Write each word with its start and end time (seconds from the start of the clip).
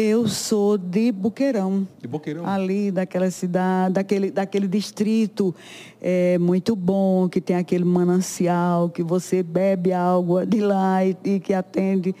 Eu 0.00 0.28
sou 0.28 0.78
de 0.78 1.10
Boqueirão. 1.10 1.84
De 2.00 2.06
Boqueirão? 2.06 2.46
Ali, 2.46 2.92
daquela 2.92 3.32
cidade, 3.32 3.94
daquele, 3.94 4.30
daquele 4.30 4.68
distrito 4.68 5.52
é, 6.00 6.38
muito 6.38 6.76
bom, 6.76 7.28
que 7.28 7.40
tem 7.40 7.56
aquele 7.56 7.82
manancial, 7.84 8.88
que 8.88 9.02
você 9.02 9.42
bebe 9.42 9.92
água 9.92 10.46
de 10.46 10.60
lá 10.60 11.04
e, 11.04 11.16
e 11.24 11.40
que 11.40 11.52
atende 11.52 12.14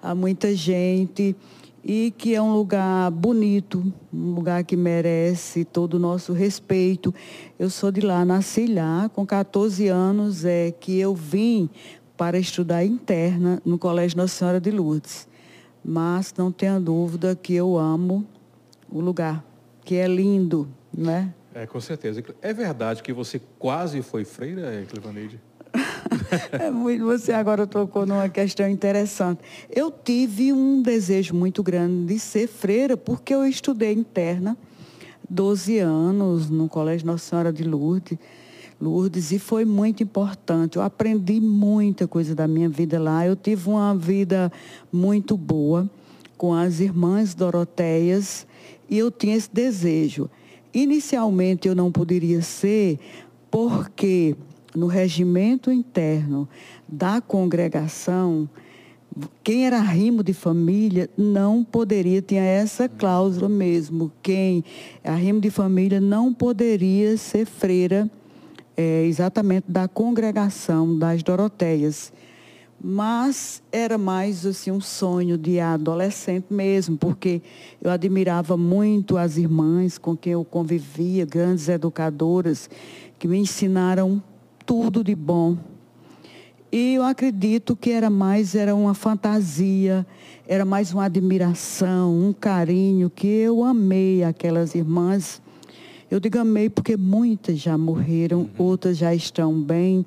a 0.00 0.14
muita 0.14 0.54
gente. 0.54 1.34
E 1.84 2.14
que 2.16 2.36
é 2.36 2.40
um 2.40 2.54
lugar 2.54 3.10
bonito, 3.10 3.92
um 4.12 4.30
lugar 4.30 4.62
que 4.62 4.76
merece 4.76 5.64
todo 5.64 5.94
o 5.94 5.98
nosso 5.98 6.32
respeito. 6.32 7.12
Eu 7.58 7.68
sou 7.68 7.90
de 7.90 8.00
lá, 8.00 8.24
nasci 8.24 8.68
lá, 8.68 9.10
com 9.12 9.26
14 9.26 9.88
anos 9.88 10.44
é 10.44 10.70
que 10.70 11.00
eu 11.00 11.16
vim 11.16 11.68
para 12.16 12.38
estudar 12.38 12.84
interna 12.84 13.60
no 13.64 13.76
Colégio 13.76 14.18
Nossa 14.18 14.34
Senhora 14.34 14.60
de 14.60 14.70
Lourdes 14.70 15.33
mas 15.84 16.32
não 16.36 16.50
tenha 16.50 16.80
dúvida 16.80 17.36
que 17.36 17.54
eu 17.54 17.76
amo 17.76 18.26
o 18.90 19.00
lugar, 19.00 19.44
que 19.84 19.96
é 19.96 20.06
lindo, 20.06 20.68
né? 20.96 21.34
É, 21.54 21.66
com 21.66 21.80
certeza. 21.80 22.22
É 22.40 22.52
verdade 22.52 23.02
que 23.02 23.12
você 23.12 23.40
quase 23.58 24.02
foi 24.02 24.24
freira, 24.24 24.84
Clevaneide? 24.88 25.40
é 26.52 26.70
muito, 26.70 27.04
você 27.04 27.32
agora 27.32 27.66
tocou 27.66 28.06
numa 28.06 28.28
questão 28.28 28.68
interessante. 28.68 29.40
Eu 29.70 29.90
tive 29.90 30.52
um 30.52 30.82
desejo 30.82 31.34
muito 31.34 31.62
grande 31.62 32.14
de 32.14 32.18
ser 32.18 32.48
freira, 32.48 32.96
porque 32.96 33.34
eu 33.34 33.46
estudei 33.46 33.92
interna 33.92 34.56
12 35.28 35.78
anos 35.78 36.50
no 36.50 36.68
Colégio 36.68 37.06
Nossa 37.06 37.28
Senhora 37.28 37.52
de 37.52 37.64
Lourdes 37.64 38.18
Lourdes 38.80 39.32
e 39.32 39.38
foi 39.38 39.64
muito 39.64 40.02
importante. 40.02 40.76
Eu 40.76 40.82
aprendi 40.82 41.40
muita 41.40 42.06
coisa 42.06 42.34
da 42.34 42.46
minha 42.46 42.68
vida 42.68 43.00
lá. 43.00 43.26
Eu 43.26 43.36
tive 43.36 43.70
uma 43.70 43.94
vida 43.94 44.52
muito 44.92 45.36
boa 45.36 45.88
com 46.36 46.52
as 46.52 46.80
irmãs 46.80 47.34
Doroteias 47.34 48.46
e 48.88 48.98
eu 48.98 49.10
tinha 49.10 49.36
esse 49.36 49.48
desejo. 49.52 50.28
Inicialmente 50.72 51.68
eu 51.68 51.74
não 51.74 51.90
poderia 51.92 52.42
ser 52.42 52.98
porque 53.50 54.36
no 54.74 54.88
regimento 54.88 55.70
interno 55.70 56.48
da 56.88 57.20
congregação, 57.20 58.48
quem 59.44 59.66
era 59.66 59.80
rimo 59.80 60.24
de 60.24 60.32
família 60.32 61.08
não 61.16 61.62
poderia, 61.62 62.20
tinha 62.20 62.42
essa 62.42 62.88
cláusula 62.88 63.48
mesmo, 63.48 64.10
quem 64.20 64.64
é 65.04 65.14
rimo 65.14 65.40
de 65.40 65.50
família 65.50 66.00
não 66.00 66.34
poderia 66.34 67.16
ser 67.16 67.46
freira 67.46 68.10
é, 68.76 69.04
exatamente 69.04 69.66
da 69.68 69.88
congregação 69.88 70.98
das 70.98 71.22
Doroteias. 71.22 72.12
Mas 72.82 73.62
era 73.72 73.96
mais 73.96 74.44
assim, 74.44 74.70
um 74.70 74.80
sonho 74.80 75.38
de 75.38 75.58
adolescente 75.58 76.46
mesmo, 76.50 76.98
porque 76.98 77.40
eu 77.80 77.90
admirava 77.90 78.56
muito 78.56 79.16
as 79.16 79.38
irmãs 79.38 79.96
com 79.96 80.14
quem 80.16 80.34
eu 80.34 80.44
convivia, 80.44 81.24
grandes 81.24 81.68
educadoras, 81.68 82.68
que 83.18 83.26
me 83.26 83.38
ensinaram 83.38 84.22
tudo 84.66 85.02
de 85.02 85.14
bom. 85.14 85.56
E 86.70 86.94
eu 86.94 87.04
acredito 87.04 87.76
que 87.76 87.90
era 87.90 88.10
mais, 88.10 88.54
era 88.54 88.74
uma 88.74 88.94
fantasia, 88.94 90.04
era 90.46 90.64
mais 90.64 90.92
uma 90.92 91.04
admiração, 91.04 92.12
um 92.12 92.32
carinho, 92.32 93.08
que 93.08 93.26
eu 93.26 93.62
amei 93.62 94.24
aquelas 94.24 94.74
irmãs 94.74 95.40
eu 96.14 96.20
digo 96.20 96.38
amei 96.38 96.70
porque 96.70 96.96
muitas 96.96 97.58
já 97.58 97.76
morreram, 97.76 98.42
uhum. 98.42 98.50
outras 98.56 98.96
já 98.96 99.12
estão 99.12 99.60
bem 99.60 100.06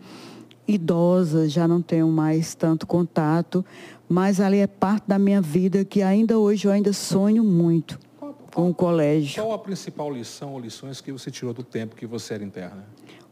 idosas, 0.65 1.51
já 1.51 1.67
não 1.67 1.81
tenho 1.81 2.07
mais 2.07 2.55
tanto 2.55 2.87
contato, 2.87 3.63
mas 4.07 4.39
ali 4.39 4.59
é 4.59 4.67
parte 4.67 5.03
da 5.05 5.19
minha 5.19 5.41
vida 5.41 5.83
que 5.83 6.01
ainda 6.01 6.39
hoje 6.39 6.65
eu 6.65 6.71
ainda 6.71 6.93
sonho 6.93 7.43
muito 7.43 7.99
qual, 8.17 8.33
qual, 8.33 8.49
com 8.53 8.69
o 8.69 8.73
colégio. 8.73 9.43
Qual 9.43 9.51
a 9.51 9.59
principal 9.59 10.09
lição 10.09 10.53
ou 10.53 10.61
lições 10.61 11.01
que 11.01 11.11
você 11.11 11.29
tirou 11.29 11.53
do 11.53 11.61
tempo 11.61 11.93
que 11.93 12.05
você 12.05 12.35
era 12.35 12.43
interna? 12.45 12.85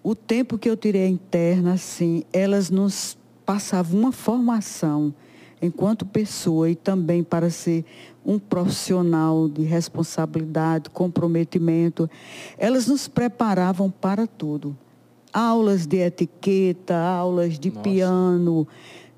O 0.04 0.14
tempo 0.14 0.58
que 0.58 0.70
eu 0.70 0.76
tirei 0.76 1.08
interna, 1.08 1.78
sim, 1.78 2.26
elas 2.34 2.70
nos 2.70 3.18
passavam 3.46 4.02
uma 4.02 4.12
formação 4.12 5.14
enquanto 5.62 6.06
pessoa 6.06 6.70
e 6.70 6.76
também 6.76 7.24
para 7.24 7.50
ser 7.50 7.86
um 8.26 8.40
profissional 8.40 9.48
de 9.48 9.64
responsabilidade, 9.64 10.90
comprometimento. 10.90 12.10
Elas 12.58 12.88
nos 12.88 13.08
preparavam 13.08 13.90
para 13.90 14.26
tudo. 14.26 14.76
Aulas 15.32 15.86
de 15.86 15.98
etiqueta, 15.98 16.98
aulas 16.98 17.60
de 17.60 17.70
Nossa. 17.70 17.82
piano, 17.82 18.68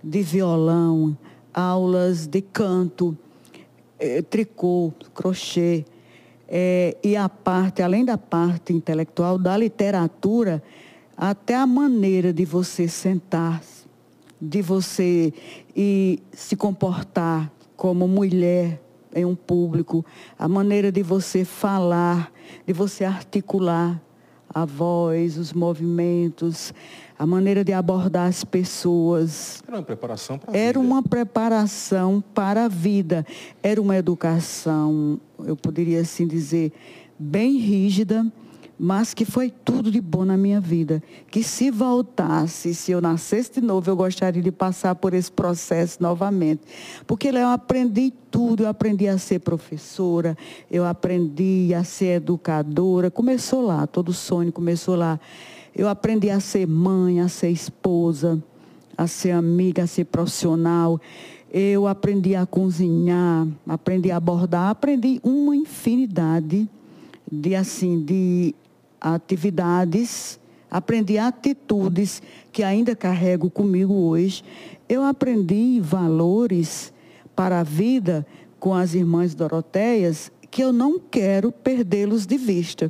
de 0.03 0.21
violão, 0.21 1.17
aulas 1.53 2.27
de 2.27 2.41
canto, 2.41 3.17
eh, 3.99 4.21
tricô, 4.21 4.91
crochê. 5.13 5.85
Eh, 6.49 6.97
e 7.03 7.15
a 7.15 7.29
parte, 7.29 7.81
além 7.81 8.03
da 8.03 8.17
parte 8.17 8.73
intelectual, 8.73 9.37
da 9.37 9.55
literatura, 9.55 10.63
até 11.15 11.55
a 11.55 11.67
maneira 11.67 12.31
de 12.31 12.45
você 12.45 12.87
sentar, 12.87 13.61
de 14.39 14.61
você 14.61 15.33
e 15.75 16.19
se 16.31 16.55
comportar 16.55 17.51
como 17.75 18.07
mulher, 18.07 18.81
em 19.13 19.25
um 19.25 19.35
público, 19.35 20.05
a 20.37 20.47
maneira 20.47 20.91
de 20.91 21.01
você 21.01 21.43
falar, 21.43 22.31
de 22.65 22.73
você 22.73 23.03
articular 23.03 23.99
a 24.53 24.65
voz, 24.65 25.37
os 25.37 25.53
movimentos, 25.53 26.73
a 27.17 27.25
maneira 27.25 27.63
de 27.63 27.73
abordar 27.73 28.27
as 28.27 28.43
pessoas. 28.43 29.63
Era 29.67 29.77
uma 29.77 29.83
preparação 29.83 30.37
para 30.37 30.51
a 30.51 30.57
Era 30.57 30.79
vida. 30.79 30.79
uma 30.79 31.03
preparação 31.03 32.23
para 32.33 32.65
a 32.65 32.67
vida. 32.67 33.25
Era 33.61 33.81
uma 33.81 33.97
educação, 33.97 35.19
eu 35.39 35.55
poderia 35.55 36.01
assim 36.01 36.27
dizer, 36.27 36.71
bem 37.17 37.57
rígida 37.57 38.25
mas 38.79 39.13
que 39.13 39.25
foi 39.25 39.49
tudo 39.49 39.91
de 39.91 39.99
bom 39.99 40.23
na 40.23 40.37
minha 40.37 40.61
vida. 40.61 41.01
Que 41.31 41.41
se 41.41 41.71
voltasse, 41.71 42.75
se 42.75 42.91
eu 42.91 43.01
nascesse 43.01 43.53
de 43.53 43.61
novo, 43.61 43.89
eu 43.89 43.95
gostaria 43.95 44.41
de 44.41 44.51
passar 44.51 44.93
por 44.95 45.13
esse 45.13 45.31
processo 45.31 46.01
novamente. 46.01 46.61
Porque 47.07 47.29
eu 47.29 47.47
aprendi 47.47 48.13
tudo, 48.29 48.63
eu 48.63 48.69
aprendi 48.69 49.07
a 49.07 49.17
ser 49.17 49.39
professora, 49.39 50.37
eu 50.69 50.85
aprendi 50.85 51.73
a 51.73 51.83
ser 51.83 52.17
educadora. 52.17 53.09
Começou 53.09 53.61
lá, 53.61 53.87
todo 53.87 54.13
sonho 54.13 54.51
começou 54.51 54.95
lá. 54.95 55.19
Eu 55.75 55.87
aprendi 55.87 56.29
a 56.29 56.39
ser 56.39 56.67
mãe, 56.67 57.19
a 57.19 57.27
ser 57.27 57.49
esposa, 57.49 58.41
a 58.95 59.07
ser 59.07 59.31
amiga, 59.31 59.83
a 59.83 59.87
ser 59.87 60.05
profissional. 60.05 61.01
Eu 61.51 61.87
aprendi 61.87 62.35
a 62.35 62.45
cozinhar, 62.45 63.47
aprendi 63.67 64.11
a 64.11 64.19
bordar, 64.19 64.69
aprendi 64.69 65.19
uma 65.23 65.55
infinidade 65.55 66.69
de 67.31 67.55
assim 67.55 68.03
de 68.03 68.55
atividades, 68.99 70.39
aprendi 70.69 71.17
atitudes 71.17 72.21
que 72.51 72.63
ainda 72.63 72.95
carrego 72.95 73.49
comigo 73.49 73.93
hoje. 73.93 74.43
Eu 74.87 75.03
aprendi 75.03 75.79
valores 75.79 76.93
para 77.35 77.59
a 77.59 77.63
vida 77.63 78.25
com 78.59 78.73
as 78.73 78.93
irmãs 78.93 79.35
Doroteias 79.35 80.31
que 80.49 80.63
eu 80.63 80.73
não 80.73 80.99
quero 80.99 81.51
perdê-los 81.51 82.25
de 82.25 82.37
vista. 82.37 82.89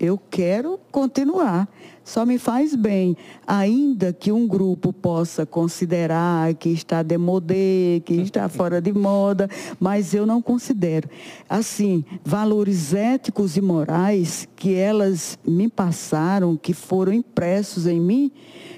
Eu 0.00 0.18
quero 0.30 0.80
continuar. 0.90 1.68
Só 2.02 2.24
me 2.24 2.38
faz 2.38 2.74
bem, 2.74 3.14
ainda 3.46 4.14
que 4.14 4.32
um 4.32 4.48
grupo 4.48 4.94
possa 4.94 5.44
considerar 5.44 6.54
que 6.54 6.70
está 6.70 7.02
demodê, 7.02 8.02
que 8.06 8.14
está 8.14 8.48
fora 8.48 8.80
de 8.80 8.94
moda, 8.94 9.46
mas 9.78 10.14
eu 10.14 10.24
não 10.24 10.40
considero. 10.40 11.06
Assim, 11.46 12.02
valores 12.24 12.94
éticos 12.94 13.58
e 13.58 13.60
morais 13.60 14.48
que 14.56 14.74
elas 14.74 15.38
me 15.46 15.68
passaram, 15.68 16.56
que 16.56 16.72
foram 16.72 17.12
impressos 17.12 17.86
em 17.86 18.00
mim, 18.00 18.32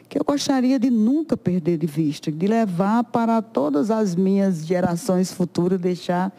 que 0.09 0.19
eu 0.19 0.25
gostaria 0.25 0.77
de 0.77 0.91
nunca 0.91 1.37
perder 1.37 1.79
de 1.79 1.87
vista, 1.87 2.33
de 2.33 2.47
levar 2.49 3.05
para 3.05 3.41
todas 3.41 3.93
as 3.93 4.17
minhas 4.17 4.67
gerações 4.67 5.33
futuras, 5.33 5.81
deixar 5.81 6.37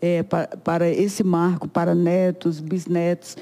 é, 0.00 0.22
para, 0.22 0.48
para 0.48 0.90
esse 0.90 1.22
marco, 1.24 1.68
para 1.68 1.94
netos, 1.94 2.60
bisnetos. 2.60 3.36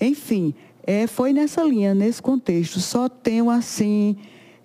Enfim, 0.00 0.54
é, 0.86 1.06
foi 1.06 1.32
nessa 1.32 1.62
linha, 1.62 1.94
nesse 1.94 2.22
contexto. 2.22 2.80
Só 2.80 3.08
tenho 3.08 3.50
assim, 3.50 4.16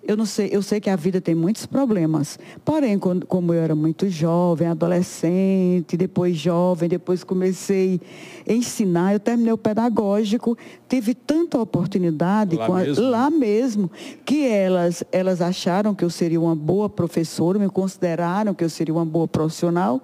eu 0.06 0.16
não 0.18 0.26
sei, 0.26 0.50
eu 0.52 0.62
sei 0.62 0.80
que 0.80 0.90
a 0.90 0.96
vida 0.96 1.20
tem 1.20 1.34
muitos 1.34 1.64
problemas. 1.64 2.38
Porém, 2.62 2.98
quando, 2.98 3.26
como 3.26 3.54
eu 3.54 3.62
era 3.62 3.74
muito 3.74 4.08
jovem, 4.08 4.68
adolescente, 4.68 5.96
depois 5.96 6.36
jovem, 6.36 6.88
depois 6.88 7.24
comecei 7.24 8.00
a 8.46 8.52
ensinar, 8.52 9.14
eu 9.14 9.20
terminei 9.20 9.52
o 9.52 9.58
pedagógico, 9.58 10.56
tive 10.88 11.14
tanta 11.14 11.58
oportunidade 11.58 12.56
lá, 12.56 12.68
mesmo. 12.68 13.04
A, 13.04 13.08
lá 13.08 13.30
mesmo, 13.30 13.90
que 14.26 14.46
elas, 14.46 15.02
elas 15.10 15.40
acharam 15.40 15.94
que 15.94 16.04
eu 16.04 16.10
seria 16.10 16.40
uma 16.40 16.54
boa 16.54 16.88
professora, 16.88 17.58
me 17.58 17.68
consideraram 17.68 18.52
que 18.52 18.62
eu 18.62 18.70
seria 18.70 18.94
uma 18.94 19.06
boa 19.06 19.26
profissional. 19.26 20.02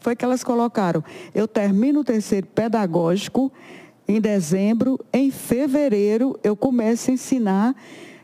Foi 0.00 0.14
que 0.14 0.24
elas 0.24 0.44
colocaram. 0.44 1.02
Eu 1.34 1.48
termino 1.48 2.00
o 2.00 2.04
terceiro 2.04 2.46
pedagógico 2.48 3.50
em 4.08 4.20
dezembro, 4.20 4.98
em 5.12 5.30
fevereiro, 5.30 6.38
eu 6.42 6.56
começo 6.56 7.10
a 7.10 7.14
ensinar 7.14 7.74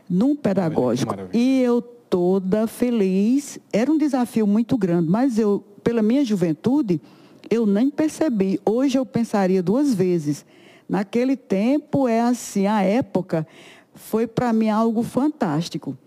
num 0.09 0.35
pedagógico. 0.35 1.15
E 1.33 1.61
eu 1.61 1.81
toda 1.81 2.67
feliz. 2.67 3.57
Era 3.71 3.91
um 3.91 3.97
desafio 3.97 4.45
muito 4.45 4.77
grande, 4.77 5.09
mas 5.09 5.39
eu, 5.39 5.63
pela 5.83 6.01
minha 6.01 6.23
juventude, 6.23 7.01
eu 7.49 7.65
nem 7.65 7.89
percebi. 7.89 8.59
Hoje 8.65 8.97
eu 8.97 9.05
pensaria 9.05 9.63
duas 9.63 9.93
vezes. 9.93 10.45
Naquele 10.87 11.35
tempo 11.35 12.07
é 12.07 12.21
assim, 12.21 12.67
a 12.67 12.81
época 12.81 13.47
foi 13.95 14.27
para 14.27 14.53
mim 14.53 14.69
algo 14.69 15.01
fantástico. 15.01 15.97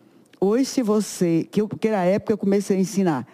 Hoje, 0.40 0.66
se 0.66 0.82
você, 0.82 1.46
que, 1.50 1.60
eu, 1.60 1.68
que 1.68 1.90
na 1.90 2.04
época 2.04 2.32
eu 2.32 2.38
comecei 2.38 2.76
a 2.76 2.80
ensinar 2.80 3.26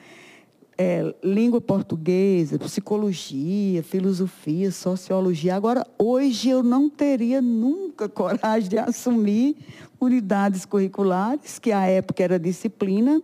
é, 0.82 1.14
língua 1.22 1.60
portuguesa, 1.60 2.58
psicologia, 2.58 3.84
filosofia, 3.84 4.72
sociologia. 4.72 5.54
Agora, 5.54 5.86
hoje 5.96 6.48
eu 6.48 6.60
não 6.60 6.90
teria 6.90 7.40
nunca 7.40 8.08
coragem 8.08 8.68
de 8.68 8.78
assumir 8.78 9.56
unidades 10.00 10.64
curriculares, 10.64 11.60
que 11.60 11.70
à 11.70 11.86
época 11.86 12.24
era 12.24 12.36
disciplina, 12.36 13.22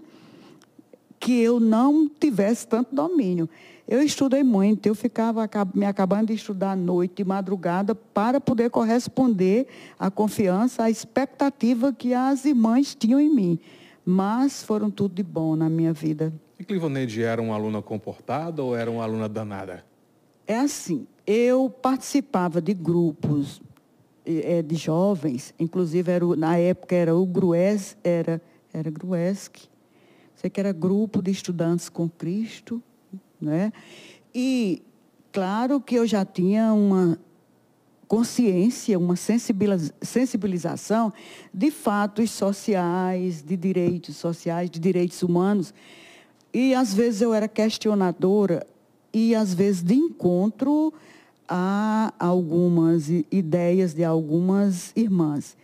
que 1.19 1.41
eu 1.41 1.59
não 1.59 2.09
tivesse 2.09 2.65
tanto 2.65 2.95
domínio. 2.95 3.49
Eu 3.89 4.03
estudei 4.03 4.45
muito, 4.45 4.87
eu 4.87 4.95
ficava 4.95 5.49
me 5.75 5.85
acabando 5.85 6.29
de 6.29 6.35
estudar 6.35 6.73
à 6.73 6.77
noite, 6.77 7.17
de 7.17 7.25
madrugada, 7.25 7.93
para 7.93 8.41
poder 8.41 8.71
corresponder 8.71 9.67
à 9.99 10.13
confiança, 10.13 10.85
à 10.85 10.91
expectativa 10.91 11.93
que 11.93 12.15
as 12.15 12.45
irmãs 12.45 12.95
tinham 12.95 13.19
em 13.19 13.35
mim. 13.35 13.59
Mas 14.07 14.63
foram 14.63 14.93
tudo 14.93 15.17
de 15.17 15.25
bom 15.25 15.57
na 15.57 15.69
minha 15.69 15.93
vida. 15.93 16.33
E 16.59 16.65
Clivoneide 16.65 17.23
era 17.23 17.41
uma 17.41 17.55
aluna 17.55 17.81
comportada 17.81 18.63
ou 18.63 18.77
era 18.77 18.91
uma 18.91 19.05
aluna 19.05 19.29
danada? 19.29 19.85
É 20.47 20.57
assim, 20.57 21.07
eu 21.27 21.71
participava 21.71 22.61
de 22.61 22.75
grupos 22.75 23.61
é, 24.25 24.61
de 24.63 24.75
jovens, 24.75 25.55
inclusive 25.59 26.11
era, 26.11 26.25
na 26.37 26.57
época 26.57 26.95
era 26.95 27.15
o 27.15 27.25
Grues, 27.25 27.97
era, 28.03 28.43
era 28.73 28.91
Gruesc, 28.91 29.69
sei 30.35 30.51
que 30.51 30.61
era 30.61 30.73
grupo 30.73 31.23
de 31.23 31.31
estudantes 31.31 31.89
com 31.89 32.09
Cristo, 32.09 32.83
né? 33.41 33.73
E 34.35 34.83
claro 35.33 35.81
que 35.81 35.95
eu 35.95 36.07
já 36.07 36.25
tinha 36.25 36.73
uma 36.73 37.19
consciência, 38.07 38.99
uma 38.99 39.17
sensibilização 39.17 41.13
de 41.53 41.71
fatos 41.71 42.31
sociais, 42.31 43.43
de 43.43 43.57
direitos 43.57 44.17
sociais, 44.17 44.71
de 44.71 44.79
direitos 44.79 45.23
humanos. 45.23 45.75
E 46.53 46.75
às 46.75 46.95
vezes 46.95 47.21
eu 47.21 47.35
era 47.35 47.47
questionadora 47.47 48.67
e 49.13 49.35
às 49.35 49.53
vezes 49.55 49.83
de 49.83 49.95
encontro 49.95 50.93
a 51.49 52.13
algumas 52.19 53.09
ideias 53.09 53.95
de 53.95 54.05
algumas 54.05 54.93
irmãs. 54.95 55.57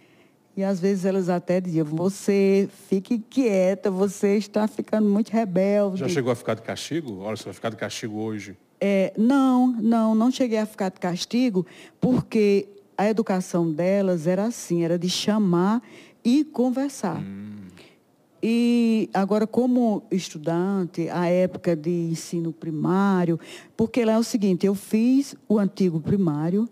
E 0.57 0.63
às 0.63 0.79
vezes 0.79 1.05
elas 1.05 1.29
até 1.29 1.61
diziam, 1.61 1.85
você 1.85 2.69
fique 2.89 3.19
quieta, 3.19 3.91
você 3.91 4.37
está 4.37 4.69
ficando 4.69 5.09
muito 5.09 5.31
rebelde. 5.31 6.01
Já 6.01 6.09
chegou 6.09 6.31
a 6.31 6.37
ficar 6.37 6.55
de 6.55 6.63
castigo? 6.63 7.19
Olha, 7.21 7.37
você 7.37 7.45
vai 7.45 7.55
ficar 7.55 7.71
de 7.71 7.77
castigo 7.77 8.19
hoje. 8.19 8.57
É, 8.81 9.13
não, 9.17 9.67
não, 9.67 10.15
não 10.15 10.31
cheguei 10.31 10.59
a 10.59 10.67
ficar 10.67 10.91
de 10.91 11.01
castigo, 11.01 11.67
porque 12.01 12.69
a 12.97 13.09
educação 13.09 13.71
delas 13.71 14.27
era 14.27 14.45
assim, 14.45 14.85
era 14.85 14.99
de 14.99 15.09
chamar 15.09 15.83
e 16.25 16.45
conversar. 16.45 17.19
Hum. 17.19 17.54
E 18.47 19.09
agora, 19.15 19.47
como 19.47 20.03
estudante, 20.11 21.09
a 21.09 21.27
época 21.27 21.75
de 21.75 21.91
ensino 21.91 22.53
primário, 22.53 23.41
porque 23.75 24.05
lá 24.05 24.13
é 24.13 24.19
o 24.19 24.23
seguinte, 24.23 24.67
eu 24.67 24.75
fiz 24.75 25.35
o 25.49 25.59
antigo 25.59 25.99
primário, 25.99 26.69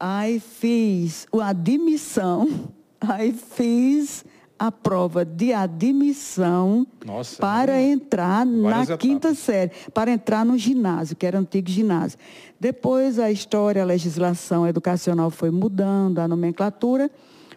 aí 0.00 0.40
fiz 0.40 1.26
a 1.38 1.48
admissão 1.48 2.48
Aí 3.08 3.32
fiz 3.32 4.24
a 4.56 4.70
prova 4.70 5.24
de 5.24 5.52
admissão 5.52 6.86
Nossa, 7.04 7.36
para 7.36 7.82
entrar 7.82 8.46
na 8.46 8.82
etapas. 8.84 8.96
quinta 8.96 9.34
série, 9.34 9.72
para 9.92 10.12
entrar 10.12 10.44
no 10.44 10.56
ginásio, 10.56 11.16
que 11.16 11.26
era 11.26 11.36
o 11.36 11.40
antigo 11.40 11.68
ginásio. 11.68 12.16
Depois 12.60 13.18
a 13.18 13.28
história, 13.28 13.82
a 13.82 13.84
legislação 13.84 14.66
educacional 14.66 15.30
foi 15.30 15.50
mudando, 15.50 16.20
a 16.20 16.28
nomenclatura 16.28 17.10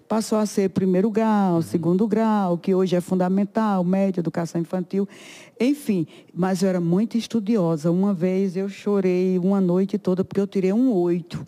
passou 0.07 0.37
a 0.37 0.45
ser 0.45 0.69
primeiro 0.69 1.09
grau, 1.09 1.55
uhum. 1.55 1.61
segundo 1.61 2.07
grau, 2.07 2.57
que 2.57 2.73
hoje 2.73 2.95
é 2.95 3.01
fundamental, 3.01 3.83
média, 3.83 4.21
educação 4.21 4.61
infantil, 4.61 5.07
enfim. 5.59 6.07
Mas 6.33 6.61
eu 6.61 6.69
era 6.69 6.79
muito 6.79 7.17
estudiosa. 7.17 7.91
Uma 7.91 8.13
vez 8.13 8.55
eu 8.55 8.69
chorei 8.69 9.39
uma 9.39 9.59
noite 9.59 9.97
toda 9.97 10.23
porque 10.23 10.39
eu 10.39 10.47
tirei 10.47 10.71
um 10.73 10.91
oito 10.93 11.45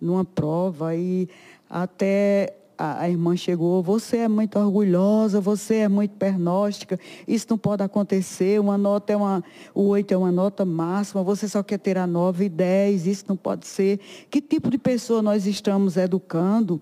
numa 0.00 0.24
prova 0.24 0.96
e 0.96 1.28
até 1.70 2.56
a, 2.76 3.02
a, 3.02 3.08
irmã 3.08 3.36
chegou, 3.36 3.80
você 3.80 4.18
é 4.18 4.28
muito 4.28 4.58
orgulhosa, 4.58 5.40
você 5.40 5.76
é 5.76 5.88
muito 5.88 6.16
pernóstica, 6.16 6.98
isso 7.28 7.46
não 7.48 7.56
pode 7.56 7.84
acontecer, 7.84 8.60
uma 8.60 8.76
nota 8.76 9.12
é 9.12 9.16
uma, 9.16 9.44
o 9.72 9.82
8 9.82 10.12
é 10.12 10.16
uma 10.16 10.32
nota 10.32 10.64
máxima, 10.64 11.22
você 11.22 11.48
só 11.48 11.62
quer 11.62 11.78
ter 11.78 11.96
a 11.96 12.06
9 12.06 12.46
e 12.46 12.48
10, 12.48 13.06
isso 13.06 13.24
não 13.28 13.36
pode 13.36 13.68
ser. 13.68 14.00
Que 14.28 14.40
tipo 14.40 14.68
de 14.68 14.78
pessoa 14.78 15.22
nós 15.22 15.46
estamos 15.46 15.96
educando? 15.96 16.80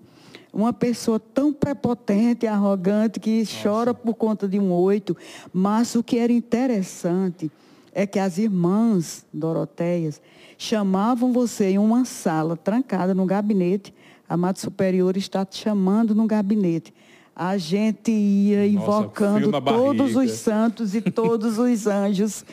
Uma 0.53 0.73
pessoa 0.73 1.19
tão 1.19 1.53
prepotente, 1.53 2.45
arrogante, 2.45 3.19
que 3.19 3.39
Nossa. 3.39 3.63
chora 3.63 3.93
por 3.93 4.15
conta 4.15 4.47
de 4.47 4.59
um 4.59 4.71
8, 4.71 5.15
mas 5.53 5.95
o 5.95 6.03
que 6.03 6.17
era 6.17 6.31
interessante 6.31 7.49
é 7.93 8.05
que 8.05 8.19
as 8.19 8.37
irmãs 8.37 9.25
Doroteias 9.33 10.21
chamavam 10.57 11.31
você 11.31 11.71
em 11.71 11.77
uma 11.77 12.05
sala 12.05 12.57
trancada 12.57 13.13
no 13.13 13.25
gabinete 13.25 13.93
a 14.31 14.37
Mata 14.37 14.61
Superior 14.61 15.17
está 15.17 15.45
te 15.45 15.57
chamando 15.57 16.15
no 16.15 16.25
gabinete. 16.25 16.93
A 17.35 17.57
gente 17.57 18.13
ia 18.13 18.59
Nossa, 18.59 18.69
invocando 18.69 19.51
todos 19.61 20.15
os 20.15 20.31
santos 20.31 20.95
e 20.95 21.01
todos 21.01 21.57
os 21.57 21.83
anjos, 21.85 22.45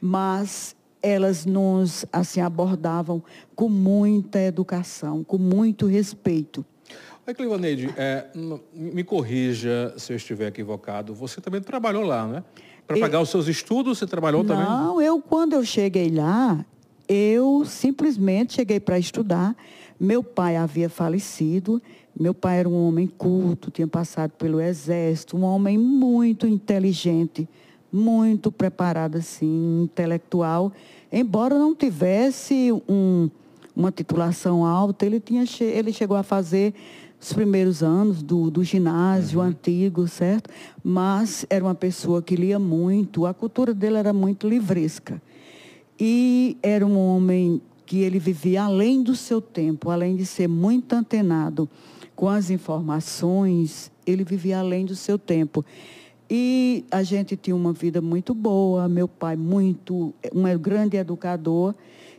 mas 0.00 0.74
elas 1.02 1.44
nos 1.44 2.06
assim 2.10 2.40
abordavam 2.40 3.22
com 3.54 3.68
muita 3.68 4.40
educação, 4.40 5.22
com 5.22 5.36
muito 5.36 5.84
respeito. 5.84 6.64
Oi, 7.26 7.34
Clivaneide, 7.34 7.92
é, 7.96 8.26
me 8.72 9.02
corrija 9.02 9.92
se 9.96 10.12
eu 10.12 10.16
estiver 10.16 10.46
equivocado. 10.46 11.12
Você 11.12 11.40
também 11.40 11.60
trabalhou 11.60 12.04
lá, 12.04 12.24
né? 12.24 12.44
Para 12.86 13.00
pagar 13.00 13.18
eu, 13.18 13.22
os 13.22 13.30
seus 13.30 13.48
estudos, 13.48 13.98
você 13.98 14.06
trabalhou 14.06 14.44
não, 14.44 14.54
também? 14.54 14.64
Não, 14.64 15.02
eu 15.02 15.20
quando 15.20 15.54
eu 15.54 15.64
cheguei 15.64 16.08
lá, 16.08 16.64
eu 17.08 17.64
simplesmente 17.64 18.54
cheguei 18.54 18.78
para 18.78 18.96
estudar. 18.96 19.56
Meu 19.98 20.22
pai 20.22 20.56
havia 20.56 20.88
falecido. 20.88 21.82
Meu 22.18 22.32
pai 22.32 22.60
era 22.60 22.68
um 22.68 22.86
homem 22.86 23.08
culto, 23.08 23.72
tinha 23.72 23.88
passado 23.88 24.30
pelo 24.38 24.60
exército, 24.60 25.36
um 25.36 25.42
homem 25.42 25.76
muito 25.76 26.46
inteligente, 26.46 27.48
muito 27.92 28.52
preparado 28.52 29.16
assim, 29.16 29.82
intelectual. 29.82 30.72
Embora 31.12 31.58
não 31.58 31.74
tivesse 31.74 32.72
um, 32.88 33.28
uma 33.74 33.90
titulação 33.90 34.64
alta, 34.64 35.04
ele, 35.04 35.20
tinha, 35.20 35.44
ele 35.60 35.92
chegou 35.92 36.16
a 36.16 36.22
fazer 36.22 36.72
os 37.20 37.32
primeiros 37.32 37.82
anos 37.82 38.22
do, 38.22 38.50
do 38.50 38.62
ginásio 38.62 39.40
uhum. 39.40 39.46
antigo, 39.46 40.06
certo? 40.06 40.50
Mas 40.82 41.46
era 41.48 41.64
uma 41.64 41.74
pessoa 41.74 42.22
que 42.22 42.36
lia 42.36 42.58
muito, 42.58 43.26
a 43.26 43.34
cultura 43.34 43.72
dele 43.72 43.96
era 43.96 44.12
muito 44.12 44.48
livresca. 44.48 45.20
E 45.98 46.56
era 46.62 46.86
um 46.86 46.98
homem 46.98 47.60
que 47.86 48.00
ele 48.00 48.18
vivia 48.18 48.64
além 48.64 49.02
do 49.02 49.14
seu 49.14 49.40
tempo, 49.40 49.90
além 49.90 50.16
de 50.16 50.26
ser 50.26 50.48
muito 50.48 50.92
antenado 50.92 51.68
com 52.14 52.28
as 52.28 52.50
informações, 52.50 53.92
ele 54.06 54.24
vivia 54.24 54.58
além 54.58 54.84
do 54.84 54.96
seu 54.96 55.18
tempo. 55.18 55.64
E 56.28 56.84
a 56.90 57.02
gente 57.02 57.36
tinha 57.36 57.54
uma 57.54 57.72
vida 57.72 58.00
muito 58.00 58.34
boa, 58.34 58.88
meu 58.88 59.06
pai 59.06 59.36
muito, 59.36 60.12
um 60.34 60.58
grande 60.58 60.96
educador. 60.96 61.74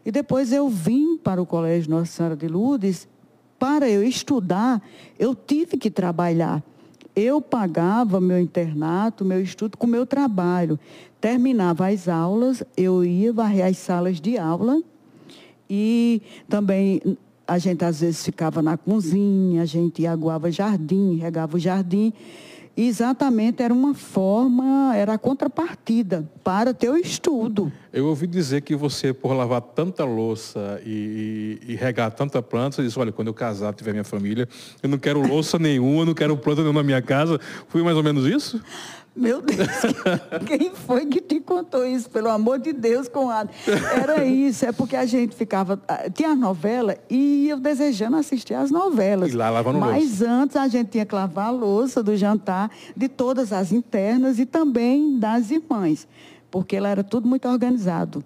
E 0.05 0.11
depois 0.11 0.53
eu 0.53 0.69
vim 0.69 1.17
para 1.17 1.41
o 1.41 1.45
Colégio 1.45 1.89
Nossa 1.89 2.11
Senhora 2.11 2.35
de 2.35 2.47
Lourdes, 2.47 3.07
para 3.59 3.89
eu 3.89 4.03
estudar, 4.03 4.81
eu 5.17 5.35
tive 5.35 5.77
que 5.77 5.89
trabalhar. 5.89 6.63
Eu 7.15 7.41
pagava 7.41 8.21
meu 8.21 8.39
internato, 8.39 9.25
meu 9.25 9.41
estudo 9.41 9.77
com 9.77 9.87
meu 9.87 10.05
trabalho. 10.05 10.79
Terminava 11.19 11.87
as 11.87 12.07
aulas, 12.07 12.63
eu 12.75 13.03
ia 13.03 13.33
varrer 13.33 13.65
as 13.65 13.77
salas 13.77 14.21
de 14.21 14.37
aula 14.37 14.81
e 15.69 16.21
também 16.47 17.01
a 17.47 17.57
gente 17.57 17.83
às 17.83 18.01
vezes 18.01 18.23
ficava 18.23 18.61
na 18.61 18.77
cozinha, 18.77 19.61
a 19.61 19.65
gente 19.65 20.05
aguava 20.05 20.51
jardim, 20.51 21.15
regava 21.15 21.55
o 21.55 21.59
jardim. 21.59 22.13
Exatamente 22.79 23.63
era 23.63 23.74
uma 23.74 23.96
forma, 23.96 24.96
era 24.96 25.13
a 25.13 25.17
contrapartida 25.17 26.29
para 26.43 26.75
teu 26.75 26.96
estudo. 26.96 27.72
Eu 27.91 28.05
ouvi 28.05 28.27
dizer 28.27 28.62
que 28.62 28.75
você, 28.75 29.12
por 29.12 29.34
lavar 29.34 29.62
tanta 29.62 30.05
louça 30.05 30.79
e, 30.86 31.60
e, 31.67 31.74
e 31.74 31.75
regar 31.75 32.12
tanta 32.12 32.39
planta, 32.39 32.75
você 32.75 32.84
disse, 32.84 33.00
olha, 33.00 33.12
quando 33.12 33.29
eu 33.29 33.34
casar, 33.34 33.74
tiver 33.74 33.93
minha 33.93 34.03
família, 34.03 34.48
eu 34.84 34.88
não 34.88 35.00
quero 35.00 35.19
louça 35.27 35.57
nenhuma, 35.60 36.05
não 36.05 36.13
quero 36.13 36.38
planta 36.38 36.62
nenhuma 36.62 36.81
na 36.81 36.86
minha 36.86 37.01
casa. 37.01 37.39
Foi 37.67 37.81
mais 37.81 37.98
ou 37.98 38.03
menos 38.03 38.27
isso? 38.27 38.62
Meu 39.17 39.41
Deus, 39.41 39.67
quem 40.45 40.69
foi 40.69 41.07
que 41.07 41.19
te 41.19 41.39
contou 41.39 41.83
isso? 41.83 42.07
Pelo 42.07 42.29
amor 42.29 42.59
de 42.59 42.71
Deus, 42.71 43.07
Conrado. 43.07 43.50
Era 44.00 44.24
isso, 44.24 44.63
é 44.63 44.71
porque 44.71 44.95
a 44.95 45.07
gente 45.07 45.36
ficava. 45.36 45.81
Ah, 45.88 46.07
tinha 46.07 46.29
a 46.29 46.36
novela 46.36 46.95
e 47.09 47.50
eu 47.50 47.59
desejando 47.59 48.15
assistir 48.15 48.53
às 48.53 48.69
novelas. 48.69 49.33
E 49.33 49.36
lá 49.36 49.50
lavando 49.50 49.79
Mas 49.79 50.19
louça. 50.19 50.31
antes 50.31 50.55
a 50.55 50.67
gente 50.67 50.89
tinha 50.91 51.05
que 51.05 51.15
lavar 51.15 51.47
a 51.47 51.51
louça 51.51 52.03
do 52.03 52.15
jantar, 52.15 52.69
de 52.95 53.09
todas 53.09 53.51
as 53.51 53.71
internas 53.71 54.38
e 54.38 54.45
também 54.45 55.17
das 55.17 55.50
irmãs, 55.50 56.07
porque 56.51 56.79
lá 56.79 56.89
era 56.89 57.03
tudo 57.03 57.27
muito 57.27 57.47
organizado. 57.47 58.24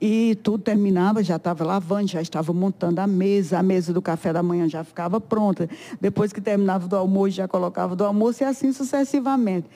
E 0.00 0.38
tudo 0.44 0.62
terminava, 0.62 1.22
já 1.22 1.36
estava 1.36 1.62
lavando, 1.62 2.06
já 2.06 2.22
estava 2.22 2.52
montando 2.54 3.00
a 3.00 3.06
mesa, 3.06 3.58
a 3.58 3.62
mesa 3.62 3.92
do 3.92 4.00
café 4.00 4.32
da 4.32 4.42
manhã 4.42 4.66
já 4.66 4.82
ficava 4.82 5.20
pronta. 5.20 5.68
Depois 6.00 6.32
que 6.32 6.40
terminava 6.40 6.88
do 6.88 6.96
almoço, 6.96 7.32
já 7.32 7.46
colocava 7.46 7.94
do 7.94 8.04
almoço 8.04 8.42
e 8.42 8.46
assim 8.46 8.72
sucessivamente. 8.72 9.66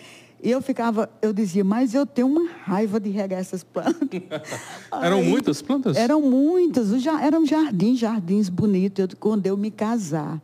E 0.44 0.50
eu 0.50 0.60
ficava, 0.60 1.08
eu 1.22 1.32
dizia, 1.32 1.64
mas 1.64 1.94
eu 1.94 2.04
tenho 2.04 2.28
uma 2.28 2.50
raiva 2.64 3.00
de 3.00 3.08
regar 3.08 3.40
essas 3.40 3.64
plantas. 3.64 4.20
eram 5.00 5.16
Aí, 5.16 5.26
muitas 5.26 5.62
plantas? 5.62 5.96
Eram 5.96 6.20
muitas, 6.20 7.00
já, 7.00 7.24
eram 7.24 7.46
jardins, 7.46 7.98
jardins 7.98 8.50
bonitos, 8.50 9.06
eu, 9.10 9.16
quando 9.18 9.46
eu 9.46 9.56
me 9.56 9.70
casar. 9.70 10.38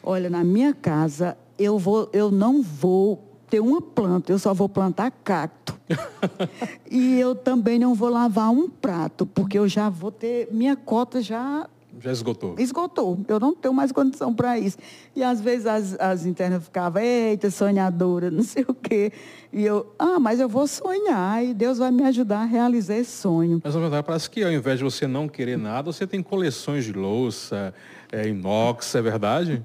Olha, 0.00 0.30
na 0.30 0.44
minha 0.44 0.72
casa, 0.72 1.36
eu, 1.58 1.80
vou, 1.80 2.08
eu 2.12 2.30
não 2.30 2.62
vou 2.62 3.24
ter 3.50 3.58
uma 3.58 3.82
planta, 3.82 4.30
eu 4.30 4.38
só 4.38 4.54
vou 4.54 4.68
plantar 4.68 5.10
cacto. 5.10 5.74
e 6.88 7.18
eu 7.18 7.34
também 7.34 7.76
não 7.76 7.92
vou 7.92 8.10
lavar 8.10 8.52
um 8.52 8.68
prato, 8.68 9.26
porque 9.26 9.58
eu 9.58 9.66
já 9.66 9.88
vou 9.88 10.12
ter, 10.12 10.46
minha 10.52 10.76
cota 10.76 11.20
já 11.20 11.68
já 12.00 12.12
esgotou. 12.12 12.54
Esgotou. 12.58 13.18
Eu 13.28 13.38
não 13.40 13.54
tenho 13.54 13.72
mais 13.72 13.92
condição 13.92 14.34
para 14.34 14.58
isso. 14.58 14.78
E 15.14 15.22
às 15.22 15.40
vezes 15.40 15.66
as, 15.66 16.00
as 16.00 16.26
internas 16.26 16.64
ficavam, 16.64 17.02
eita, 17.02 17.50
sonhadora, 17.50 18.30
não 18.32 18.42
sei 18.42 18.64
o 18.66 18.74
quê. 18.74 19.12
E 19.52 19.64
eu, 19.64 19.92
ah, 19.98 20.18
mas 20.18 20.40
eu 20.40 20.48
vou 20.48 20.66
sonhar 20.66 21.44
e 21.44 21.54
Deus 21.54 21.78
vai 21.78 21.90
me 21.90 22.02
ajudar 22.04 22.42
a 22.42 22.44
realizar 22.44 22.96
esse 22.96 23.12
sonho. 23.12 23.60
Mas 23.62 23.74
na 23.74 23.80
verdade, 23.80 24.06
parece 24.06 24.28
que 24.28 24.42
ao 24.42 24.52
invés 24.52 24.78
de 24.78 24.84
você 24.84 25.06
não 25.06 25.28
querer 25.28 25.56
nada, 25.56 25.92
você 25.92 26.06
tem 26.06 26.22
coleções 26.22 26.84
de 26.84 26.92
louça, 26.92 27.72
é, 28.10 28.28
inox, 28.28 28.94
é 28.94 29.02
verdade? 29.02 29.62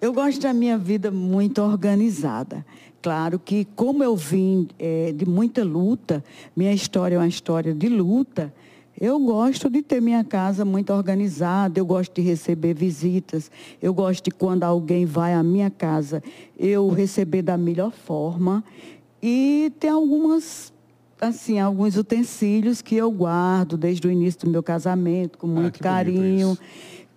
Eu 0.00 0.12
gosto 0.12 0.40
da 0.40 0.52
minha 0.52 0.76
vida 0.76 1.10
muito 1.10 1.62
organizada. 1.62 2.64
Claro 3.00 3.38
que, 3.38 3.66
como 3.76 4.02
eu 4.02 4.16
vim 4.16 4.66
é, 4.78 5.12
de 5.12 5.26
muita 5.26 5.62
luta, 5.62 6.24
minha 6.56 6.72
história 6.72 7.16
é 7.16 7.18
uma 7.18 7.28
história 7.28 7.74
de 7.74 7.88
luta, 7.88 8.52
eu 9.00 9.18
gosto 9.18 9.68
de 9.68 9.82
ter 9.82 10.00
minha 10.00 10.22
casa 10.22 10.64
muito 10.64 10.92
organizada, 10.92 11.78
eu 11.78 11.86
gosto 11.86 12.14
de 12.14 12.22
receber 12.22 12.74
visitas, 12.74 13.50
eu 13.82 13.92
gosto 13.92 14.24
de 14.24 14.30
quando 14.30 14.62
alguém 14.62 15.04
vai 15.04 15.34
à 15.34 15.42
minha 15.42 15.70
casa, 15.70 16.22
eu 16.58 16.88
receber 16.88 17.42
da 17.42 17.56
melhor 17.56 17.90
forma. 17.90 18.62
E 19.20 19.72
tem 19.80 19.90
algumas, 19.90 20.72
assim, 21.20 21.58
alguns 21.58 21.96
utensílios 21.96 22.80
que 22.80 22.94
eu 22.94 23.10
guardo 23.10 23.76
desde 23.76 24.06
o 24.06 24.10
início 24.10 24.42
do 24.42 24.50
meu 24.50 24.62
casamento, 24.62 25.38
com 25.38 25.48
ah, 25.48 25.60
muito 25.60 25.76
ah, 25.80 25.82
carinho. 25.82 26.56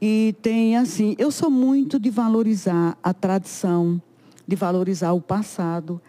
E 0.02 0.36
tem 0.42 0.78
assim, 0.78 1.16
eu 1.18 1.32
sou 1.32 1.50
muito 1.50 2.00
de 2.00 2.10
valorizar 2.10 2.98
a 3.04 3.14
tradição, 3.14 4.02
de 4.48 4.56
valorizar 4.56 5.12
o 5.14 5.22
passado. 5.22 6.02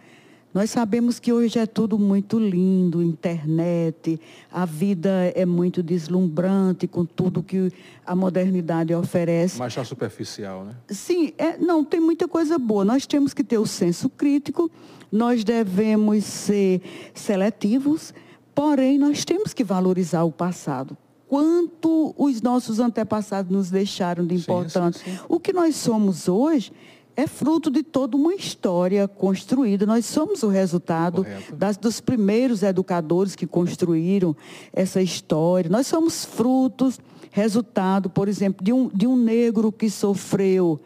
Nós 0.59 0.71
sabemos 0.71 1.21
que 1.21 1.33
hoje 1.33 1.57
é 1.57 1.67
tudo 1.67 1.97
muito 1.97 2.37
lindo, 2.37 3.01
internet, 3.01 4.21
a 4.51 4.65
vida 4.65 5.33
é 5.37 5.47
muito 5.47 5.85
deslumbrante 5.85 6.89
com 6.89 7.05
tudo 7.05 7.45
que 7.45 7.73
a 8.05 8.17
modernidade 8.17 8.93
oferece. 8.93 9.57
Mas 9.57 9.69
está 9.69 9.85
superficial, 9.85 10.65
né? 10.65 10.75
Sim, 10.89 11.33
é, 11.39 11.57
não, 11.59 11.85
tem 11.85 12.01
muita 12.01 12.27
coisa 12.27 12.59
boa. 12.59 12.85
Nós 12.85 13.07
temos 13.07 13.33
que 13.33 13.45
ter 13.45 13.57
o 13.57 13.67
senso 13.67 14.09
crítico, 14.09 14.69
nós 15.13 15.45
devemos 15.45 16.25
ser 16.25 16.83
seletivos, 17.15 18.13
porém 18.53 18.99
nós 18.99 19.25
temos 19.25 19.55
que 19.55 19.63
valorizar 19.63 20.25
o 20.25 20.33
passado 20.33 20.97
quanto 21.29 22.15
os 22.17 22.43
nossos 22.43 22.81
antepassados 22.81 23.53
nos 23.53 23.71
deixaram 23.71 24.27
de 24.27 24.35
importante. 24.35 24.99
Sim, 24.99 25.05
sim, 25.05 25.17
sim. 25.19 25.25
O 25.29 25.39
que 25.39 25.53
nós 25.53 25.77
somos 25.77 26.27
hoje 26.27 26.73
é 27.19 27.27
fruto 27.27 27.69
de 27.69 27.83
toda 27.83 28.17
uma 28.17 28.33
história 28.33 29.09
construída. 29.09 29.85
Nós 29.85 30.07
somos 30.07 30.45
o 30.45 30.49
resultado 30.49 31.27
das, 31.53 31.77
dos 31.77 32.01
primeiros 32.01 32.63
educadores 32.63 33.35
que 33.35 33.45
construíram 33.45 34.37
essa 34.73 35.03
história. 35.03 35.69
Nós 35.69 35.89
somos 35.89 36.25
frutos, 36.25 37.01
resultado, 37.33 38.09
por 38.09 38.29
exemplo, 38.29 38.65
de 38.65 38.73
um, 38.73 38.89
de 38.95 39.05
um 39.05 39.17
negro 39.17 39.73
que 39.73 39.91
sofreu 39.91 40.79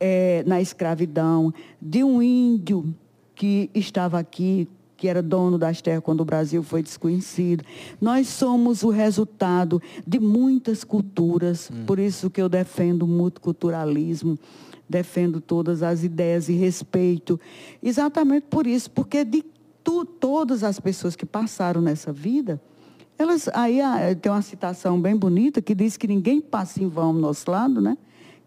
é, 0.00 0.42
na 0.44 0.60
escravidão, 0.60 1.54
de 1.80 2.02
um 2.02 2.20
índio 2.20 2.92
que 3.36 3.70
estava 3.72 4.18
aqui 4.18 4.66
que 4.96 5.06
era 5.06 5.22
dono 5.22 5.56
das 5.56 5.80
terras 5.80 6.02
quando 6.02 6.22
o 6.22 6.24
Brasil 6.24 6.60
foi 6.60 6.82
desconhecido. 6.82 7.64
Nós 8.00 8.26
somos 8.26 8.82
o 8.82 8.90
resultado 8.90 9.80
de 10.04 10.18
muitas 10.18 10.82
culturas, 10.82 11.70
hum. 11.72 11.84
por 11.86 12.00
isso 12.00 12.28
que 12.28 12.42
eu 12.42 12.48
defendo 12.48 13.04
o 13.04 13.06
multiculturalismo, 13.06 14.36
defendo 14.88 15.40
todas 15.40 15.82
as 15.82 16.02
ideias 16.02 16.48
e 16.48 16.52
respeito. 16.52 17.38
Exatamente 17.82 18.46
por 18.48 18.66
isso, 18.66 18.90
porque 18.90 19.24
de 19.24 19.44
tu, 19.84 20.04
todas 20.04 20.64
as 20.64 20.80
pessoas 20.80 21.14
que 21.14 21.26
passaram 21.26 21.80
nessa 21.80 22.12
vida, 22.12 22.60
elas 23.18 23.48
aí 23.54 23.80
ah, 23.80 23.98
tem 24.20 24.30
uma 24.30 24.42
citação 24.42 25.00
bem 25.00 25.16
bonita 25.16 25.60
que 25.60 25.74
diz 25.74 25.96
que 25.96 26.06
ninguém 26.06 26.40
passa 26.40 26.82
em 26.82 26.88
vão 26.88 27.08
ao 27.08 27.12
nosso 27.12 27.50
lado, 27.50 27.80
né? 27.80 27.98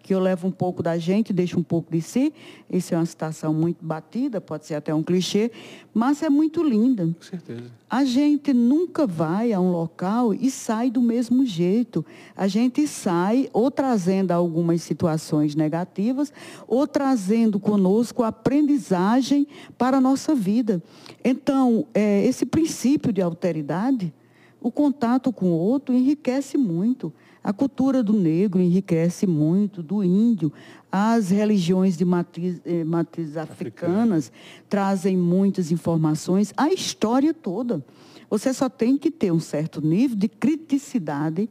Que 0.01 0.13
eu 0.13 0.20
levo 0.20 0.48
um 0.48 0.51
pouco 0.51 0.81
da 0.81 0.98
gente, 0.98 1.31
deixo 1.31 1.60
um 1.60 1.63
pouco 1.63 1.91
de 1.91 2.01
si. 2.01 2.34
Isso 2.70 2.93
é 2.93 2.98
uma 2.98 3.05
citação 3.05 3.53
muito 3.53 3.84
batida, 3.84 4.41
pode 4.41 4.65
ser 4.65 4.75
até 4.75 4.93
um 4.93 5.03
clichê, 5.03 5.51
mas 5.93 6.24
é 6.24 6.29
muito 6.29 6.63
linda. 6.63 7.05
Com 7.08 7.22
certeza. 7.22 7.72
A 7.89 8.05
gente 8.05 8.53
nunca 8.53 9.05
vai 9.05 9.51
a 9.51 9.60
um 9.60 9.72
local 9.72 10.34
e 10.34 10.50
sai 10.50 10.89
do 10.89 11.01
mesmo 11.01 11.46
jeito. 11.46 12.05
A 12.36 12.48
gente 12.48 12.88
sai 12.88 13.50
ou 13.51 13.70
trazendo 13.70 14.31
algumas 14.31 14.81
situações 14.81 15.55
negativas, 15.55 16.31
ou 16.67 16.88
trazendo 16.88 17.60
conosco 17.60 18.24
aprendizagem 18.24 19.46
para 19.77 19.98
a 19.98 20.01
nossa 20.01 20.34
vida. 20.34 20.81
Então, 21.24 21.86
é, 21.93 22.25
esse 22.25 22.46
princípio 22.46 23.12
de 23.12 23.22
alteridade, 23.22 24.13
o 24.62 24.72
contato 24.72 25.34
com 25.34 25.48
o 25.48 25.58
outro 25.58 25.93
enriquece 25.93 26.58
muito. 26.58 27.12
A 27.43 27.51
cultura 27.51 28.03
do 28.03 28.13
negro 28.13 28.62
enriquece 28.62 29.25
muito, 29.25 29.81
do 29.81 30.03
índio. 30.03 30.53
As 30.91 31.31
religiões 31.31 31.98
de 31.98 32.05
matriz, 32.05 32.62
eh, 32.63 32.83
matriz 32.83 33.36
africanas 33.36 34.31
trazem 34.69 35.17
muitas 35.17 35.71
informações. 35.71 36.53
A 36.55 36.71
história 36.71 37.33
toda. 37.33 37.83
Você 38.29 38.53
só 38.53 38.69
tem 38.69 38.98
que 38.98 39.10
ter 39.10 39.31
um 39.31 39.39
certo 39.39 39.81
nível 39.81 40.15
de 40.15 40.29
criticidade, 40.29 41.50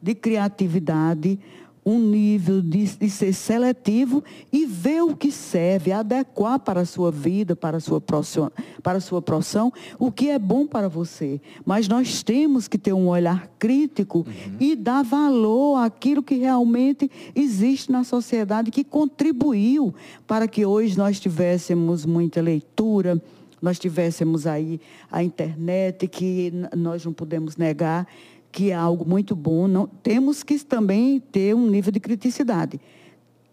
de 0.00 0.14
criatividade, 0.14 1.38
um 1.84 1.98
nível 1.98 2.60
de, 2.60 2.84
de, 2.96 3.10
ser 3.10 3.32
seletivo 3.32 4.22
e 4.52 4.66
ver 4.66 5.02
o 5.02 5.16
que 5.16 5.32
serve, 5.32 5.92
adequar 5.92 6.58
para 6.58 6.80
a 6.80 6.84
sua 6.84 7.10
vida, 7.10 7.56
para 7.56 7.78
a 7.78 7.80
sua, 7.80 8.00
profissão, 8.00 8.50
para 8.82 8.98
a 8.98 9.00
sua 9.00 9.22
profissão, 9.22 9.72
o 9.98 10.12
que 10.12 10.28
é 10.28 10.38
bom 10.38 10.66
para 10.66 10.88
você. 10.88 11.40
Mas 11.64 11.88
nós 11.88 12.22
temos 12.22 12.68
que 12.68 12.78
ter 12.78 12.92
um 12.92 13.08
olhar 13.08 13.48
crítico 13.58 14.18
uhum. 14.18 14.56
e 14.60 14.76
dar 14.76 15.02
valor 15.02 15.76
àquilo 15.76 16.22
que 16.22 16.36
realmente 16.36 17.10
existe 17.34 17.90
na 17.90 18.04
sociedade, 18.04 18.70
que 18.70 18.84
contribuiu 18.84 19.94
para 20.26 20.46
que 20.46 20.64
hoje 20.66 20.96
nós 20.96 21.18
tivéssemos 21.18 22.04
muita 22.04 22.40
leitura, 22.40 23.20
nós 23.60 23.78
tivéssemos 23.78 24.46
aí 24.46 24.80
a 25.10 25.22
internet, 25.22 26.06
que 26.08 26.52
nós 26.74 27.04
não 27.04 27.12
podemos 27.12 27.56
negar 27.56 28.06
que 28.52 28.70
é 28.70 28.74
algo 28.74 29.08
muito 29.08 29.36
bom, 29.36 29.68
não, 29.68 29.86
temos 29.86 30.42
que 30.42 30.58
também 30.58 31.20
ter 31.20 31.54
um 31.54 31.68
nível 31.68 31.92
de 31.92 32.00
criticidade. 32.00 32.80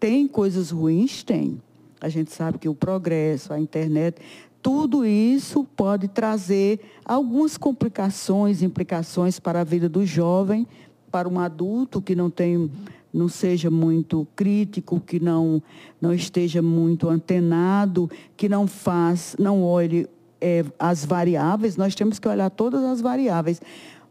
Tem 0.00 0.26
coisas 0.26 0.70
ruins? 0.70 1.22
Tem. 1.22 1.60
A 2.00 2.08
gente 2.08 2.32
sabe 2.32 2.58
que 2.58 2.68
o 2.68 2.74
progresso, 2.74 3.52
a 3.52 3.60
internet, 3.60 4.20
tudo 4.62 5.04
isso 5.04 5.64
pode 5.76 6.08
trazer 6.08 6.80
algumas 7.04 7.56
complicações, 7.56 8.62
implicações 8.62 9.38
para 9.38 9.60
a 9.60 9.64
vida 9.64 9.88
do 9.88 10.04
jovem, 10.04 10.66
para 11.10 11.28
um 11.28 11.38
adulto 11.38 12.02
que 12.02 12.14
não 12.14 12.30
tem 12.30 12.70
não 13.10 13.26
seja 13.26 13.70
muito 13.70 14.26
crítico, 14.36 15.00
que 15.00 15.18
não, 15.18 15.62
não 15.98 16.12
esteja 16.12 16.60
muito 16.60 17.08
antenado, 17.08 18.08
que 18.36 18.50
não 18.50 18.66
faz, 18.66 19.34
não 19.38 19.62
olhe 19.62 20.06
é, 20.40 20.64
as 20.78 21.04
variáveis, 21.04 21.76
nós 21.76 21.94
temos 21.94 22.18
que 22.18 22.28
olhar 22.28 22.50
todas 22.50 22.84
as 22.84 23.00
variáveis. 23.00 23.60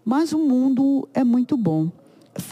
Mas 0.07 0.31
o 0.31 0.39
mundo 0.39 1.05
é 1.13 1.21
muito 1.21 1.57
bom. 1.57 1.91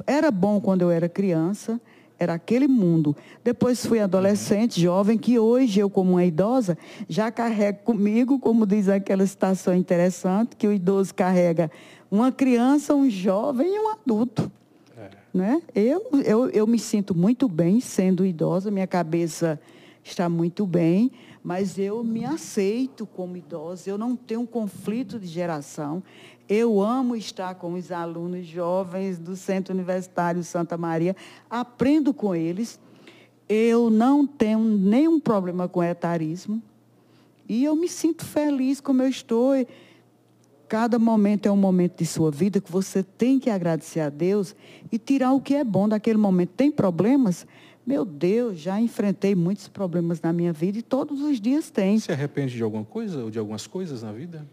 Era 0.05 0.29
bom 0.29 0.59
quando 0.59 0.81
eu 0.81 0.91
era 0.91 1.07
criança, 1.07 1.79
era 2.19 2.33
aquele 2.33 2.67
mundo. 2.67 3.15
Depois 3.45 3.85
fui 3.85 4.01
adolescente, 4.01 4.81
jovem, 4.81 5.17
que 5.17 5.39
hoje 5.39 5.79
eu, 5.79 5.89
como 5.89 6.11
uma 6.11 6.25
idosa, 6.25 6.77
já 7.07 7.31
carrego 7.31 7.79
comigo, 7.85 8.39
como 8.39 8.65
diz 8.65 8.89
aquela 8.89 9.25
citação 9.25 9.73
interessante, 9.73 10.57
que 10.57 10.67
o 10.67 10.73
idoso 10.73 11.15
carrega 11.15 11.71
uma 12.11 12.29
criança, 12.29 12.93
um 12.93 13.09
jovem 13.09 13.73
e 13.73 13.79
um 13.79 13.89
adulto. 13.93 14.51
É. 14.97 15.09
Né? 15.33 15.61
Eu, 15.73 16.09
eu, 16.25 16.49
eu 16.49 16.67
me 16.67 16.77
sinto 16.77 17.15
muito 17.15 17.47
bem 17.47 17.79
sendo 17.79 18.25
idosa, 18.25 18.69
minha 18.69 18.85
cabeça 18.85 19.57
está 20.05 20.29
muito 20.29 20.67
bem, 20.67 21.11
mas 21.43 21.79
eu 21.79 22.03
me 22.03 22.23
aceito 22.23 23.07
como 23.07 23.35
idosa, 23.35 23.89
eu 23.89 23.97
não 23.97 24.15
tenho 24.15 24.41
um 24.41 24.45
conflito 24.45 25.19
de 25.19 25.25
geração. 25.25 26.03
Eu 26.47 26.79
amo 26.79 27.15
estar 27.15 27.55
com 27.55 27.73
os 27.73 27.91
alunos 27.91 28.45
jovens 28.45 29.17
do 29.17 29.35
Centro 29.35 29.73
Universitário 29.73 30.43
Santa 30.43 30.77
Maria, 30.77 31.15
aprendo 31.49 32.13
com 32.13 32.35
eles. 32.35 32.79
Eu 33.49 33.89
não 33.89 34.27
tenho 34.27 34.59
nenhum 34.59 35.19
problema 35.19 35.67
com 35.67 35.83
etarismo. 35.83 36.61
E 37.49 37.63
eu 37.63 37.75
me 37.75 37.89
sinto 37.89 38.23
feliz 38.23 38.79
como 38.79 39.01
eu 39.01 39.09
estou. 39.09 39.53
Cada 40.67 40.99
momento 40.99 41.47
é 41.47 41.51
um 41.51 41.57
momento 41.57 41.97
de 41.97 42.05
sua 42.05 42.29
vida 42.29 42.61
que 42.61 42.71
você 42.71 43.01
tem 43.01 43.39
que 43.39 43.49
agradecer 43.49 44.01
a 44.01 44.09
Deus 44.09 44.55
e 44.91 44.99
tirar 44.99 45.31
o 45.31 45.41
que 45.41 45.55
é 45.55 45.63
bom 45.63 45.89
daquele 45.89 46.17
momento. 46.17 46.51
Tem 46.55 46.71
problemas? 46.71 47.45
Meu 47.85 48.03
Deus, 48.03 48.59
já 48.59 48.81
enfrentei 48.81 49.35
muitos 49.35 49.67
problemas 49.67 50.19
na 50.21 50.33
minha 50.33 50.51
vida 50.51 50.79
e 50.79 50.81
todos 50.81 51.21
os 51.21 51.39
dias 51.39 51.69
tem. 51.69 51.99
Se 51.99 52.11
arrepende 52.11 52.55
de 52.55 52.63
alguma 52.63 52.83
coisa 52.83 53.23
ou 53.23 53.29
de 53.29 53.37
algumas 53.37 53.67
coisas 53.67 54.01
na 54.01 54.11
vida? 54.11 54.45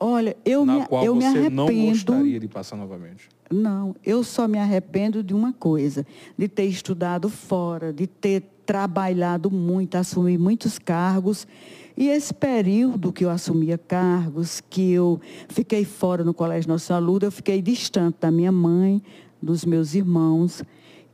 Olha, 0.00 0.36
eu 0.44 0.64
na 0.64 0.80
me, 0.80 0.86
qual 0.86 1.04
eu 1.04 1.14
me 1.14 1.22
você 1.22 1.26
arrependo. 1.26 1.56
não 1.56 1.86
gostaria 1.90 2.40
de 2.40 2.48
passar 2.48 2.76
novamente. 2.76 3.28
Não, 3.50 3.96
eu 4.04 4.22
só 4.22 4.46
me 4.46 4.56
arrependo 4.56 5.22
de 5.22 5.34
uma 5.34 5.52
coisa, 5.52 6.06
de 6.36 6.46
ter 6.48 6.64
estudado 6.64 7.28
fora, 7.28 7.92
de 7.92 8.06
ter 8.06 8.44
trabalhado 8.64 9.50
muito, 9.50 9.96
assumir 9.96 10.38
muitos 10.38 10.78
cargos. 10.78 11.48
E 11.96 12.08
esse 12.08 12.32
período 12.32 13.12
que 13.12 13.24
eu 13.24 13.30
assumia 13.30 13.76
cargos, 13.76 14.62
que 14.70 14.92
eu 14.92 15.20
fiquei 15.48 15.84
fora 15.84 16.22
no 16.22 16.32
Colégio 16.32 16.68
Nossa 16.68 16.96
Lourdes, 16.98 17.26
eu 17.26 17.32
fiquei 17.32 17.60
distante 17.60 18.18
da 18.20 18.30
minha 18.30 18.52
mãe, 18.52 19.02
dos 19.42 19.64
meus 19.64 19.94
irmãos. 19.94 20.62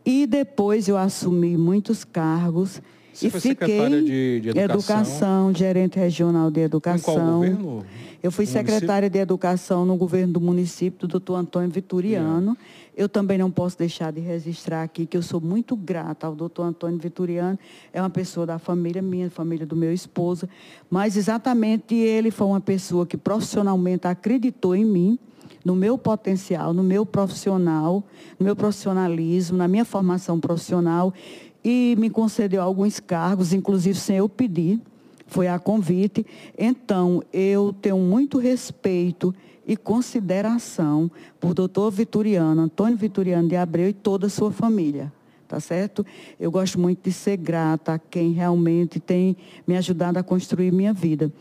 E 0.05 0.27
depois 0.27 0.89
eu 0.89 0.97
assumi 0.97 1.57
muitos 1.57 2.05
cargos. 2.05 2.81
Você 3.13 3.29
e 3.29 3.31
foi 3.31 3.41
fiquei 3.41 3.89
de- 4.03 4.41
de 4.41 4.49
educação? 4.49 4.65
educação, 4.65 5.55
gerente 5.55 5.99
regional 5.99 6.51
de 6.51 6.61
Em 6.61 6.65
educação. 6.65 7.15
qual 7.15 7.27
governo? 7.35 7.85
Eu 8.23 8.33
fui 8.33 8.45
secretária 8.47 9.09
de 9.09 9.19
Educação 9.19 9.85
no 9.85 9.97
governo 9.97 10.33
do 10.33 10.41
município, 10.41 11.01
do 11.07 11.09
doutor 11.13 11.37
Antônio 11.37 11.69
Vitoriano. 11.71 12.57
Eu 12.97 13.09
também 13.09 13.37
não 13.39 13.51
posso 13.51 13.79
deixar 13.79 14.11
de 14.13 14.21
registrar 14.21 14.83
aqui 14.83 15.05
que 15.07 15.17
eu 15.17 15.23
sou 15.23 15.41
muito 15.41 15.77
grata 15.77 16.27
ao 16.27 16.35
doutor 16.35 16.63
Antônio 16.65 16.99
Vitoriano. 16.99 17.59
É 17.93 18.01
uma 18.01 18.09
pessoa 18.11 18.47
da 18.47 18.59
família 18.59 19.03
minha, 19.03 19.31
família 19.31 19.67
do 19.67 19.77
meu 19.77 19.93
esposo. 19.93 20.49
Mas 20.91 21.17
exatamente 21.17 21.95
ele 21.95 22.31
foi 22.31 22.47
uma 22.47 22.61
pessoa 22.61 23.07
que 23.07 23.17
profissionalmente 23.17 24.07
acreditou 24.09 24.75
em 24.75 24.85
mim, 24.87 25.19
no 25.65 25.75
meu 25.75 25.97
potencial, 25.97 26.75
no 26.75 26.83
meu 26.83 27.07
profissional, 27.07 28.05
no 28.39 28.45
meu 28.45 28.55
profissionalismo, 28.55 29.57
na 29.57 29.67
minha 29.67 29.85
formação 29.85 30.39
profissional. 30.39 31.13
E 31.65 31.97
me 31.99 32.11
concedeu 32.11 32.61
alguns 32.63 33.01
cargos, 33.01 33.53
inclusive 33.53 33.99
sem 33.99 34.17
eu 34.17 34.29
pedir 34.29 34.81
foi 35.27 35.49
a 35.49 35.59
convite. 35.59 36.25
Então, 36.57 37.23
eu 37.33 37.75
tenho 37.81 37.99
muito 37.99 38.39
respeito 38.39 39.35
e 39.67 39.77
consideração 39.77 41.11
por 41.41 41.55
doutor 41.55 41.91
Vitoriano, 41.91 42.63
Antônio 42.63 42.97
Vitoriano 42.97 43.49
de 43.49 43.57
Abreu 43.57 43.89
e 43.89 43.93
toda 43.93 44.27
a 44.27 44.31
sua 44.31 44.53
família. 44.53 45.13
Tá 45.49 45.61
certo? 45.61 46.05
Eu 46.39 46.51
gosto 46.51 46.79
muito 46.81 47.03
de 47.03 47.13
ser 47.13 47.37
grata 47.37 47.95
a 47.95 47.99
quem 47.99 48.33
realmente 48.33 48.99
tem 48.99 49.37
me 49.67 49.77
ajudado 49.77 50.19
a 50.19 50.23
construir 50.23 50.73
minha 50.73 50.93
vida. 50.93 51.33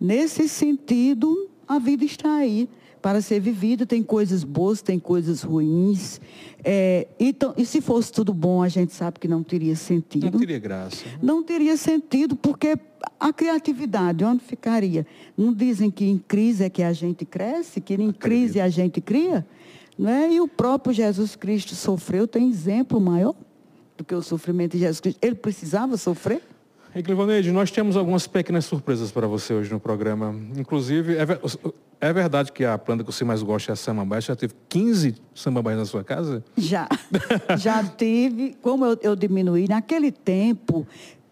Nesse 0.00 0.48
sentido, 0.48 1.48
a 1.66 1.78
vida 1.78 2.04
está 2.04 2.36
aí 2.36 2.68
para 3.00 3.20
ser 3.20 3.40
vivida. 3.40 3.86
Tem 3.86 4.02
coisas 4.02 4.44
boas, 4.44 4.82
tem 4.82 4.98
coisas 4.98 5.42
ruins. 5.42 6.20
É, 6.64 7.06
então, 7.18 7.54
e 7.56 7.64
se 7.64 7.80
fosse 7.80 8.12
tudo 8.12 8.32
bom, 8.34 8.62
a 8.62 8.68
gente 8.68 8.92
sabe 8.92 9.18
que 9.18 9.28
não 9.28 9.42
teria 9.42 9.76
sentido 9.76 10.30
Não 10.32 10.38
teria 10.40 10.58
graça. 10.58 11.04
não 11.22 11.42
teria 11.42 11.76
sentido, 11.76 12.36
porque 12.36 12.76
a 13.18 13.32
criatividade, 13.32 14.24
onde 14.24 14.42
ficaria? 14.42 15.06
Não 15.36 15.52
dizem 15.52 15.90
que 15.90 16.04
em 16.04 16.18
crise 16.18 16.64
é 16.64 16.70
que 16.70 16.82
a 16.82 16.92
gente 16.92 17.24
cresce, 17.24 17.80
que 17.80 17.94
em 17.94 18.12
crise 18.12 18.60
a 18.60 18.68
gente 18.68 19.00
cria? 19.00 19.46
Né? 19.98 20.32
E 20.32 20.40
o 20.40 20.48
próprio 20.48 20.92
Jesus 20.92 21.34
Cristo 21.34 21.74
sofreu, 21.74 22.26
tem 22.26 22.48
exemplo 22.48 23.00
maior 23.00 23.34
do 23.96 24.04
que 24.04 24.14
o 24.14 24.22
sofrimento 24.22 24.72
de 24.72 24.78
Jesus 24.78 25.00
Cristo. 25.00 25.18
Ele 25.20 25.34
precisava 25.34 25.96
sofrer? 25.96 26.42
Eclivaneide, 26.94 27.52
nós 27.52 27.70
temos 27.70 27.96
algumas 27.96 28.26
pequenas 28.26 28.64
surpresas 28.64 29.10
para 29.10 29.26
você 29.26 29.52
hoje 29.54 29.70
no 29.72 29.78
programa. 29.78 30.34
Inclusive, 30.56 31.16
é, 31.16 31.24
ver- 31.24 31.40
é 32.00 32.12
verdade 32.12 32.50
que 32.50 32.64
a 32.64 32.76
planta 32.78 33.04
que 33.04 33.12
você 33.12 33.24
mais 33.24 33.42
gosta 33.42 33.72
é 33.72 33.74
a 33.74 33.76
samambaia. 33.76 34.20
Você 34.20 34.28
já 34.28 34.36
teve 34.36 34.54
15 34.68 35.14
samambaias 35.34 35.78
na 35.78 35.84
sua 35.86 36.02
casa? 36.02 36.42
Já. 36.56 36.88
Já 37.58 37.84
tive, 37.84 38.56
como 38.62 38.84
eu, 38.86 38.98
eu 39.02 39.14
diminuí, 39.16 39.68
naquele 39.68 40.10
tempo 40.10 40.86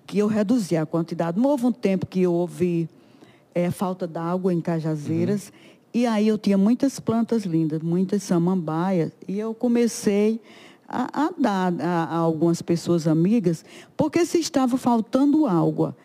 que 0.06 0.18
eu 0.18 0.26
reduzi 0.26 0.76
a 0.76 0.84
quantidade. 0.86 1.38
Não 1.40 1.48
houve 1.50 1.66
um 1.66 1.72
tempo 1.72 2.06
que 2.06 2.26
houve 2.26 2.88
eh, 3.54 3.70
falta 3.70 4.06
d'água 4.06 4.52
em 4.52 4.60
Cajazeiras. 4.60 5.52
E 5.92 6.06
aí 6.06 6.28
eu 6.28 6.36
tinha 6.36 6.58
muitas 6.58 7.00
plantas 7.00 7.44
lindas, 7.44 7.80
muitas 7.82 8.22
samambaias. 8.22 9.10
E 9.26 9.38
eu 9.38 9.54
comecei 9.54 10.40
a, 10.88 11.26
a 11.26 11.30
dar 11.36 11.72
a, 11.80 12.04
a 12.04 12.16
algumas 12.16 12.62
pessoas 12.62 13.06
amigas, 13.06 13.64
porque 13.96 14.24
se 14.24 14.38
estava 14.38 14.76
faltando 14.76 15.46
água, 15.46 15.96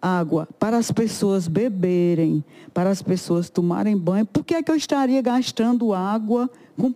água 0.00 0.48
para 0.58 0.76
as 0.76 0.90
pessoas 0.90 1.48
beberem, 1.48 2.44
para 2.72 2.90
as 2.90 3.02
pessoas 3.02 3.48
tomarem 3.48 3.96
banho, 3.96 4.26
por 4.26 4.44
que 4.44 4.54
é 4.54 4.62
que 4.62 4.70
eu 4.70 4.76
estaria 4.76 5.22
gastando 5.22 5.92
água 5.92 6.50
com 6.76 6.92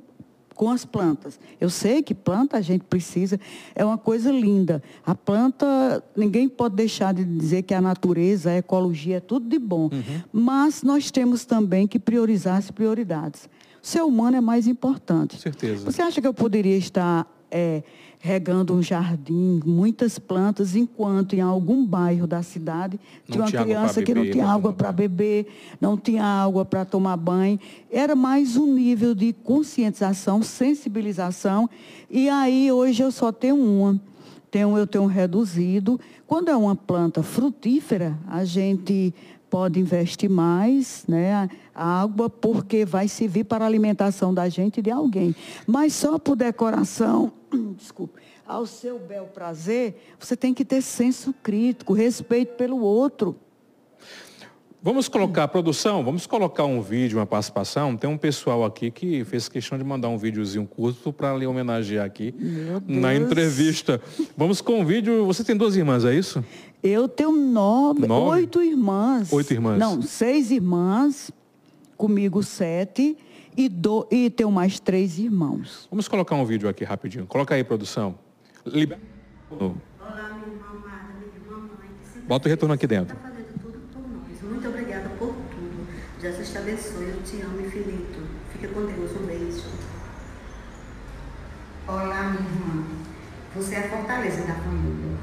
com 0.59 0.68
as 0.68 0.85
plantas. 0.85 1.38
Eu 1.61 1.70
sei 1.70 2.03
que 2.03 2.12
planta 2.12 2.57
a 2.57 2.61
gente 2.61 2.83
precisa, 2.83 3.38
é 3.77 3.85
uma 3.85 3.96
coisa 3.96 4.33
linda. 4.33 4.83
A 5.07 5.14
planta, 5.14 6.03
ninguém 6.16 6.48
pode 6.48 6.74
deixar 6.74 7.14
de 7.14 7.24
dizer 7.24 7.62
que 7.62 7.72
a 7.72 7.81
natureza, 7.81 8.51
a 8.51 8.57
ecologia 8.57 9.18
é 9.18 9.20
tudo 9.20 9.48
de 9.48 9.57
bom. 9.57 9.88
Mas 10.33 10.83
nós 10.83 11.12
temos 11.12 11.44
também 11.44 11.87
que 11.87 11.96
priorizar 11.96 12.57
as 12.57 12.72
prioridades. 12.72 13.48
Ser 13.88 14.03
humano 14.03 14.37
é 14.37 14.40
mais 14.42 14.66
importante. 14.66 15.37
Com 15.37 15.40
certeza. 15.40 15.90
Você 15.90 16.03
acha 16.03 16.20
que 16.20 16.27
eu 16.27 16.35
poderia 16.35 16.77
estar 16.77 17.27
é, 17.51 17.83
regando 18.18 18.74
um 18.74 18.83
jardim, 18.83 19.62
muitas 19.64 20.18
plantas, 20.18 20.77
enquanto 20.77 21.33
em 21.33 21.40
algum 21.40 21.87
bairro 21.87 22.27
da 22.27 22.42
cidade 22.42 23.01
Não 23.27 23.33
tinha 23.33 23.42
uma 23.42 23.48
tinha 23.48 23.62
criança 23.62 24.03
que 24.03 24.12
não 24.12 24.31
tinha 24.31 24.44
não 24.44 24.51
água 24.51 24.74
para 24.74 24.92
beber, 24.92 25.46
não 25.81 25.96
tinha 25.96 26.22
água 26.22 26.66
para 26.66 26.85
tomar 26.85 27.16
banho. 27.16 27.59
Era 27.90 28.14
mais 28.14 28.59
um 28.59 28.74
nível 28.74 29.14
de 29.14 29.33
conscientização, 29.33 30.42
sensibilização. 30.42 31.66
E 32.11 32.29
aí 32.29 32.70
hoje 32.70 33.03
eu 33.03 33.11
só 33.11 33.33
tenho 33.33 33.57
uma. 33.57 33.98
Tenho, 34.51 34.77
eu 34.77 34.87
tenho 34.87 35.07
reduzido. 35.07 35.98
Quando 36.27 36.51
é 36.51 36.57
uma 36.57 36.77
planta 36.77 37.22
frutífera, 37.22 38.18
a 38.29 38.44
gente 38.44 39.14
pode 39.50 39.80
investir 39.80 40.28
mais, 40.30 41.04
né, 41.08 41.48
a 41.74 42.02
água, 42.02 42.28
porque 42.28 42.84
vai 42.84 43.08
servir 43.08 43.44
para 43.44 43.64
a 43.64 43.68
alimentação 43.68 44.32
da 44.32 44.48
gente 44.48 44.78
e 44.78 44.82
de 44.82 44.90
alguém. 44.90 45.34
Mas 45.66 45.94
só 45.94 46.18
por 46.18 46.37
decoração, 46.37 47.32
desculpe, 47.76 48.20
ao 48.46 48.64
seu 48.64 48.98
bel 48.98 49.26
prazer, 49.26 50.00
você 50.18 50.37
tem 50.37 50.54
que 50.54 50.64
ter 50.64 50.80
senso 50.80 51.34
crítico, 51.42 51.92
respeito 51.92 52.54
pelo 52.56 52.80
outro. 52.80 53.37
Vamos 54.80 55.08
colocar, 55.08 55.48
produção, 55.48 56.04
vamos 56.04 56.24
colocar 56.24 56.64
um 56.64 56.80
vídeo, 56.80 57.18
uma 57.18 57.26
participação. 57.26 57.96
Tem 57.96 58.08
um 58.08 58.16
pessoal 58.16 58.64
aqui 58.64 58.92
que 58.92 59.24
fez 59.24 59.48
questão 59.48 59.76
de 59.76 59.82
mandar 59.82 60.08
um 60.08 60.16
videozinho 60.16 60.64
curto 60.66 61.12
para 61.12 61.37
lhe 61.37 61.44
homenagear 61.44 62.06
aqui 62.06 62.32
na 62.87 63.12
entrevista. 63.12 64.00
Vamos 64.37 64.61
com 64.61 64.80
o 64.80 64.84
vídeo. 64.84 65.26
Você 65.26 65.42
tem 65.42 65.56
duas 65.56 65.74
irmãs, 65.74 66.04
é 66.04 66.14
isso? 66.14 66.44
Eu 66.82 67.08
tenho 67.08 67.32
nove, 67.32 68.06
Nove? 68.06 68.40
oito 68.40 68.62
irmãs. 68.62 69.32
Oito 69.32 69.52
irmãs. 69.52 69.78
Não, 69.78 70.00
seis 70.00 70.50
irmãs, 70.50 71.30
comigo 71.96 72.42
sete, 72.42 73.16
e, 73.56 73.68
do, 73.68 74.06
e 74.10 74.30
tenho 74.30 74.50
mais 74.52 74.78
três 74.78 75.18
irmãos. 75.18 75.88
Vamos 75.90 76.06
colocar 76.06 76.36
um 76.36 76.44
vídeo 76.44 76.68
aqui 76.68 76.84
rapidinho. 76.84 77.26
Coloca 77.26 77.54
aí, 77.54 77.64
produção. 77.64 78.16
Liber... 78.64 78.98
Olá, 79.50 79.70
minha 80.34 80.54
irmã 80.54 80.66
amada, 80.70 81.14
minha 81.18 81.34
irmã 81.34 81.56
mãe, 81.58 81.88
que 82.00 82.06
sempre 82.08 82.28
Bota 82.28 82.46
o 82.46 82.50
retorno 82.50 82.74
aqui 82.74 82.86
dentro. 82.86 83.16
está 83.16 83.28
fazendo 83.28 83.60
tudo 83.60 83.80
por 83.92 84.02
nós. 84.02 84.42
Muito 84.42 84.68
obrigada 84.68 85.08
por 85.18 85.28
tudo. 85.28 85.88
Jesus 86.20 86.50
te 86.50 86.58
abençoe, 86.58 87.08
eu 87.08 87.22
te 87.24 87.40
amo 87.42 87.60
infinito. 87.60 88.20
Fica 88.52 88.68
com 88.68 88.86
Deus, 88.86 89.10
um 89.20 89.26
beijo. 89.26 89.64
Olá, 91.88 92.30
minha 92.30 92.48
irmã. 92.48 92.84
Você 93.56 93.74
é 93.74 93.78
a 93.86 93.88
fortaleza 93.88 94.46
da 94.46 94.54
família. 94.54 95.17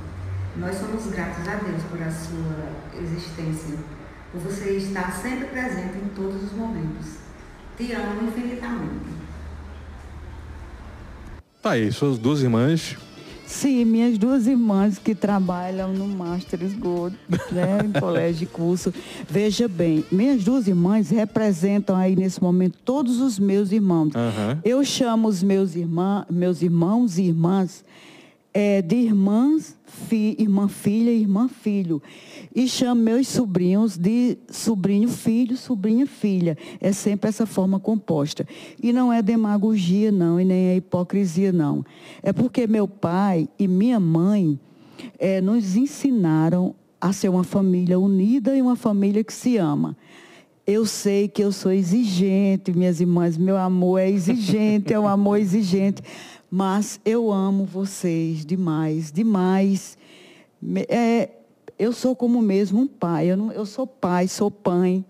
Nós 0.57 0.77
somos 0.77 1.05
gratos 1.07 1.45
a 1.47 1.55
Deus 1.55 1.83
por 1.83 2.01
a 2.01 2.09
sua 2.09 3.01
existência, 3.01 3.77
por 4.31 4.39
você 4.41 4.77
estar 4.77 5.11
sempre 5.11 5.47
presente 5.47 5.97
em 5.97 6.07
todos 6.15 6.43
os 6.43 6.53
momentos. 6.53 7.17
Te 7.77 7.91
amo 7.91 8.27
infinitamente. 8.27 9.15
Tá 11.61 11.71
aí, 11.71 11.91
suas 11.91 12.17
duas 12.17 12.41
irmãs. 12.41 12.95
Sim, 13.45 13.85
minhas 13.85 14.17
duas 14.17 14.47
irmãs 14.47 14.97
que 14.97 15.13
trabalham 15.13 15.93
no 15.93 16.07
Masters 16.07 16.73
Gold, 16.73 17.17
né, 17.51 17.79
em 17.83 17.91
colégio 17.99 18.39
de 18.39 18.45
curso. 18.45 18.93
Veja 19.29 19.67
bem, 19.67 20.05
minhas 20.09 20.43
duas 20.43 20.67
irmãs 20.67 21.09
representam 21.09 21.95
aí 21.95 22.15
nesse 22.15 22.41
momento 22.41 22.77
todos 22.83 23.19
os 23.19 23.37
meus 23.37 23.71
irmãos. 23.71 24.15
Aham. 24.15 24.59
Eu 24.63 24.83
chamo 24.85 25.27
os 25.27 25.43
meus, 25.43 25.75
irmã, 25.75 26.25
meus 26.29 26.61
irmãos 26.61 27.17
e 27.17 27.23
irmãs 27.23 27.83
é, 28.57 28.81
de 28.81 28.95
irmãs, 28.95 29.75
fi, 29.85 30.33
irmã 30.39 30.69
filha 30.69 31.11
e 31.11 31.19
irmã 31.19 31.49
filho. 31.49 32.01
E 32.55 32.69
chamo 32.69 33.01
meus 33.01 33.27
sobrinhos 33.27 33.97
de 33.97 34.37
sobrinho 34.49 35.09
filho, 35.09 35.57
sobrinha 35.57 36.07
filha. 36.07 36.57
É 36.79 36.93
sempre 36.93 37.27
essa 37.27 37.45
forma 37.45 37.81
composta. 37.81 38.47
E 38.81 38.93
não 38.93 39.11
é 39.11 39.21
demagogia, 39.21 40.09
não, 40.09 40.39
e 40.39 40.45
nem 40.45 40.67
é 40.67 40.77
hipocrisia, 40.77 41.51
não. 41.51 41.85
É 42.23 42.31
porque 42.31 42.65
meu 42.65 42.87
pai 42.87 43.49
e 43.59 43.67
minha 43.67 43.99
mãe 43.99 44.57
é, 45.19 45.41
nos 45.41 45.75
ensinaram 45.75 46.73
a 47.01 47.11
ser 47.11 47.27
uma 47.27 47.43
família 47.43 47.99
unida 47.99 48.55
e 48.55 48.61
uma 48.61 48.77
família 48.77 49.21
que 49.21 49.33
se 49.33 49.57
ama. 49.57 49.97
Eu 50.65 50.85
sei 50.85 51.27
que 51.27 51.43
eu 51.43 51.51
sou 51.51 51.71
exigente, 51.71 52.71
minhas 52.71 53.01
irmãs. 53.01 53.37
Meu 53.37 53.57
amor 53.57 53.99
é 53.99 54.09
exigente, 54.09 54.93
é 54.93 54.99
um 54.99 55.07
amor 55.07 55.39
exigente. 55.39 56.01
Mas 56.49 56.99
eu 57.03 57.31
amo 57.31 57.65
vocês 57.65 58.45
demais, 58.45 59.11
demais. 59.11 59.97
É, 60.87 61.29
eu 61.77 61.91
sou 61.91 62.15
como 62.15 62.41
mesmo 62.41 62.81
um 62.81 62.87
pai. 62.87 63.27
Eu, 63.27 63.37
não, 63.37 63.51
eu 63.51 63.65
sou 63.65 63.85
pai, 63.85 64.27
sou 64.27 64.49
pai, 64.49 65.03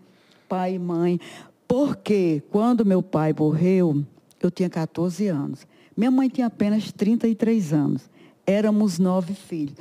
pai 0.48 0.76
e 0.76 0.80
mãe. 0.80 1.20
Porque 1.68 2.44
quando 2.50 2.86
meu 2.86 3.02
pai 3.02 3.34
morreu, 3.38 4.04
eu 4.42 4.50
tinha 4.52 4.70
14 4.70 5.28
anos. 5.28 5.68
Minha 5.96 6.12
mãe 6.12 6.30
tinha 6.30 6.48
apenas 6.48 6.92
33 6.92 7.74
anos. 7.74 8.10
Éramos 8.46 9.00
nove 9.00 9.34
filhos. 9.34 9.76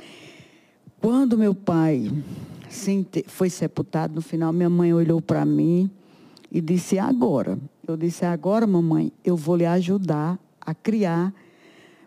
Quando 0.99 1.37
meu 1.37 1.53
pai 1.53 2.11
foi 3.27 3.49
sepultado, 3.49 4.15
no 4.15 4.21
final, 4.21 4.51
minha 4.51 4.69
mãe 4.69 4.93
olhou 4.93 5.21
para 5.21 5.45
mim 5.45 5.89
e 6.51 6.59
disse: 6.61 6.97
Agora. 6.97 7.57
Eu 7.87 7.95
disse: 7.95 8.25
Agora, 8.25 8.65
mamãe, 8.65 9.11
eu 9.23 9.37
vou 9.37 9.55
lhe 9.55 9.65
ajudar 9.65 10.39
a 10.59 10.73
criar 10.73 11.33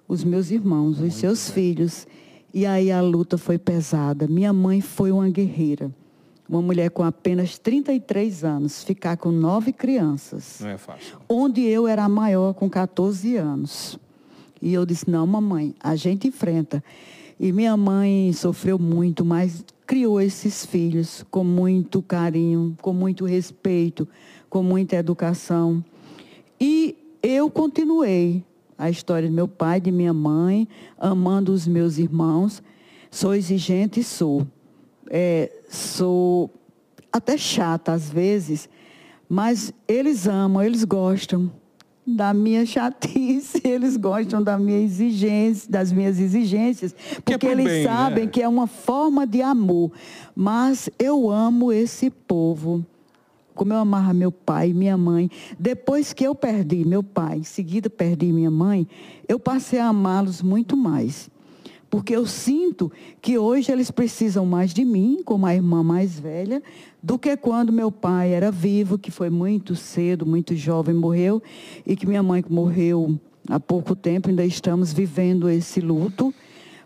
os 0.08 0.24
meus 0.24 0.50
irmãos, 0.50 0.98
os 1.00 1.14
seus 1.14 1.50
filhos. 1.50 2.06
E 2.52 2.64
aí 2.64 2.90
a 2.90 3.02
luta 3.02 3.36
foi 3.36 3.58
pesada. 3.58 4.26
Minha 4.26 4.52
mãe 4.52 4.80
foi 4.80 5.12
uma 5.12 5.28
guerreira. 5.28 5.94
Uma 6.48 6.62
mulher 6.62 6.90
com 6.90 7.04
apenas 7.04 7.58
33 7.58 8.42
anos, 8.42 8.82
ficar 8.82 9.18
com 9.18 9.30
nove 9.30 9.70
crianças. 9.70 10.60
Não 10.62 10.70
é 10.70 10.78
fácil. 10.78 11.18
Onde 11.28 11.60
eu 11.60 11.86
era 11.86 12.04
a 12.04 12.08
maior, 12.08 12.54
com 12.54 12.70
14 12.70 13.36
anos. 13.36 13.98
E 14.62 14.72
eu 14.72 14.86
disse: 14.86 15.10
não, 15.10 15.26
mamãe, 15.26 15.74
a 15.78 15.94
gente 15.94 16.26
enfrenta. 16.26 16.82
E 17.38 17.52
minha 17.52 17.76
mãe 17.76 18.32
sofreu 18.32 18.78
muito, 18.78 19.26
mas 19.26 19.62
criou 19.86 20.20
esses 20.20 20.64
filhos 20.64 21.24
com 21.30 21.44
muito 21.44 22.00
carinho, 22.00 22.74
com 22.80 22.94
muito 22.94 23.26
respeito, 23.26 24.08
com 24.48 24.62
muita 24.62 24.96
educação. 24.96 25.84
E 26.58 26.96
eu 27.22 27.50
continuei 27.50 28.42
a 28.78 28.88
história 28.88 29.28
do 29.28 29.34
meu 29.34 29.48
pai, 29.48 29.80
de 29.80 29.90
minha 29.90 30.14
mãe, 30.14 30.68
amando 30.96 31.52
os 31.52 31.66
meus 31.66 31.98
irmãos. 31.98 32.62
Sou 33.10 33.34
exigente, 33.34 34.04
sou. 34.04 34.46
É, 35.10 35.50
sou 35.68 36.50
até 37.12 37.36
chata 37.36 37.92
às 37.92 38.08
vezes, 38.08 38.68
mas 39.28 39.72
eles 39.88 40.28
amam, 40.28 40.62
eles 40.62 40.84
gostam 40.84 41.50
da 42.06 42.32
minha 42.32 42.64
chatice, 42.64 43.60
eles 43.66 43.96
gostam 43.96 44.42
da 44.42 44.58
minha 44.58 44.78
exigência, 44.78 45.70
das 45.70 45.90
minhas 45.92 46.20
exigências, 46.20 46.94
é 46.94 47.20
porque 47.20 47.46
é 47.46 47.50
eles 47.50 47.64
bem, 47.64 47.84
sabem 47.84 48.24
né? 48.26 48.30
que 48.30 48.42
é 48.42 48.48
uma 48.48 48.66
forma 48.66 49.26
de 49.26 49.42
amor. 49.42 49.90
Mas 50.34 50.88
eu 50.98 51.30
amo 51.30 51.72
esse 51.72 52.10
povo 52.10 52.84
como 53.58 53.72
eu 53.72 53.78
amava 53.78 54.14
meu 54.14 54.30
pai 54.30 54.72
minha 54.72 54.96
mãe. 54.96 55.28
Depois 55.58 56.12
que 56.12 56.24
eu 56.24 56.32
perdi 56.32 56.84
meu 56.84 57.02
pai, 57.02 57.38
em 57.38 57.42
seguida 57.42 57.90
perdi 57.90 58.32
minha 58.32 58.52
mãe, 58.52 58.86
eu 59.26 59.40
passei 59.40 59.80
a 59.80 59.88
amá-los 59.88 60.40
muito 60.40 60.76
mais. 60.76 61.28
Porque 61.90 62.14
eu 62.14 62.24
sinto 62.24 62.92
que 63.20 63.36
hoje 63.36 63.72
eles 63.72 63.90
precisam 63.90 64.46
mais 64.46 64.72
de 64.72 64.84
mim, 64.84 65.22
como 65.24 65.44
a 65.44 65.54
irmã 65.54 65.82
mais 65.82 66.20
velha, 66.20 66.62
do 67.02 67.18
que 67.18 67.36
quando 67.36 67.72
meu 67.72 67.90
pai 67.90 68.32
era 68.32 68.52
vivo, 68.52 68.96
que 68.96 69.10
foi 69.10 69.28
muito 69.28 69.74
cedo, 69.74 70.24
muito 70.24 70.54
jovem, 70.54 70.94
morreu, 70.94 71.42
e 71.84 71.96
que 71.96 72.06
minha 72.06 72.22
mãe 72.22 72.44
morreu 72.48 73.18
há 73.48 73.58
pouco 73.58 73.96
tempo, 73.96 74.28
ainda 74.28 74.44
estamos 74.44 74.92
vivendo 74.92 75.48
esse 75.48 75.80
luto. 75.80 76.32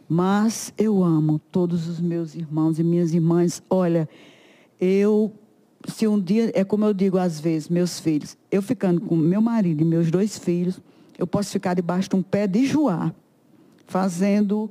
Mas 0.08 0.72
eu 0.78 1.04
amo 1.04 1.38
todos 1.50 1.86
os 1.86 2.00
meus 2.00 2.34
irmãos 2.34 2.78
e 2.78 2.82
minhas 2.82 3.12
irmãs. 3.12 3.62
Olha, 3.68 4.08
eu 4.80 5.32
se 5.88 6.06
um 6.06 6.20
dia, 6.20 6.50
é 6.54 6.64
como 6.64 6.84
eu 6.84 6.94
digo 6.94 7.18
às 7.18 7.40
vezes, 7.40 7.68
meus 7.68 7.98
filhos, 7.98 8.36
eu 8.50 8.62
ficando 8.62 9.00
com 9.00 9.16
meu 9.16 9.40
marido 9.40 9.82
e 9.82 9.84
meus 9.84 10.10
dois 10.10 10.38
filhos, 10.38 10.80
eu 11.18 11.26
posso 11.26 11.50
ficar 11.50 11.74
debaixo 11.74 12.08
de 12.08 12.16
um 12.16 12.22
pé 12.22 12.46
de 12.46 12.66
joá, 12.66 13.12
fazendo 13.86 14.70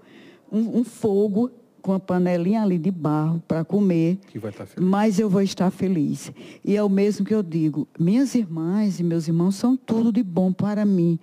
um, 0.52 0.80
um 0.80 0.84
fogo 0.84 1.52
com 1.82 1.93
a 1.93 2.00
panelinha 2.00 2.62
ali 2.62 2.78
de 2.78 2.91
barro 2.91 3.41
para 3.47 3.65
comer, 3.65 4.19
tá 4.56 4.65
mas 4.80 5.19
eu 5.19 5.30
vou 5.30 5.41
estar 5.41 5.71
feliz. 5.71 6.32
E 6.63 6.78
é 6.78 6.84
o 6.84 6.89
mesmo 6.89 7.26
que 7.26 7.34
eu 7.34 7.41
digo, 7.41 7.88
minhas 8.00 8.36
irmãs 8.36 9.00
e 9.00 9.04
meus 9.04 9.28
irmãos 9.28 9.56
são 9.56 9.76
tudo 9.76 10.12
de 10.12 10.21
bom 10.21 10.54
para 10.54 10.86
mim. 10.86 11.19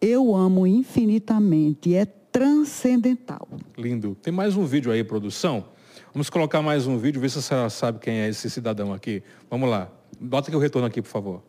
Eu 0.00 0.34
amo 0.34 0.66
infinitamente, 0.66 1.94
é 1.94 2.06
transcendental. 2.06 3.48
Lindo. 3.76 4.16
Tem 4.22 4.32
mais 4.32 4.56
um 4.56 4.64
vídeo 4.64 4.92
aí, 4.92 5.02
produção? 5.02 5.64
Vamos 6.12 6.28
colocar 6.28 6.60
mais 6.60 6.88
um 6.88 6.98
vídeo, 6.98 7.20
ver 7.20 7.30
se 7.30 7.40
senhora 7.40 7.70
sabe 7.70 8.00
quem 8.00 8.18
é 8.18 8.28
esse 8.28 8.50
cidadão 8.50 8.92
aqui. 8.92 9.22
Vamos 9.48 9.70
lá. 9.70 9.88
Bota 10.20 10.48
aqui 10.48 10.56
o 10.56 10.60
retorno 10.60 10.88
aqui, 10.88 11.00
por 11.00 11.08
favor. 11.08 11.42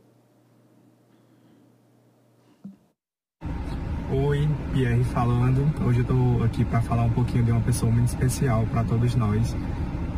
Oi, 4.12 4.48
Pierre 4.72 5.04
falando. 5.06 5.68
Hoje 5.84 6.00
eu 6.00 6.02
estou 6.04 6.44
aqui 6.44 6.64
para 6.64 6.80
falar 6.80 7.06
um 7.06 7.10
pouquinho 7.10 7.44
de 7.44 7.52
uma 7.52 7.62
pessoa 7.62 7.92
muito 7.92 8.10
especial 8.10 8.68
para 8.68 8.84
todos 8.84 9.16
nós, 9.16 9.56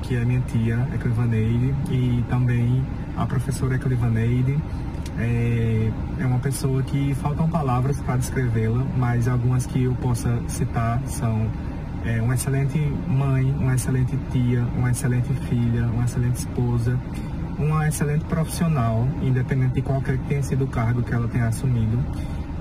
que 0.02 0.18
é 0.18 0.26
minha 0.26 0.42
tia, 0.42 0.90
Eclivaneide, 0.94 1.74
e 1.90 2.22
também 2.30 2.86
a 3.16 3.26
professora 3.26 3.76
Eclivaneide. 3.76 4.60
É, 5.20 5.90
é 6.20 6.26
uma 6.26 6.40
pessoa 6.40 6.84
que 6.84 7.14
faltam 7.16 7.50
palavras 7.50 8.02
para 8.02 8.18
descrevê-la, 8.18 8.84
mas 8.98 9.26
algumas 9.26 9.66
que 9.66 9.84
eu 9.84 9.96
possa 9.96 10.38
citar 10.50 11.02
são 11.08 11.50
é 12.06 12.22
uma 12.22 12.36
excelente 12.36 12.78
mãe, 13.08 13.50
uma 13.60 13.76
excelente 13.76 14.18
tia, 14.32 14.66
uma 14.78 14.92
excelente 14.92 15.34
filha, 15.48 15.86
uma 15.86 16.04
excelente 16.04 16.36
esposa, 16.36 17.00
uma 17.58 17.88
excelente 17.88 18.26
profissional, 18.26 19.08
independente 19.22 19.76
de 19.76 19.82
qualquer 19.82 20.18
que 20.18 20.26
tenha 20.26 20.44
sido 20.44 20.66
o 20.66 20.68
cargo 20.68 21.02
que 21.02 21.14
ela 21.14 21.28
tenha 21.28 21.48
assumido. 21.48 21.98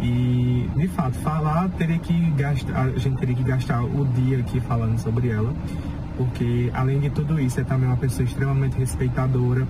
E, 0.00 0.68
de 0.76 0.88
fato, 0.88 1.14
falar, 1.18 1.68
teria 1.70 1.98
que 1.98 2.30
gastar, 2.32 2.86
a 2.86 2.98
gente 2.98 3.18
teria 3.18 3.34
que 3.34 3.42
gastar 3.42 3.82
o 3.82 4.04
dia 4.14 4.38
aqui 4.38 4.60
falando 4.60 4.98
sobre 4.98 5.28
ela, 5.28 5.52
porque, 6.16 6.70
além 6.74 7.00
de 7.00 7.10
tudo 7.10 7.40
isso, 7.40 7.60
é 7.60 7.64
também 7.64 7.88
uma 7.88 7.96
pessoa 7.96 8.24
extremamente 8.24 8.76
respeitadora, 8.78 9.66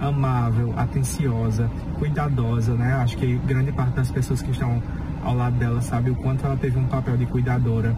amável, 0.00 0.74
atenciosa, 0.76 1.70
cuidadosa, 1.98 2.74
né? 2.74 2.94
Acho 2.94 3.16
que 3.16 3.36
grande 3.46 3.72
parte 3.72 3.94
das 3.94 4.10
pessoas 4.10 4.42
que 4.42 4.50
estão 4.50 4.82
ao 5.24 5.34
lado 5.34 5.56
dela 5.56 5.80
sabe 5.80 6.10
o 6.10 6.14
quanto 6.14 6.44
ela 6.44 6.56
teve 6.56 6.78
um 6.78 6.86
papel 6.86 7.16
de 7.16 7.26
cuidadora 7.26 7.96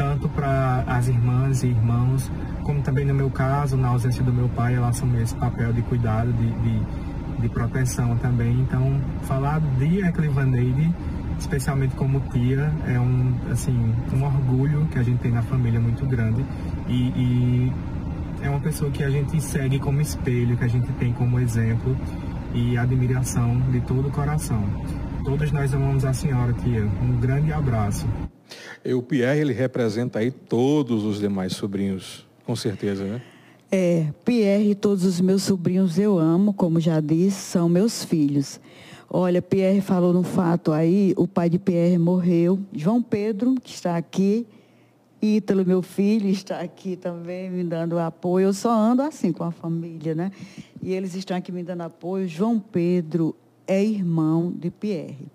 tanto 0.00 0.30
para 0.30 0.82
as 0.86 1.08
irmãs 1.08 1.62
e 1.62 1.66
irmãos, 1.66 2.32
como 2.62 2.80
também 2.80 3.04
no 3.04 3.12
meu 3.12 3.28
caso, 3.28 3.76
na 3.76 3.88
ausência 3.88 4.24
do 4.24 4.32
meu 4.32 4.48
pai, 4.48 4.74
ela 4.74 4.88
assumiu 4.88 5.20
esse 5.20 5.34
papel 5.34 5.74
de 5.74 5.82
cuidado, 5.82 6.32
de, 6.32 6.50
de, 6.62 7.42
de 7.42 7.48
proteção 7.50 8.16
também. 8.16 8.60
Então, 8.60 8.98
falar 9.24 9.60
de 9.60 10.00
Eclivaneide, 10.00 10.90
especialmente 11.38 11.94
como 11.96 12.18
tia, 12.32 12.72
é 12.86 12.98
um, 12.98 13.34
assim, 13.52 13.94
um 14.14 14.24
orgulho 14.24 14.86
que 14.86 14.98
a 14.98 15.02
gente 15.02 15.18
tem 15.18 15.32
na 15.32 15.42
família 15.42 15.78
muito 15.78 16.06
grande. 16.06 16.46
E, 16.88 16.94
e 16.94 17.72
é 18.40 18.48
uma 18.48 18.60
pessoa 18.60 18.90
que 18.90 19.04
a 19.04 19.10
gente 19.10 19.38
segue 19.38 19.78
como 19.78 20.00
espelho, 20.00 20.56
que 20.56 20.64
a 20.64 20.68
gente 20.68 20.90
tem 20.94 21.12
como 21.12 21.38
exemplo 21.38 21.94
e 22.54 22.78
admiração 22.78 23.60
de 23.70 23.82
todo 23.82 24.08
o 24.08 24.10
coração. 24.10 24.64
Todos 25.26 25.52
nós 25.52 25.74
amamos 25.74 26.06
a 26.06 26.14
senhora, 26.14 26.54
tia. 26.54 26.88
Um 27.02 27.20
grande 27.20 27.52
abraço. 27.52 28.08
E 28.84 28.94
o 28.94 29.02
Pierre, 29.02 29.40
ele 29.40 29.52
representa 29.52 30.20
aí 30.20 30.30
todos 30.30 31.04
os 31.04 31.20
demais 31.20 31.52
sobrinhos, 31.52 32.26
com 32.46 32.56
certeza, 32.56 33.04
né? 33.04 33.22
É, 33.70 34.08
Pierre 34.24 34.70
e 34.70 34.74
todos 34.74 35.04
os 35.04 35.20
meus 35.20 35.42
sobrinhos 35.42 35.98
eu 35.98 36.18
amo, 36.18 36.52
como 36.52 36.80
já 36.80 36.98
disse, 36.98 37.38
são 37.38 37.68
meus 37.68 38.02
filhos. 38.02 38.58
Olha, 39.08 39.42
Pierre 39.42 39.80
falou 39.80 40.12
no 40.12 40.22
fato 40.22 40.72
aí, 40.72 41.12
o 41.16 41.28
pai 41.28 41.50
de 41.50 41.58
Pierre 41.58 41.98
morreu. 41.98 42.58
João 42.72 43.02
Pedro, 43.02 43.54
que 43.62 43.74
está 43.74 43.96
aqui, 43.96 44.46
Ítalo, 45.20 45.66
meu 45.66 45.82
filho, 45.82 46.28
está 46.28 46.60
aqui 46.60 46.96
também 46.96 47.50
me 47.50 47.62
dando 47.62 47.98
apoio. 47.98 48.46
Eu 48.46 48.52
só 48.54 48.72
ando 48.72 49.02
assim 49.02 49.30
com 49.30 49.44
a 49.44 49.50
família, 49.50 50.14
né? 50.14 50.32
E 50.82 50.94
eles 50.94 51.14
estão 51.14 51.36
aqui 51.36 51.52
me 51.52 51.62
dando 51.62 51.82
apoio. 51.82 52.26
João 52.26 52.58
Pedro 52.58 53.36
é 53.66 53.84
irmão 53.84 54.50
de 54.50 54.70
Pierre 54.70 55.28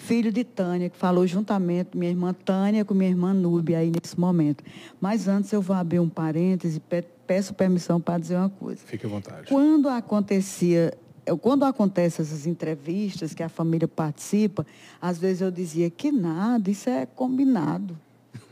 filho 0.00 0.32
de 0.32 0.42
Tânia, 0.42 0.88
que 0.88 0.96
falou 0.96 1.26
juntamente, 1.26 1.96
minha 1.96 2.10
irmã 2.10 2.32
Tânia 2.32 2.84
com 2.84 2.94
minha 2.94 3.10
irmã 3.10 3.32
Núbia 3.32 3.78
aí 3.78 3.90
nesse 3.90 4.18
momento. 4.18 4.64
Mas 5.00 5.28
antes 5.28 5.52
eu 5.52 5.60
vou 5.60 5.76
abrir 5.76 6.00
um 6.00 6.08
parêntese 6.08 6.78
e 6.78 7.02
peço 7.26 7.54
permissão 7.54 8.00
para 8.00 8.18
dizer 8.18 8.36
uma 8.36 8.48
coisa. 8.48 8.80
Fique 8.84 9.06
à 9.06 9.08
vontade. 9.08 9.48
Quando 9.48 9.88
acontecia, 9.88 10.92
quando 11.40 11.64
acontecem 11.64 12.24
essas 12.24 12.46
entrevistas 12.46 13.34
que 13.34 13.42
a 13.42 13.48
família 13.48 13.86
participa, 13.86 14.66
às 15.00 15.18
vezes 15.18 15.42
eu 15.42 15.50
dizia 15.50 15.90
que 15.90 16.10
nada, 16.10 16.70
isso 16.70 16.88
é 16.88 17.06
combinado. 17.06 17.96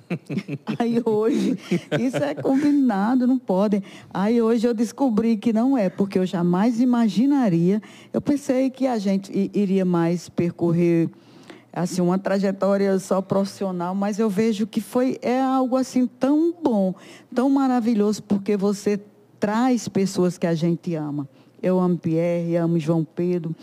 Aí 0.79 1.03
hoje, 1.05 1.59
isso 2.01 2.17
é 2.17 2.35
combinado, 2.35 3.27
não 3.27 3.39
podem. 3.39 3.83
Aí 4.13 4.41
hoje 4.41 4.67
eu 4.67 4.73
descobri 4.73 5.37
que 5.37 5.53
não 5.53 5.77
é, 5.77 5.89
porque 5.91 6.19
eu 6.19 6.25
jamais 6.25 6.81
imaginaria. 6.81 7.83
Eu 8.13 8.21
pensei 8.21 8.71
que 8.71 8.87
a 8.87 8.99
gente 8.99 9.31
iria 9.53 9.85
mais 9.85 10.29
percorrer 10.29 11.11
assim 11.73 12.01
uma 12.01 12.19
trajetória 12.19 12.99
só 12.99 13.21
profissional, 13.21 13.95
mas 13.95 14.19
eu 14.19 14.29
vejo 14.29 14.67
que 14.67 14.81
foi 14.81 15.19
é 15.23 15.41
algo 15.41 15.77
assim 15.77 16.07
tão 16.07 16.53
bom, 16.63 16.95
tão 17.35 17.49
maravilhoso, 17.51 18.23
porque 18.23 18.57
você 18.57 19.01
traz 19.39 19.89
pessoas 19.89 20.37
que 20.37 20.47
a 20.47 20.55
gente 20.55 20.95
ama, 20.95 21.29
Eu 21.63 21.79
amo 21.79 21.97
Pierre, 21.97 22.57
amo 22.57 22.79
João 22.79 23.05
Pedro 23.05 23.55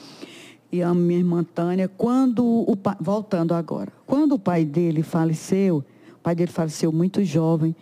e 0.72 0.82
amo 0.82 1.00
minha 1.00 1.20
irmã 1.20 1.44
Tânia. 1.44 1.88
Quando 1.88 2.46
o 2.46 2.78
voltando 3.00 3.54
agora, 3.54 3.92
quando 4.06 4.34
o 4.34 4.40
pai 4.40 4.66
dele 4.66 5.04
faleceu, 5.04 5.84
o 6.14 6.20
pai 6.24 6.36
dele 6.36 6.52
faleceu 6.52 6.92
muito 6.92 7.24
jovem. 7.24 7.76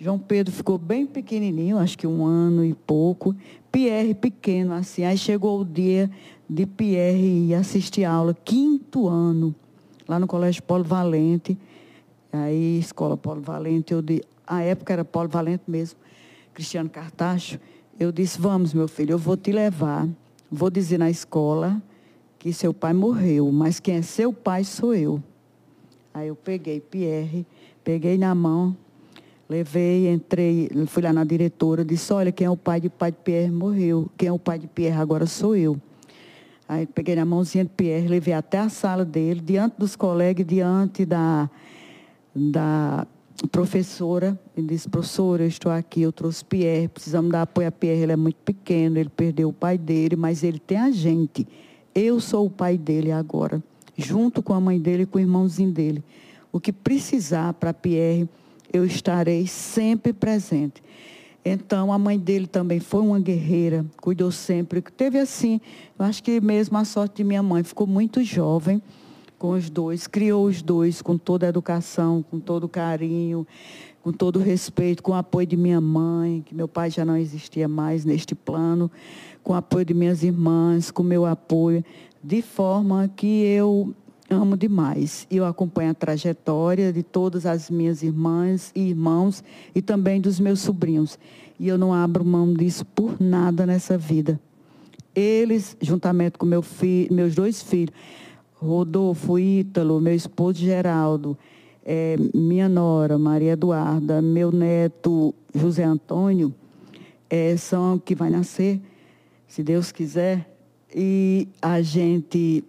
João 0.00 0.18
Pedro 0.18 0.52
ficou 0.52 0.78
bem 0.78 1.04
pequenininho, 1.06 1.76
acho 1.76 1.98
que 1.98 2.06
um 2.06 2.24
ano 2.24 2.64
e 2.64 2.72
pouco. 2.72 3.34
Pierre 3.72 4.14
pequeno, 4.14 4.72
assim. 4.72 5.04
Aí 5.04 5.18
chegou 5.18 5.60
o 5.60 5.64
dia 5.64 6.08
de 6.48 6.64
Pierre 6.64 7.52
assistir 7.54 8.04
aula, 8.04 8.32
quinto 8.44 9.08
ano, 9.08 9.54
lá 10.08 10.18
no 10.18 10.26
Colégio 10.26 10.62
Paulo 10.62 10.82
Valente. 10.82 11.56
Aí, 12.32 12.78
escola 12.78 13.16
Paulo 13.16 13.42
Valente, 13.42 13.92
eu 13.92 14.00
de, 14.00 14.22
a 14.46 14.62
época 14.62 14.92
era 14.94 15.04
Paulo 15.04 15.28
Valente 15.28 15.64
mesmo, 15.68 15.98
Cristiano 16.54 16.88
Cartacho. 16.88 17.60
Eu 18.00 18.10
disse, 18.10 18.40
vamos, 18.40 18.72
meu 18.72 18.88
filho, 18.88 19.12
eu 19.12 19.18
vou 19.18 19.36
te 19.36 19.52
levar, 19.52 20.08
vou 20.50 20.70
dizer 20.70 20.98
na 20.98 21.10
escola 21.10 21.80
que 22.38 22.52
seu 22.52 22.72
pai 22.72 22.92
morreu, 22.92 23.50
mas 23.52 23.78
quem 23.78 23.96
é 23.96 24.02
seu 24.02 24.32
pai 24.32 24.64
sou 24.64 24.94
eu. 24.94 25.22
Aí 26.14 26.28
eu 26.28 26.36
peguei 26.36 26.80
Pierre, 26.80 27.46
peguei 27.84 28.16
na 28.16 28.34
mão, 28.34 28.76
levei, 29.48 30.10
entrei, 30.12 30.70
fui 30.86 31.02
lá 31.02 31.12
na 31.12 31.24
diretora, 31.24 31.84
disse, 31.84 32.12
olha, 32.12 32.30
quem 32.30 32.46
é 32.46 32.50
o 32.50 32.56
pai 32.56 32.80
de 32.80 32.88
pai 32.88 33.10
de 33.10 33.18
Pierre 33.18 33.50
morreu, 33.50 34.08
quem 34.16 34.28
é 34.28 34.32
o 34.32 34.38
pai 34.38 34.58
de 34.58 34.66
Pierre 34.68 34.98
agora 34.98 35.26
sou 35.26 35.56
eu. 35.56 35.80
Aí 36.68 36.86
peguei 36.86 37.16
na 37.16 37.24
mãozinha 37.24 37.64
de 37.64 37.70
Pierre, 37.70 38.06
levei 38.06 38.34
até 38.34 38.58
a 38.58 38.68
sala 38.68 39.02
dele, 39.02 39.40
diante 39.40 39.76
dos 39.78 39.96
colegas, 39.96 40.46
diante 40.46 41.06
da, 41.06 41.48
da 42.36 43.06
professora. 43.50 44.38
Ele 44.54 44.66
disse, 44.66 44.86
professora, 44.86 45.44
eu 45.44 45.48
estou 45.48 45.72
aqui, 45.72 46.02
eu 46.02 46.12
trouxe 46.12 46.44
Pierre, 46.44 46.88
precisamos 46.88 47.32
dar 47.32 47.42
apoio 47.42 47.68
a 47.68 47.72
Pierre, 47.72 48.02
ele 48.02 48.12
é 48.12 48.16
muito 48.16 48.36
pequeno, 48.44 48.98
ele 48.98 49.08
perdeu 49.08 49.48
o 49.48 49.52
pai 49.52 49.78
dele, 49.78 50.14
mas 50.14 50.44
ele 50.44 50.58
tem 50.58 50.76
a 50.76 50.90
gente. 50.90 51.48
Eu 51.94 52.20
sou 52.20 52.44
o 52.44 52.50
pai 52.50 52.76
dele 52.76 53.12
agora, 53.12 53.62
junto 53.96 54.42
com 54.42 54.52
a 54.52 54.60
mãe 54.60 54.78
dele 54.78 55.04
e 55.04 55.06
com 55.06 55.16
o 55.16 55.22
irmãozinho 55.22 55.72
dele. 55.72 56.04
O 56.52 56.60
que 56.60 56.72
precisar 56.72 57.54
para 57.54 57.72
Pierre, 57.72 58.28
eu 58.70 58.84
estarei 58.84 59.46
sempre 59.46 60.12
presente. 60.12 60.82
Então, 61.44 61.92
a 61.92 61.98
mãe 61.98 62.18
dele 62.18 62.46
também 62.46 62.80
foi 62.80 63.00
uma 63.00 63.18
guerreira, 63.18 63.84
cuidou 64.00 64.30
sempre. 64.30 64.82
Teve 64.82 65.18
assim, 65.18 65.60
eu 65.98 66.04
acho 66.04 66.22
que 66.22 66.40
mesmo 66.40 66.76
a 66.76 66.84
sorte 66.84 67.16
de 67.16 67.24
minha 67.24 67.42
mãe, 67.42 67.62
ficou 67.62 67.86
muito 67.86 68.22
jovem 68.22 68.82
com 69.38 69.50
os 69.50 69.70
dois, 69.70 70.06
criou 70.06 70.46
os 70.46 70.60
dois 70.60 71.00
com 71.00 71.16
toda 71.16 71.46
a 71.46 71.48
educação, 71.48 72.24
com 72.28 72.40
todo 72.40 72.64
o 72.64 72.68
carinho, 72.68 73.46
com 74.02 74.12
todo 74.12 74.38
o 74.38 74.42
respeito, 74.42 75.02
com 75.02 75.12
o 75.12 75.14
apoio 75.14 75.46
de 75.46 75.56
minha 75.56 75.80
mãe, 75.80 76.42
que 76.44 76.54
meu 76.54 76.66
pai 76.66 76.90
já 76.90 77.04
não 77.04 77.16
existia 77.16 77.68
mais 77.68 78.04
neste 78.04 78.34
plano, 78.34 78.90
com 79.42 79.52
o 79.52 79.56
apoio 79.56 79.84
de 79.84 79.94
minhas 79.94 80.22
irmãs, 80.22 80.90
com 80.90 81.02
o 81.02 81.06
meu 81.06 81.24
apoio, 81.24 81.84
de 82.22 82.42
forma 82.42 83.08
que 83.14 83.44
eu 83.44 83.94
amo 84.30 84.56
demais. 84.56 85.26
Eu 85.30 85.44
acompanho 85.44 85.90
a 85.90 85.94
trajetória 85.94 86.92
de 86.92 87.02
todas 87.02 87.46
as 87.46 87.70
minhas 87.70 88.02
irmãs 88.02 88.70
e 88.74 88.88
irmãos 88.88 89.42
e 89.74 89.80
também 89.80 90.20
dos 90.20 90.38
meus 90.38 90.60
sobrinhos. 90.60 91.18
E 91.58 91.68
eu 91.68 91.78
não 91.78 91.92
abro 91.92 92.24
mão 92.24 92.52
disso 92.52 92.84
por 92.84 93.20
nada 93.20 93.66
nessa 93.66 93.96
vida. 93.96 94.40
Eles, 95.14 95.76
juntamente 95.80 96.38
com 96.38 96.46
meu 96.46 96.64
meus 97.10 97.34
dois 97.34 97.62
filhos, 97.62 97.94
Rodolfo 98.54 99.38
Ítalo, 99.38 100.00
meu 100.00 100.14
esposo 100.14 100.58
Geraldo, 100.58 101.36
é, 101.84 102.16
minha 102.34 102.68
nora 102.68 103.16
Maria 103.16 103.52
Eduarda, 103.52 104.20
meu 104.20 104.52
neto 104.52 105.34
José 105.54 105.84
Antônio, 105.84 106.54
é, 107.30 107.56
são 107.56 107.98
que 107.98 108.14
vai 108.14 108.30
nascer, 108.30 108.80
se 109.46 109.62
Deus 109.62 109.90
quiser. 109.90 110.54
E 110.94 111.48
a 111.60 111.82
gente 111.82 112.64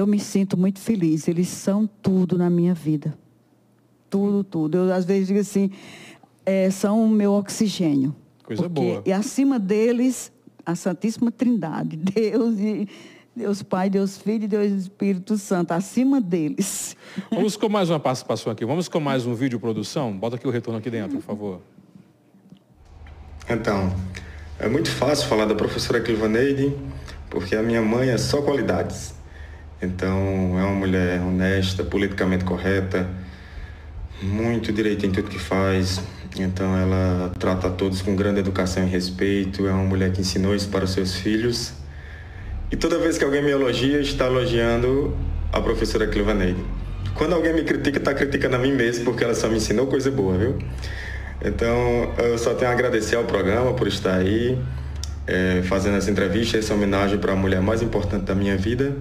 eu 0.00 0.06
me 0.06 0.18
sinto 0.18 0.56
muito 0.56 0.80
feliz. 0.80 1.28
Eles 1.28 1.48
são 1.48 1.88
tudo 2.02 2.36
na 2.36 2.48
minha 2.50 2.74
vida. 2.74 3.16
Tudo, 4.08 4.42
tudo. 4.42 4.78
Eu, 4.78 4.92
às 4.92 5.04
vezes, 5.04 5.28
digo 5.28 5.40
assim, 5.40 5.70
é, 6.44 6.70
são 6.70 7.04
o 7.04 7.08
meu 7.08 7.32
oxigênio. 7.32 8.14
Coisa 8.44 8.62
porque, 8.62 8.80
boa. 8.80 9.02
E 9.06 9.12
acima 9.12 9.58
deles, 9.58 10.32
a 10.64 10.74
Santíssima 10.74 11.30
Trindade. 11.30 11.96
Deus 12.00 12.58
e... 12.58 12.88
Deus 13.34 13.62
Pai, 13.62 13.88
Deus 13.88 14.18
Filho 14.18 14.44
e 14.44 14.48
Deus 14.48 14.72
Espírito 14.72 15.38
Santo, 15.38 15.70
acima 15.70 16.20
deles. 16.20 16.96
Vamos 17.30 17.56
com 17.56 17.68
mais 17.68 17.88
uma 17.88 18.00
participação 18.00 18.52
aqui. 18.52 18.66
Vamos 18.66 18.88
com 18.88 18.98
mais 18.98 19.24
um 19.24 19.34
vídeo 19.34 19.58
produção. 19.60 20.12
Bota 20.12 20.34
aqui 20.34 20.48
o 20.48 20.50
retorno 20.50 20.80
aqui 20.80 20.90
dentro, 20.90 21.16
por 21.18 21.22
favor. 21.22 21.60
Então, 23.48 23.94
é 24.58 24.68
muito 24.68 24.90
fácil 24.90 25.28
falar 25.28 25.46
da 25.46 25.54
professora 25.54 26.00
Clivaneide, 26.00 26.76
porque 27.30 27.54
a 27.54 27.62
minha 27.62 27.80
mãe 27.80 28.10
é 28.10 28.18
só 28.18 28.42
qualidades. 28.42 29.14
Então, 29.82 30.58
é 30.58 30.62
uma 30.62 30.74
mulher 30.74 31.20
honesta, 31.22 31.82
politicamente 31.82 32.44
correta, 32.44 33.08
muito 34.20 34.70
direito 34.72 35.06
em 35.06 35.10
tudo 35.10 35.30
que 35.30 35.38
faz. 35.38 36.02
Então, 36.38 36.76
ela 36.76 37.32
trata 37.38 37.68
a 37.68 37.70
todos 37.70 38.02
com 38.02 38.14
grande 38.14 38.40
educação 38.40 38.86
e 38.86 38.90
respeito. 38.90 39.66
É 39.66 39.72
uma 39.72 39.84
mulher 39.84 40.12
que 40.12 40.20
ensinou 40.20 40.54
isso 40.54 40.68
para 40.68 40.84
os 40.84 40.90
seus 40.90 41.16
filhos. 41.16 41.72
E 42.70 42.76
toda 42.76 42.98
vez 42.98 43.16
que 43.16 43.24
alguém 43.24 43.42
me 43.42 43.50
elogia, 43.50 44.00
está 44.00 44.26
elogiando 44.26 45.16
a 45.50 45.60
professora 45.62 46.06
Clivaneide. 46.06 46.62
Quando 47.14 47.34
alguém 47.34 47.54
me 47.54 47.62
critica, 47.62 47.96
está 47.96 48.12
criticando 48.12 48.56
a 48.56 48.58
mim 48.58 48.72
mesmo, 48.72 49.06
porque 49.06 49.24
ela 49.24 49.34
só 49.34 49.48
me 49.48 49.56
ensinou 49.56 49.86
coisa 49.86 50.10
boa, 50.10 50.36
viu? 50.36 50.58
Então, 51.42 52.12
eu 52.18 52.36
só 52.36 52.52
tenho 52.52 52.70
a 52.70 52.74
agradecer 52.74 53.16
ao 53.16 53.24
programa 53.24 53.72
por 53.72 53.88
estar 53.88 54.14
aí, 54.14 54.58
é, 55.26 55.62
fazendo 55.64 55.96
essa 55.96 56.10
entrevista, 56.10 56.58
essa 56.58 56.74
homenagem 56.74 57.18
para 57.18 57.32
a 57.32 57.36
mulher 57.36 57.62
mais 57.62 57.80
importante 57.80 58.26
da 58.26 58.34
minha 58.34 58.58
vida 58.58 58.94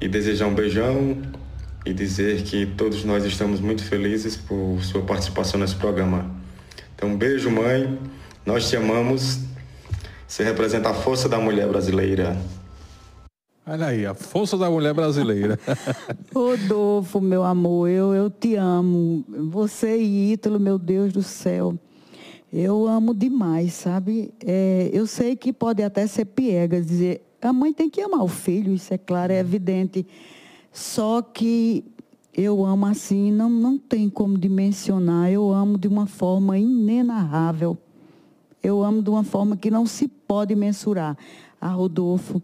e 0.00 0.08
desejar 0.08 0.46
um 0.46 0.54
beijão 0.54 1.16
e 1.84 1.92
dizer 1.92 2.42
que 2.42 2.66
todos 2.66 3.04
nós 3.04 3.24
estamos 3.24 3.60
muito 3.60 3.82
felizes 3.84 4.36
por 4.36 4.82
sua 4.82 5.02
participação 5.02 5.58
nesse 5.60 5.76
programa. 5.76 6.30
Então, 6.94 7.10
um 7.10 7.16
beijo, 7.16 7.50
mãe. 7.50 7.98
Nós 8.44 8.68
te 8.68 8.76
amamos. 8.76 9.40
Você 10.26 10.42
representa 10.42 10.90
a 10.90 10.94
força 10.94 11.28
da 11.28 11.38
mulher 11.38 11.68
brasileira. 11.68 12.36
Olha 13.68 13.86
aí, 13.86 14.06
a 14.06 14.14
força 14.14 14.56
da 14.56 14.70
mulher 14.70 14.94
brasileira. 14.94 15.58
Rodolfo, 16.32 17.20
meu 17.20 17.42
amor, 17.42 17.88
eu, 17.88 18.14
eu 18.14 18.30
te 18.30 18.54
amo. 18.54 19.24
Você 19.50 19.96
e 19.96 20.32
Ítalo, 20.32 20.60
meu 20.60 20.78
Deus 20.78 21.12
do 21.12 21.22
céu. 21.22 21.76
Eu 22.52 22.86
amo 22.86 23.12
demais, 23.12 23.74
sabe? 23.74 24.32
É, 24.44 24.88
eu 24.92 25.06
sei 25.06 25.34
que 25.34 25.52
pode 25.52 25.82
até 25.82 26.06
ser 26.06 26.26
piegas 26.26 26.86
dizer, 26.86 27.25
a 27.40 27.52
mãe 27.52 27.72
tem 27.72 27.88
que 27.88 28.00
amar 28.00 28.22
o 28.22 28.28
filho, 28.28 28.72
isso 28.72 28.92
é 28.92 28.98
claro, 28.98 29.32
é 29.32 29.38
evidente. 29.38 30.06
Só 30.72 31.22
que 31.22 31.84
eu 32.34 32.64
amo 32.64 32.86
assim, 32.86 33.32
não, 33.32 33.48
não 33.48 33.78
tem 33.78 34.10
como 34.10 34.36
dimensionar. 34.36 35.30
Eu 35.30 35.52
amo 35.52 35.78
de 35.78 35.88
uma 35.88 36.06
forma 36.06 36.58
inenarrável. 36.58 37.78
Eu 38.62 38.82
amo 38.82 39.02
de 39.02 39.08
uma 39.08 39.24
forma 39.24 39.56
que 39.56 39.70
não 39.70 39.86
se 39.86 40.06
pode 40.06 40.54
mensurar. 40.54 41.16
A 41.58 41.68
Rodolfo 41.68 42.42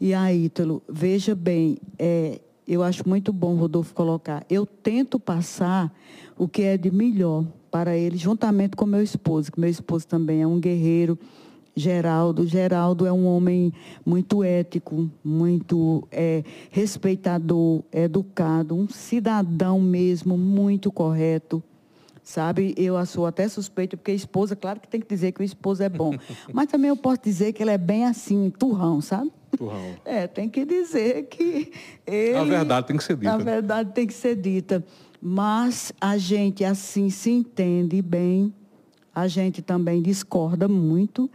e 0.00 0.14
a 0.14 0.32
Ítalo, 0.32 0.82
veja 0.88 1.34
bem, 1.34 1.76
é, 1.98 2.40
eu 2.66 2.82
acho 2.82 3.06
muito 3.06 3.32
bom, 3.32 3.54
Rodolfo, 3.56 3.92
colocar. 3.92 4.46
Eu 4.48 4.64
tento 4.64 5.20
passar 5.20 5.92
o 6.36 6.48
que 6.48 6.62
é 6.62 6.78
de 6.78 6.90
melhor 6.90 7.44
para 7.70 7.96
ele, 7.96 8.16
juntamente 8.16 8.76
com 8.76 8.86
meu 8.86 9.02
esposo, 9.02 9.52
que 9.52 9.60
meu 9.60 9.68
esposo 9.68 10.06
também 10.06 10.40
é 10.40 10.46
um 10.46 10.58
guerreiro 10.58 11.18
Geraldo. 11.78 12.46
Geraldo 12.46 13.06
é 13.06 13.12
um 13.12 13.26
homem 13.26 13.72
muito 14.04 14.42
ético, 14.42 15.08
muito 15.24 16.06
é, 16.10 16.42
respeitador, 16.70 17.82
educado, 17.92 18.74
um 18.74 18.88
cidadão 18.88 19.80
mesmo, 19.80 20.36
muito 20.36 20.90
correto. 20.90 21.62
Sabe, 22.22 22.74
eu 22.76 23.04
sou 23.06 23.24
até 23.24 23.48
suspeita, 23.48 23.96
porque 23.96 24.10
a 24.10 24.14
esposa, 24.14 24.54
claro 24.54 24.78
que 24.80 24.86
tem 24.86 25.00
que 25.00 25.08
dizer 25.08 25.32
que 25.32 25.40
o 25.40 25.44
esposo 25.44 25.82
é 25.82 25.88
bom. 25.88 26.12
Mas 26.52 26.66
também 26.66 26.90
eu 26.90 26.96
posso 26.96 27.22
dizer 27.22 27.54
que 27.54 27.62
ele 27.62 27.70
é 27.70 27.78
bem 27.78 28.04
assim, 28.04 28.50
turrão, 28.50 29.00
sabe? 29.00 29.32
Turrão. 29.56 29.96
É, 30.04 30.26
tem 30.26 30.46
que 30.46 30.66
dizer 30.66 31.26
que 31.28 31.72
ele. 32.06 32.36
A 32.36 32.44
verdade 32.44 32.86
tem 32.86 32.96
que 32.98 33.04
ser 33.04 33.16
dita. 33.16 33.32
A 33.32 33.38
verdade 33.38 33.92
tem 33.92 34.06
que 34.06 34.12
ser 34.12 34.36
dita. 34.36 34.84
Mas 35.22 35.90
a 35.98 36.18
gente 36.18 36.64
assim 36.64 37.08
se 37.08 37.30
entende 37.30 38.02
bem 38.02 38.52
a 39.18 39.26
gente 39.26 39.60
também 39.60 40.00
discorda 40.00 40.68
muito, 40.68 41.28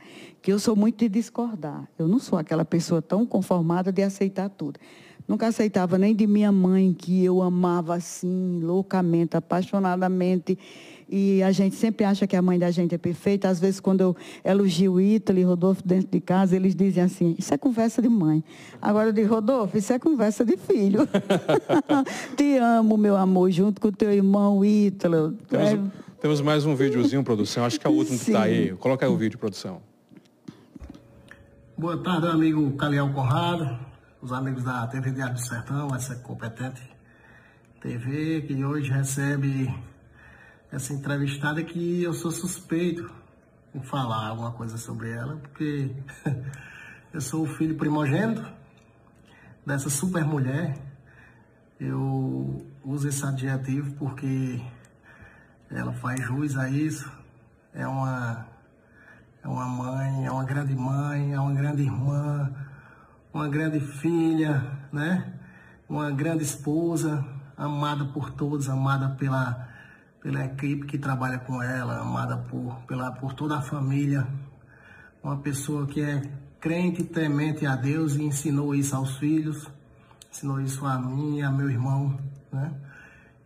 que 0.43 0.51
eu 0.51 0.59
sou 0.59 0.75
muito 0.75 0.99
de 0.99 1.07
discordar. 1.07 1.87
Eu 1.97 2.05
não 2.05 2.19
sou 2.19 2.37
aquela 2.37 2.65
pessoa 2.65 3.01
tão 3.01 3.25
conformada 3.25 3.93
de 3.93 4.03
aceitar 4.03 4.49
tudo. 4.49 4.77
Nunca 5.25 5.47
aceitava 5.47 5.97
nem 5.97 6.13
de 6.13 6.27
minha 6.27 6.51
mãe, 6.51 6.93
que 6.93 7.23
eu 7.23 7.41
amava 7.41 7.95
assim, 7.95 8.59
loucamente, 8.61 9.37
apaixonadamente. 9.37 10.59
E 11.09 11.41
a 11.41 11.51
gente 11.53 11.75
sempre 11.75 12.03
acha 12.03 12.27
que 12.27 12.35
a 12.35 12.41
mãe 12.41 12.59
da 12.59 12.69
gente 12.71 12.93
é 12.93 12.97
perfeita. 12.97 13.47
Às 13.47 13.57
vezes, 13.57 13.79
quando 13.79 14.01
eu 14.01 14.17
elogio 14.43 14.95
o 14.95 15.01
Ítalo 15.01 15.39
e 15.39 15.43
Rodolfo 15.43 15.81
dentro 15.87 16.09
de 16.11 16.19
casa, 16.19 16.57
eles 16.57 16.75
dizem 16.75 17.01
assim, 17.01 17.35
isso 17.39 17.53
é 17.53 17.57
conversa 17.57 18.01
de 18.01 18.09
mãe. 18.09 18.43
Agora 18.81 19.09
eu 19.09 19.13
digo, 19.13 19.33
Rodolfo, 19.33 19.77
isso 19.77 19.93
é 19.93 19.97
conversa 19.97 20.43
de 20.43 20.57
filho. 20.57 21.07
Te 22.35 22.57
amo, 22.57 22.97
meu 22.97 23.15
amor, 23.15 23.49
junto 23.49 23.79
com 23.79 23.87
o 23.87 23.93
teu 23.93 24.11
irmão 24.11 24.65
Ítalo. 24.65 25.37
É 25.53 26.03
temos 26.19 26.41
mais 26.41 26.65
um 26.65 26.75
videozinho, 26.75 27.23
produção. 27.23 27.63
Acho 27.63 27.79
que 27.79 27.87
é 27.87 27.89
o 27.89 27.93
último 27.93 28.17
Sim. 28.17 28.25
que 28.25 28.31
está 28.31 28.43
aí. 28.43 28.73
Coloca 28.73 29.05
aí 29.05 29.11
o 29.11 29.15
vídeo, 29.15 29.39
produção. 29.39 29.92
Boa 31.75 31.97
tarde, 31.97 32.27
amigo 32.27 32.77
Caliel 32.77 33.11
Conrado, 33.11 33.79
os 34.21 34.31
amigos 34.31 34.63
da 34.63 34.85
TV 34.85 35.09
Diário 35.09 35.33
do 35.33 35.39
Sertão, 35.39 35.87
essa 35.95 36.15
competente 36.17 36.87
TV 37.81 38.43
que 38.43 38.63
hoje 38.63 38.91
recebe 38.91 39.73
essa 40.71 40.93
entrevistada 40.93 41.63
que 41.63 42.03
eu 42.03 42.13
sou 42.13 42.29
suspeito 42.29 43.11
em 43.73 43.81
falar 43.81 44.27
alguma 44.27 44.51
coisa 44.51 44.77
sobre 44.77 45.09
ela, 45.09 45.37
porque 45.37 45.95
eu 47.11 47.19
sou 47.19 47.41
o 47.41 47.47
filho 47.47 47.75
primogênito 47.75 48.47
dessa 49.65 49.89
super 49.89 50.23
mulher. 50.23 50.77
Eu 51.79 52.67
uso 52.85 53.07
esse 53.07 53.25
adjetivo 53.25 53.95
porque 53.95 54.61
ela 55.71 55.91
faz 55.93 56.21
jus 56.21 56.55
a 56.55 56.69
isso. 56.69 57.11
É 57.73 57.87
uma, 57.87 58.52
é 59.43 59.47
uma 59.47 59.65
mãe, 59.65 60.25
é 60.25 60.31
uma 60.31 60.45
grande 60.45 60.73
mãe, 60.73 61.33
é 61.33 61.39
uma 61.39 61.53
grande 61.53 61.83
irmã, 61.83 62.49
uma 63.33 63.49
grande 63.49 63.79
filha, 63.81 64.63
né? 64.91 65.33
Uma 65.89 66.09
grande 66.11 66.43
esposa, 66.43 67.25
amada 67.57 68.05
por 68.05 68.31
todos, 68.31 68.69
amada 68.69 69.09
pela, 69.09 69.67
pela 70.21 70.45
equipe 70.45 70.85
que 70.85 70.97
trabalha 70.97 71.39
com 71.39 71.61
ela, 71.61 71.99
amada 71.99 72.37
por, 72.37 72.75
pela, 72.87 73.11
por 73.11 73.33
toda 73.33 73.57
a 73.57 73.61
família. 73.61 74.25
Uma 75.21 75.37
pessoa 75.37 75.85
que 75.87 76.01
é 76.01 76.21
crente 76.61 77.03
temente 77.03 77.65
a 77.65 77.75
Deus 77.75 78.15
e 78.15 78.23
ensinou 78.23 78.73
isso 78.73 78.95
aos 78.95 79.17
filhos, 79.17 79.69
ensinou 80.31 80.61
isso 80.61 80.85
a 80.85 80.97
mim 80.97 81.39
e 81.39 81.41
a 81.41 81.51
meu 81.51 81.69
irmão, 81.69 82.17
né? 82.49 82.73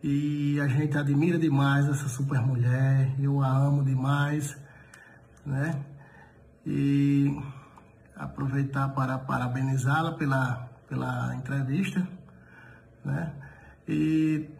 E 0.00 0.60
a 0.60 0.68
gente 0.68 0.96
admira 0.96 1.36
demais 1.36 1.88
essa 1.88 2.08
super 2.08 2.40
mulher, 2.40 3.12
eu 3.18 3.42
a 3.42 3.48
amo 3.48 3.82
demais, 3.82 4.56
né? 5.44 5.74
E 6.70 7.34
aproveitar 8.14 8.90
para 8.90 9.18
parabenizá-la 9.18 10.12
pela, 10.12 10.68
pela 10.86 11.34
entrevista, 11.34 12.06
né? 13.02 13.32
E 13.88 14.50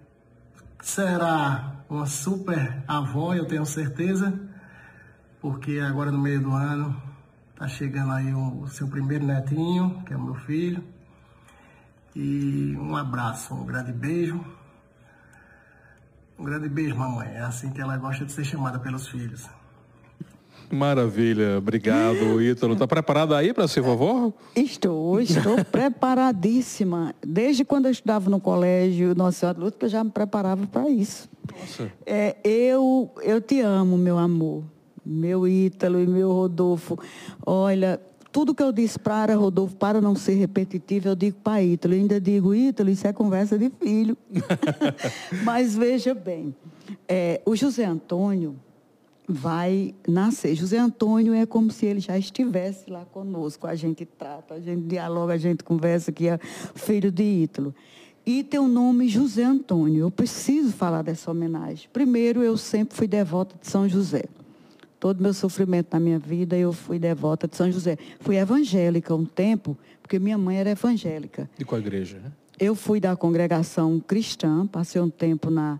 será 0.80 1.82
uma 1.90 2.06
super 2.06 2.82
avó, 2.88 3.34
eu 3.34 3.44
tenho 3.44 3.66
certeza, 3.66 4.32
porque 5.38 5.80
agora 5.80 6.10
no 6.10 6.18
meio 6.18 6.40
do 6.40 6.52
ano 6.52 6.96
tá 7.54 7.68
chegando 7.68 8.12
aí 8.12 8.32
o 8.32 8.66
seu 8.68 8.88
primeiro 8.88 9.26
netinho, 9.26 10.02
que 10.06 10.14
é 10.14 10.16
o 10.16 10.22
meu 10.22 10.34
filho. 10.34 10.82
E 12.16 12.74
um 12.80 12.96
abraço, 12.96 13.52
um 13.52 13.66
grande 13.66 13.92
beijo 13.92 14.42
um 16.38 16.44
grande 16.44 16.68
beijo, 16.68 16.94
mamãe. 16.94 17.28
É 17.34 17.40
assim 17.40 17.72
que 17.72 17.80
ela 17.80 17.96
gosta 17.96 18.24
de 18.24 18.30
ser 18.30 18.44
chamada 18.44 18.78
pelos 18.78 19.08
filhos. 19.08 19.50
Maravilha, 20.70 21.58
obrigado, 21.58 22.42
Ítalo. 22.42 22.74
Está 22.74 22.86
preparada 22.86 23.36
aí 23.36 23.54
para 23.54 23.66
ser 23.66 23.80
vovó? 23.80 24.32
Estou, 24.54 25.20
estou 25.20 25.64
preparadíssima. 25.70 27.14
Desde 27.26 27.64
quando 27.64 27.86
eu 27.86 27.90
estudava 27.90 28.28
no 28.28 28.38
colégio 28.38 29.14
Nossa 29.14 29.38
Senhora 29.38 29.58
Luta, 29.58 29.86
eu 29.86 29.90
já 29.90 30.04
me 30.04 30.10
preparava 30.10 30.66
para 30.66 30.88
isso. 30.90 31.28
Nossa. 31.50 31.90
É, 32.04 32.36
eu, 32.44 33.10
eu 33.22 33.40
te 33.40 33.60
amo, 33.60 33.96
meu 33.96 34.18
amor. 34.18 34.62
Meu 35.04 35.48
Ítalo 35.48 35.98
e 35.98 36.06
meu 36.06 36.30
Rodolfo. 36.30 36.98
Olha, 37.46 37.98
tudo 38.30 38.54
que 38.54 38.62
eu 38.62 38.70
disse 38.70 38.98
para 38.98 39.34
Rodolfo, 39.34 39.74
para 39.74 40.02
não 40.02 40.14
ser 40.14 40.34
repetitivo, 40.34 41.08
eu 41.08 41.16
digo 41.16 41.38
para 41.42 41.62
Ítalo. 41.62 41.94
Eu 41.94 42.00
ainda 42.00 42.20
digo, 42.20 42.54
Ítalo, 42.54 42.90
isso 42.90 43.06
é 43.06 43.12
conversa 43.12 43.58
de 43.58 43.70
filho. 43.70 44.18
Mas 45.42 45.74
veja 45.74 46.14
bem, 46.14 46.54
é, 47.08 47.40
o 47.46 47.56
José 47.56 47.86
Antônio 47.86 48.54
vai 49.28 49.94
nascer. 50.06 50.54
José 50.54 50.78
Antônio 50.78 51.34
é 51.34 51.44
como 51.44 51.70
se 51.70 51.84
ele 51.84 52.00
já 52.00 52.16
estivesse 52.16 52.90
lá 52.90 53.04
conosco. 53.04 53.66
A 53.66 53.74
gente 53.74 54.06
trata, 54.06 54.54
a 54.54 54.60
gente 54.60 54.82
dialoga, 54.86 55.34
a 55.34 55.38
gente 55.38 55.62
conversa, 55.62 56.10
que 56.10 56.28
é 56.28 56.38
filho 56.74 57.12
de 57.12 57.22
Ítalo. 57.22 57.74
E 58.24 58.42
tem 58.42 58.58
o 58.58 58.68
nome 58.68 59.08
José 59.08 59.44
Antônio. 59.44 60.00
Eu 60.00 60.10
preciso 60.10 60.72
falar 60.72 61.02
dessa 61.02 61.30
homenagem. 61.30 61.88
Primeiro, 61.92 62.42
eu 62.42 62.56
sempre 62.56 62.96
fui 62.96 63.06
devota 63.06 63.54
de 63.60 63.68
São 63.68 63.88
José 63.88 64.24
todo 64.98 65.20
o 65.20 65.22
meu 65.22 65.32
sofrimento 65.32 65.88
na 65.92 66.00
minha 66.00 66.18
vida, 66.18 66.56
eu 66.56 66.72
fui 66.72 66.98
devota 66.98 67.46
de 67.46 67.56
São 67.56 67.70
José. 67.70 67.96
Fui 68.20 68.36
evangélica 68.36 69.14
um 69.14 69.24
tempo, 69.24 69.78
porque 70.02 70.18
minha 70.18 70.36
mãe 70.36 70.58
era 70.58 70.70
evangélica. 70.70 71.48
De 71.56 71.64
qual 71.64 71.80
igreja? 71.80 72.18
Né? 72.18 72.32
Eu 72.58 72.74
fui 72.74 72.98
da 72.98 73.14
congregação 73.14 74.00
cristã, 74.00 74.66
passei 74.66 75.00
um 75.00 75.08
tempo 75.08 75.50
na 75.50 75.78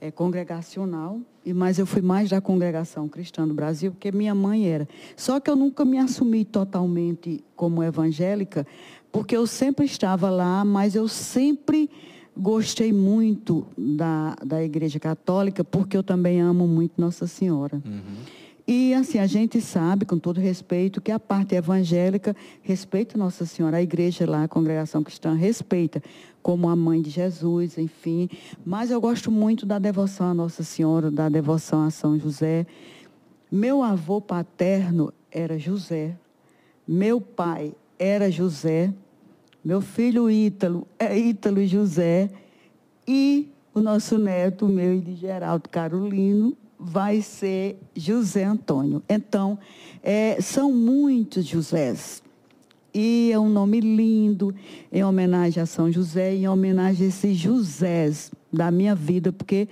é, 0.00 0.10
congregacional, 0.10 1.20
mas 1.54 1.78
eu 1.78 1.86
fui 1.86 2.02
mais 2.02 2.28
da 2.28 2.40
congregação 2.40 3.08
cristã 3.08 3.46
do 3.46 3.54
Brasil, 3.54 3.90
porque 3.92 4.12
minha 4.12 4.34
mãe 4.34 4.66
era. 4.66 4.88
Só 5.16 5.40
que 5.40 5.50
eu 5.50 5.56
nunca 5.56 5.84
me 5.84 5.98
assumi 5.98 6.44
totalmente 6.44 7.42
como 7.56 7.82
evangélica, 7.82 8.66
porque 9.10 9.36
eu 9.36 9.46
sempre 9.46 9.86
estava 9.86 10.30
lá, 10.30 10.64
mas 10.64 10.94
eu 10.94 11.08
sempre 11.08 11.90
gostei 12.36 12.92
muito 12.92 13.66
da, 13.76 14.36
da 14.44 14.62
Igreja 14.62 15.00
Católica, 15.00 15.64
porque 15.64 15.96
eu 15.96 16.02
também 16.02 16.40
amo 16.40 16.66
muito 16.66 17.00
Nossa 17.00 17.26
Senhora. 17.26 17.82
Uhum. 17.84 18.38
E 18.70 18.92
assim, 18.92 19.18
a 19.18 19.26
gente 19.26 19.62
sabe, 19.62 20.04
com 20.04 20.18
todo 20.18 20.38
respeito, 20.38 21.00
que 21.00 21.10
a 21.10 21.18
parte 21.18 21.54
evangélica 21.54 22.36
respeita 22.60 23.16
Nossa 23.16 23.46
Senhora, 23.46 23.78
a 23.78 23.82
igreja 23.82 24.28
lá, 24.28 24.44
a 24.44 24.48
congregação 24.48 25.02
cristã, 25.02 25.32
respeita, 25.32 26.02
como 26.48 26.66
a 26.70 26.74
mãe 26.74 27.02
de 27.02 27.10
Jesus, 27.10 27.76
enfim. 27.76 28.26
Mas 28.64 28.90
eu 28.90 28.98
gosto 28.98 29.30
muito 29.30 29.66
da 29.66 29.78
devoção 29.78 30.28
a 30.28 30.32
Nossa 30.32 30.64
Senhora, 30.64 31.10
da 31.10 31.28
devoção 31.28 31.82
a 31.82 31.90
São 31.90 32.18
José. 32.18 32.66
Meu 33.52 33.82
avô 33.82 34.18
paterno 34.18 35.12
era 35.30 35.58
José, 35.58 36.16
meu 36.86 37.20
pai 37.20 37.74
era 37.98 38.30
José, 38.30 38.94
meu 39.62 39.82
filho 39.82 40.30
Ítalo 40.30 40.88
é 40.98 41.18
Ítalo 41.18 41.66
José, 41.66 42.30
e 43.06 43.52
o 43.74 43.80
nosso 43.80 44.16
neto, 44.16 44.66
meu 44.66 44.94
e 44.94 45.00
de 45.02 45.16
Geraldo 45.16 45.68
Carolino, 45.68 46.56
vai 46.78 47.20
ser 47.20 47.78
José 47.94 48.44
Antônio. 48.44 49.02
Então, 49.06 49.58
é, 50.02 50.40
são 50.40 50.72
muitos 50.72 51.44
Josés. 51.44 52.22
E 53.00 53.30
é 53.30 53.38
um 53.38 53.48
nome 53.48 53.78
lindo, 53.78 54.52
em 54.90 55.04
homenagem 55.04 55.62
a 55.62 55.66
São 55.66 55.92
José, 55.92 56.34
em 56.34 56.48
homenagem 56.48 57.06
a 57.06 57.08
esses 57.08 57.36
Josés 57.36 58.32
da 58.52 58.72
minha 58.72 58.92
vida, 58.92 59.30
porque 59.30 59.68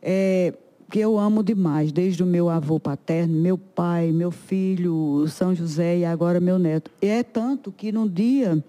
é, 0.00 0.54
que 0.90 0.98
eu 0.98 1.18
amo 1.18 1.42
demais, 1.42 1.92
desde 1.92 2.22
o 2.22 2.26
meu 2.26 2.48
avô 2.48 2.80
paterno, 2.80 3.38
meu 3.38 3.58
pai, 3.58 4.12
meu 4.12 4.30
filho, 4.30 5.26
São 5.28 5.54
José 5.54 5.98
e 5.98 6.06
agora 6.06 6.40
meu 6.40 6.58
neto. 6.58 6.90
E 7.02 7.06
é 7.06 7.22
tanto 7.22 7.70
que 7.70 7.92
no 7.92 8.08
dia 8.08 8.64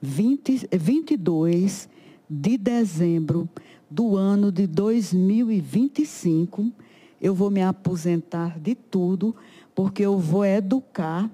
20, 0.00 0.70
22 0.72 1.90
de 2.26 2.56
dezembro 2.56 3.46
do 3.90 4.16
ano 4.16 4.50
de 4.50 4.66
2025, 4.66 6.72
eu 7.20 7.34
vou 7.34 7.50
me 7.50 7.60
aposentar 7.60 8.58
de 8.58 8.74
tudo, 8.74 9.36
porque 9.74 10.06
eu 10.06 10.18
vou 10.18 10.46
educar 10.46 11.30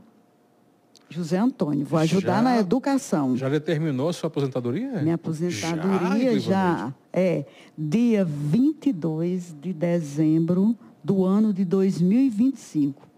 José 1.10 1.38
Antônio, 1.38 1.84
vou 1.84 1.98
ajudar 1.98 2.36
já, 2.36 2.42
na 2.42 2.58
educação. 2.58 3.36
Já 3.36 3.48
determinou 3.48 4.08
a 4.08 4.12
sua 4.12 4.28
aposentadoria? 4.28 5.02
Minha 5.02 5.16
aposentadoria 5.16 6.38
já, 6.38 6.76
já 6.76 6.94
é 7.12 7.44
dia 7.76 8.24
22 8.24 9.56
de 9.60 9.72
dezembro 9.72 10.76
do 11.02 11.24
ano 11.24 11.52
de 11.52 11.64
2025. 11.64 13.08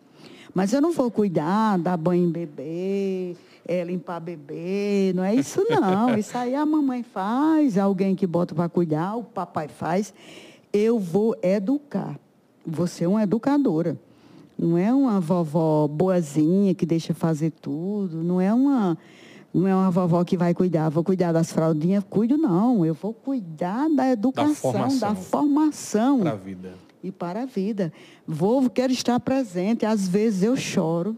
Mas 0.55 0.73
eu 0.73 0.81
não 0.81 0.91
vou 0.91 1.11
cuidar, 1.11 1.79
dar 1.79 1.99
banho 1.99 2.25
em 2.25 2.31
bebê, 2.31 3.37
é, 3.69 3.85
limpar 3.85 4.21
bebê, 4.21 5.13
não 5.15 5.23
é 5.23 5.35
isso 5.35 5.63
não. 5.69 6.17
Isso 6.19 6.37
aí 6.37 6.55
a 6.55 6.65
mamãe 6.65 7.03
faz, 7.03 7.77
alguém 7.77 8.15
que 8.15 8.27
bota 8.27 8.55
para 8.55 8.71
cuidar, 8.71 9.17
o 9.17 9.23
papai 9.23 9.69
faz. 9.69 10.15
Eu 10.73 10.99
vou 10.99 11.37
educar. 11.43 12.19
Você 12.67 13.05
é 13.05 13.09
uma 13.09 13.23
educadora. 13.23 13.99
Não 14.63 14.79
é 14.79 14.95
uma 14.95 15.19
vovó 15.19 15.89
boazinha 15.89 16.73
que 16.73 16.87
deixa 16.87 17.13
fazer 17.13 17.51
tudo. 17.51 18.23
Não 18.23 18.41
é 18.41 18.55
uma, 18.55 18.97
não 19.53 19.67
é 19.67 19.75
uma 19.75 19.91
vovó 19.91 20.23
que 20.23 20.37
vai 20.37 20.55
cuidar. 20.55 20.89
Vou 20.89 21.03
cuidar 21.03 21.33
das 21.33 21.51
fraldinhas. 21.51 22.05
Cuido 22.09 22.39
não. 22.39 22.87
Eu 22.87 22.95
vou 22.95 23.13
cuidar 23.13 23.89
da 23.91 24.09
educação, 24.09 24.97
da 25.01 25.17
formação. 25.17 26.21
Para 26.21 26.31
a 26.31 26.37
vida. 26.37 26.75
E 27.03 27.11
para 27.11 27.43
a 27.43 27.45
vida. 27.45 27.93
Vou, 28.25 28.71
quero 28.71 28.93
estar 28.93 29.19
presente. 29.19 29.85
Às 29.85 30.07
vezes 30.07 30.45
eu 30.45 30.57
choro. 30.57 31.17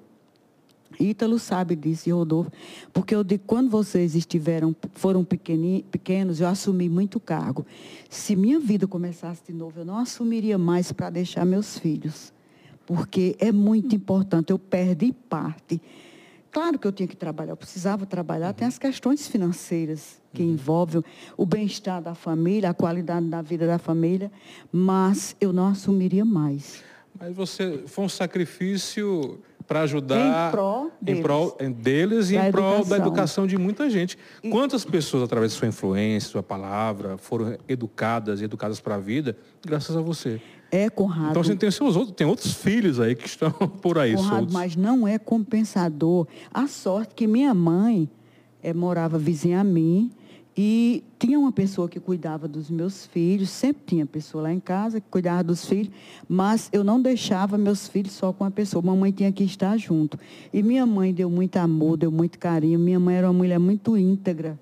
Ítalo 0.99 1.39
sabe 1.39 1.75
disso, 1.75 2.09
e 2.09 2.13
Rodolfo, 2.13 2.53
porque 2.93 3.17
eu 3.17 3.25
digo, 3.25 3.43
quando 3.49 3.69
vocês 3.69 4.15
estiveram, 4.15 4.77
foram 4.93 5.25
pequenos, 5.25 6.41
eu 6.41 6.47
assumi 6.47 6.89
muito 6.89 7.19
cargo. 7.19 7.67
Se 8.09 8.37
minha 8.37 8.61
vida 8.61 8.87
começasse 8.87 9.43
de 9.45 9.53
novo, 9.53 9.81
eu 9.81 9.85
não 9.85 9.99
assumiria 9.99 10.57
mais 10.57 10.93
para 10.93 11.11
deixar 11.11 11.45
meus 11.45 11.77
filhos, 11.77 12.33
porque 12.87 13.37
é 13.39 13.51
muito 13.51 13.95
importante, 13.95 14.51
eu 14.51 14.59
perdi 14.59 15.13
parte. 15.13 15.81
Claro 16.51 16.79
que 16.79 16.87
eu 16.87 16.93
tinha 16.93 17.09
que 17.09 17.17
trabalhar, 17.17 17.53
eu 17.53 17.57
precisava 17.57 18.07
trabalhar, 18.07 18.53
tem 18.53 18.69
as 18.69 18.79
questões 18.79 19.27
financeiras 19.27 20.23
que 20.33 20.43
uhum. 20.43 20.53
envolvem 20.53 21.03
o 21.37 21.45
bem-estar 21.45 22.01
da 22.01 22.15
família, 22.15 22.71
a 22.71 22.75
qualidade 22.75 23.27
da 23.27 23.43
vida 23.43 23.67
da 23.67 23.79
família, 23.79 24.31
mas 24.71 25.35
eu 25.41 25.53
não 25.53 25.67
assumiria 25.67 26.25
mais. 26.25 26.83
Mas 27.19 27.35
você 27.35 27.83
foi 27.87 28.05
um 28.05 28.09
sacrifício 28.09 29.41
para 29.67 29.81
ajudar 29.83 30.49
em 30.49 30.51
prol 30.51 30.93
deles, 31.01 31.19
em 31.19 31.23
prol 31.23 31.57
deles 31.75 32.31
e 32.31 32.35
da 32.35 32.49
em 32.49 32.53
prol 32.53 32.75
educação. 32.75 32.89
da 32.91 32.97
educação 32.97 33.47
de 33.47 33.59
muita 33.59 33.89
gente. 33.89 34.19
Quantas 34.51 34.85
pessoas, 34.85 35.23
através 35.23 35.53
de 35.53 35.59
sua 35.59 35.69
influência, 35.69 36.31
sua 36.31 36.43
palavra, 36.43 37.17
foram 37.17 37.57
educadas 37.67 38.41
e 38.41 38.45
educadas 38.45 38.81
para 38.81 38.97
a 38.97 38.99
vida, 38.99 39.37
graças 39.65 39.97
a 39.97 40.01
você? 40.01 40.41
É, 40.75 40.91
Conrado. 40.91 41.31
Então 41.31 41.45
você 41.45 41.55
tem 41.55 41.71
seus 41.71 41.95
outros, 41.95 42.17
tem 42.17 42.27
outros 42.27 42.53
filhos 42.53 42.99
aí 42.99 43.15
que 43.15 43.29
estão 43.29 43.53
por 43.81 43.97
aí 43.97 44.17
Conrado, 44.17 44.37
soltos. 44.37 44.53
mas 44.53 44.75
não 44.75 45.07
é 45.07 45.19
compensador. 45.19 46.27
A 46.53 46.67
sorte 46.67 47.15
que 47.15 47.29
minha 47.29 47.55
mãe 47.55 48.09
eh, 48.61 48.75
morava 48.75 49.17
vizinha 49.17 49.61
a 49.61 49.65
mim 49.65 50.11
e 50.57 51.05
tinha 51.17 51.39
uma 51.39 51.53
pessoa 51.53 51.89
que 51.89 52.01
cuidava 52.01 52.49
dos 52.49 52.71
meus 52.71 53.07
filhos, 53.07 53.51
sempre 53.51 53.83
tinha 53.87 54.05
pessoa 54.05 54.43
lá 54.43 54.53
em 54.53 54.59
casa 54.59 55.01
que 55.01 55.07
cuidava 55.09 55.45
dos 55.45 55.65
filhos, 55.65 55.93
mas 56.29 56.69
eu 56.73 56.83
não 56.83 57.01
deixava 57.01 57.57
meus 57.57 57.87
filhos 57.87 58.13
só 58.13 58.33
com 58.33 58.45
a 58.45 58.51
pessoa. 58.51 58.83
Mamãe 58.83 59.13
tinha 59.13 59.31
que 59.31 59.45
estar 59.45 59.77
junto. 59.77 60.19
E 60.53 60.61
minha 60.61 60.85
mãe 60.85 61.15
deu 61.15 61.31
muito 61.31 61.57
amor, 61.57 61.97
deu 61.97 62.11
muito 62.11 62.37
carinho. 62.37 62.81
Minha 62.81 62.99
mãe 62.99 63.15
era 63.15 63.29
uma 63.29 63.33
mulher 63.33 63.61
muito 63.61 63.97
íntegra. 63.97 64.59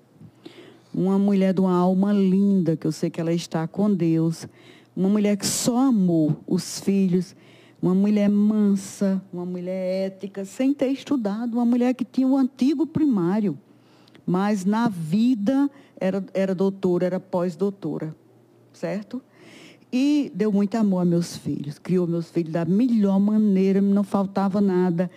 Uma 0.93 1.17
mulher 1.17 1.55
de 1.55 1.61
uma 1.61 1.75
alma 1.75 2.13
linda, 2.13 2.77
que 2.77 2.85
eu 2.85 2.91
sei 2.91 3.09
que 3.09 3.19
ela 3.19 3.33
está 3.33 3.67
com 3.67 3.91
Deus. 3.91 4.47
Uma 4.95 5.09
mulher 5.09 5.37
que 5.37 5.45
só 5.45 5.77
amou 5.77 6.37
os 6.47 6.79
filhos. 6.79 7.35
Uma 7.81 7.93
mulher 7.93 8.29
mansa, 8.29 9.21
uma 9.31 9.45
mulher 9.45 10.07
ética, 10.07 10.45
sem 10.45 10.73
ter 10.73 10.87
estudado. 10.87 11.55
Uma 11.55 11.65
mulher 11.65 11.93
que 11.93 12.05
tinha 12.05 12.27
o 12.27 12.37
antigo 12.37 12.85
primário. 12.85 13.57
Mas 14.25 14.63
na 14.63 14.87
vida 14.87 15.69
era, 15.99 16.23
era 16.33 16.55
doutora, 16.55 17.05
era 17.05 17.19
pós-doutora. 17.19 18.15
Certo? 18.71 19.21
E 19.91 20.31
deu 20.33 20.51
muito 20.51 20.75
amor 20.75 21.01
a 21.01 21.05
meus 21.05 21.37
filhos. 21.37 21.77
Criou 21.77 22.07
meus 22.07 22.31
filhos 22.31 22.51
da 22.51 22.65
melhor 22.65 23.19
maneira, 23.19 23.81
não 23.81 24.03
faltava 24.03 24.59
nada. 24.59 25.11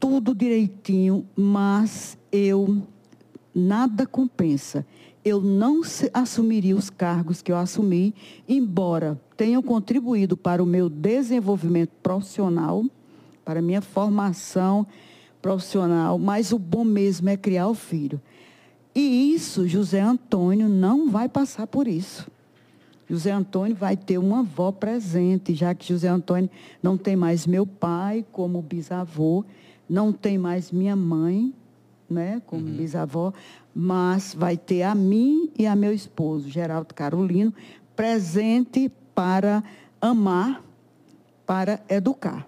Tudo 0.00 0.34
direitinho, 0.34 1.24
mas 1.36 2.18
eu 2.32 2.82
nada 3.54 4.06
compensa. 4.06 4.84
Eu 5.24 5.40
não 5.40 5.82
assumiria 6.12 6.76
os 6.76 6.90
cargos 6.90 7.40
que 7.40 7.52
eu 7.52 7.56
assumi, 7.56 8.14
embora 8.48 9.20
tenham 9.36 9.62
contribuído 9.62 10.36
para 10.36 10.62
o 10.62 10.66
meu 10.66 10.88
desenvolvimento 10.88 11.92
profissional, 12.02 12.84
para 13.44 13.60
a 13.60 13.62
minha 13.62 13.80
formação 13.80 14.86
profissional, 15.40 16.18
mas 16.18 16.52
o 16.52 16.58
bom 16.58 16.84
mesmo 16.84 17.28
é 17.28 17.36
criar 17.36 17.68
o 17.68 17.74
filho. 17.74 18.20
E 18.94 19.34
isso, 19.34 19.66
José 19.66 20.00
Antônio 20.00 20.68
não 20.68 21.08
vai 21.08 21.28
passar 21.28 21.66
por 21.66 21.88
isso. 21.88 22.30
José 23.08 23.30
Antônio 23.30 23.76
vai 23.76 23.96
ter 23.96 24.18
uma 24.18 24.40
avó 24.40 24.72
presente, 24.72 25.54
já 25.54 25.74
que 25.74 25.86
José 25.86 26.08
Antônio 26.08 26.48
não 26.82 26.96
tem 26.96 27.14
mais 27.16 27.46
meu 27.46 27.66
pai 27.66 28.24
como 28.32 28.62
bisavô, 28.62 29.44
não 29.88 30.12
tem 30.12 30.38
mais 30.38 30.70
minha 30.70 30.96
mãe, 30.96 31.52
né, 32.12 32.42
como 32.46 32.62
bisavó, 32.62 33.32
mas 33.74 34.34
vai 34.34 34.56
ter 34.56 34.82
a 34.82 34.94
mim 34.94 35.50
e 35.58 35.66
a 35.66 35.74
meu 35.74 35.92
esposo, 35.92 36.48
Geraldo 36.48 36.94
Carolino, 36.94 37.52
presente 37.96 38.90
para 39.14 39.64
amar, 40.00 40.62
para 41.46 41.82
educar. 41.88 42.46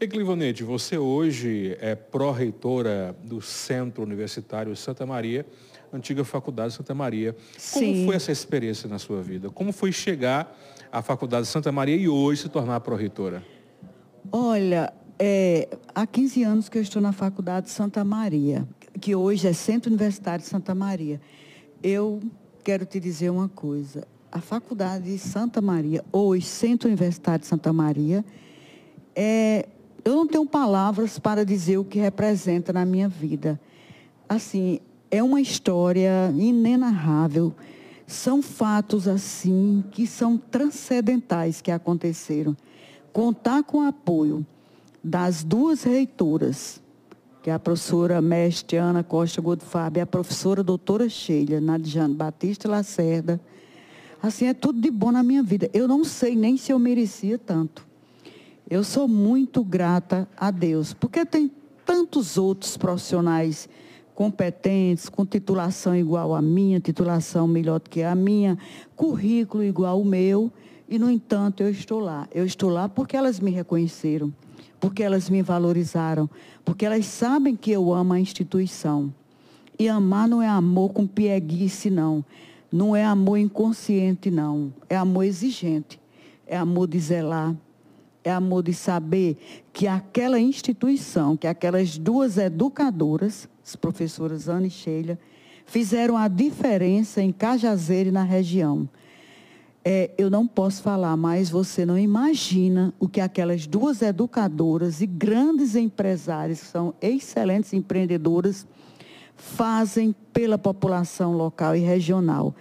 Eclivonete, 0.00 0.64
você 0.64 0.98
hoje 0.98 1.76
é 1.80 1.94
pró-reitora 1.94 3.14
do 3.22 3.40
Centro 3.40 4.02
Universitário 4.02 4.74
Santa 4.74 5.06
Maria, 5.06 5.46
antiga 5.92 6.24
Faculdade 6.24 6.74
Santa 6.74 6.94
Maria. 6.94 7.36
Como 7.72 7.86
Sim. 7.86 8.06
foi 8.06 8.16
essa 8.16 8.32
experiência 8.32 8.88
na 8.88 8.98
sua 8.98 9.22
vida? 9.22 9.48
Como 9.50 9.72
foi 9.72 9.92
chegar 9.92 10.58
à 10.90 11.02
Faculdade 11.02 11.46
Santa 11.46 11.70
Maria 11.70 11.94
e 11.94 12.08
hoje 12.08 12.42
se 12.42 12.48
tornar 12.48 12.80
pró-reitora? 12.80 13.44
Olha, 14.32 14.92
é, 15.18 15.68
há 15.94 16.04
15 16.04 16.42
anos 16.42 16.68
que 16.68 16.78
eu 16.78 16.82
estou 16.82 17.00
na 17.00 17.12
Faculdade 17.12 17.70
Santa 17.70 18.04
Maria, 18.04 18.66
que 19.00 19.14
hoje 19.14 19.48
é 19.48 19.52
Centro 19.52 19.90
Universitário 19.90 20.42
de 20.42 20.48
Santa 20.48 20.74
Maria. 20.74 21.20
Eu 21.82 22.20
quero 22.62 22.86
te 22.86 23.00
dizer 23.00 23.30
uma 23.30 23.48
coisa. 23.48 24.06
A 24.30 24.40
Faculdade 24.40 25.18
Santa 25.18 25.60
Maria, 25.60 26.04
hoje 26.12 26.46
Centro 26.46 26.88
Universitário 26.88 27.40
de 27.40 27.46
Santa 27.46 27.72
Maria, 27.72 28.24
é, 29.14 29.68
eu 30.04 30.14
não 30.14 30.26
tenho 30.26 30.46
palavras 30.46 31.18
para 31.18 31.44
dizer 31.44 31.78
o 31.78 31.84
que 31.84 31.98
representa 31.98 32.72
na 32.72 32.84
minha 32.84 33.08
vida. 33.08 33.60
Assim, 34.28 34.80
é 35.10 35.22
uma 35.22 35.40
história 35.40 36.32
inenarrável. 36.36 37.54
São 38.06 38.42
fatos 38.42 39.06
assim 39.06 39.84
que 39.90 40.06
são 40.06 40.36
transcendentais 40.36 41.60
que 41.60 41.70
aconteceram. 41.70 42.56
Contar 43.12 43.62
com 43.62 43.78
o 43.78 43.86
apoio 43.86 44.44
das 45.04 45.44
duas 45.44 45.82
reitoras, 45.82 46.81
que 47.42 47.50
é 47.50 47.52
a 47.52 47.58
professora 47.58 48.22
mestre 48.22 48.76
Ana 48.76 49.02
Costa 49.02 49.42
Godfábio 49.42 50.00
e 50.00 50.02
a 50.02 50.06
professora 50.06 50.62
doutora 50.62 51.08
Sheila 51.08 51.60
Nadjane 51.60 52.14
Batista 52.14 52.68
Lacerda. 52.68 53.40
Assim, 54.22 54.46
é 54.46 54.54
tudo 54.54 54.80
de 54.80 54.90
bom 54.90 55.10
na 55.10 55.24
minha 55.24 55.42
vida. 55.42 55.68
Eu 55.74 55.88
não 55.88 56.04
sei 56.04 56.36
nem 56.36 56.56
se 56.56 56.72
eu 56.72 56.78
merecia 56.78 57.36
tanto. 57.36 57.84
Eu 58.70 58.84
sou 58.84 59.08
muito 59.08 59.64
grata 59.64 60.28
a 60.36 60.52
Deus, 60.52 60.94
porque 60.94 61.26
tem 61.26 61.50
tantos 61.84 62.38
outros 62.38 62.76
profissionais 62.76 63.68
competentes, 64.14 65.08
com 65.08 65.26
titulação 65.26 65.96
igual 65.96 66.36
à 66.36 66.40
minha, 66.40 66.78
titulação 66.78 67.48
melhor 67.48 67.80
do 67.80 67.90
que 67.90 68.04
a 68.04 68.14
minha, 68.14 68.56
currículo 68.94 69.64
igual 69.64 69.96
ao 69.96 70.04
meu, 70.04 70.52
e, 70.92 70.98
no 70.98 71.10
entanto, 71.10 71.62
eu 71.62 71.70
estou 71.70 71.98
lá. 71.98 72.28
Eu 72.30 72.44
estou 72.44 72.68
lá 72.68 72.86
porque 72.86 73.16
elas 73.16 73.40
me 73.40 73.50
reconheceram, 73.50 74.30
porque 74.78 75.02
elas 75.02 75.30
me 75.30 75.40
valorizaram, 75.40 76.28
porque 76.66 76.84
elas 76.84 77.06
sabem 77.06 77.56
que 77.56 77.70
eu 77.70 77.94
amo 77.94 78.12
a 78.12 78.20
instituição. 78.20 79.10
E 79.78 79.88
amar 79.88 80.28
não 80.28 80.42
é 80.42 80.48
amor 80.48 80.92
com 80.92 81.06
pieguice, 81.06 81.88
não. 81.88 82.22
Não 82.70 82.94
é 82.94 83.02
amor 83.02 83.38
inconsciente, 83.38 84.30
não. 84.30 84.70
É 84.86 84.94
amor 84.94 85.22
exigente. 85.24 85.98
É 86.46 86.58
amor 86.58 86.86
de 86.86 86.98
zelar. 86.98 87.56
É 88.22 88.30
amor 88.30 88.62
de 88.62 88.74
saber 88.74 89.38
que 89.72 89.88
aquela 89.88 90.38
instituição, 90.38 91.38
que 91.38 91.46
aquelas 91.46 91.96
duas 91.96 92.36
educadoras, 92.36 93.48
as 93.64 93.74
professoras 93.74 94.46
Ana 94.46 94.66
e 94.66 94.70
Sheila, 94.70 95.18
fizeram 95.64 96.18
a 96.18 96.28
diferença 96.28 97.22
em 97.22 97.32
Cajazeiro 97.32 98.10
e 98.10 98.12
na 98.12 98.24
região. 98.24 98.86
É, 99.84 100.10
eu 100.16 100.30
não 100.30 100.46
posso 100.46 100.80
falar, 100.80 101.16
mas 101.16 101.50
você 101.50 101.84
não 101.84 101.98
imagina 101.98 102.94
o 103.00 103.08
que 103.08 103.20
aquelas 103.20 103.66
duas 103.66 104.00
educadoras 104.00 105.00
e 105.00 105.06
grandes 105.06 105.74
empresárias, 105.74 106.60
que 106.60 106.66
são 106.66 106.94
excelentes 107.02 107.72
empreendedoras, 107.72 108.64
fazem 109.36 110.14
pela 110.32 110.56
população 110.56 111.32
local 111.32 111.74
e 111.74 111.80
regional. 111.80 112.54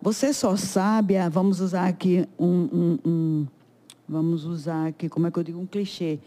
Você 0.00 0.32
só 0.32 0.56
sabe, 0.56 1.16
ah, 1.16 1.28
vamos 1.28 1.60
usar 1.60 1.86
aqui 1.88 2.24
um, 2.38 2.46
um- 2.72 2.98
um- 3.04 3.46
vamos 4.08 4.44
usar 4.44 4.86
aqui, 4.86 5.08
como 5.08 5.26
é 5.26 5.30
que 5.30 5.38
eu 5.38 5.42
digo, 5.42 5.58
um 5.58 5.66
clichê. 5.66 6.20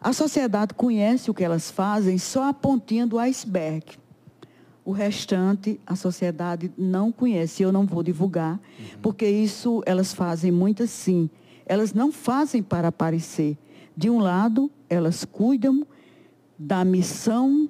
A 0.00 0.12
sociedade 0.12 0.74
conhece 0.74 1.30
o 1.30 1.34
que 1.34 1.44
elas 1.44 1.70
fazem 1.70 2.18
só 2.18 2.48
a 2.48 2.52
pontinha 2.52 3.06
do 3.06 3.18
iceberg. 3.20 3.84
O 4.86 4.92
restante, 4.92 5.80
a 5.84 5.96
sociedade 5.96 6.72
não 6.78 7.10
conhece. 7.10 7.60
Eu 7.62 7.72
não 7.72 7.84
vou 7.84 8.04
divulgar, 8.04 8.60
porque 9.02 9.28
isso 9.28 9.82
elas 9.84 10.14
fazem 10.14 10.52
muito 10.52 10.84
assim. 10.84 11.28
Elas 11.66 11.92
não 11.92 12.12
fazem 12.12 12.62
para 12.62 12.86
aparecer. 12.86 13.58
De 13.96 14.08
um 14.08 14.20
lado, 14.20 14.70
elas 14.88 15.24
cuidam 15.24 15.84
da 16.56 16.84
missão 16.84 17.68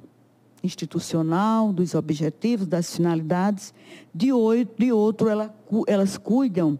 institucional, 0.62 1.72
dos 1.72 1.94
objetivos, 1.94 2.66
das 2.66 2.94
finalidades. 2.94 3.72
De, 4.14 4.30
oi- 4.32 4.68
de 4.78 4.92
outro, 4.92 5.28
ela 5.30 5.54
elas 5.86 6.18
cuidam 6.18 6.78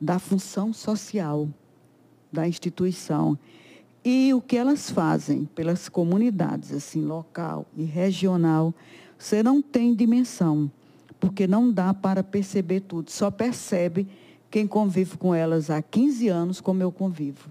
da 0.00 0.18
função 0.18 0.72
social 0.72 1.46
da 2.32 2.48
instituição. 2.48 3.38
E 4.04 4.32
o 4.34 4.40
que 4.40 4.56
elas 4.56 4.90
fazem 4.90 5.44
pelas 5.54 5.88
comunidades, 5.88 6.72
assim, 6.72 7.02
local 7.04 7.66
e 7.76 7.84
regional, 7.84 8.74
você 9.18 9.42
não 9.42 9.62
tem 9.62 9.94
dimensão, 9.94 10.70
porque 11.18 11.46
não 11.46 11.70
dá 11.70 11.94
para 11.94 12.22
perceber 12.22 12.80
tudo. 12.80 13.10
Só 13.10 13.30
percebe 13.30 14.06
quem 14.50 14.66
convive 14.66 15.16
com 15.16 15.34
elas 15.34 15.70
há 15.70 15.82
15 15.82 16.28
anos, 16.28 16.60
como 16.60 16.82
eu 16.82 16.92
convivo. 16.92 17.50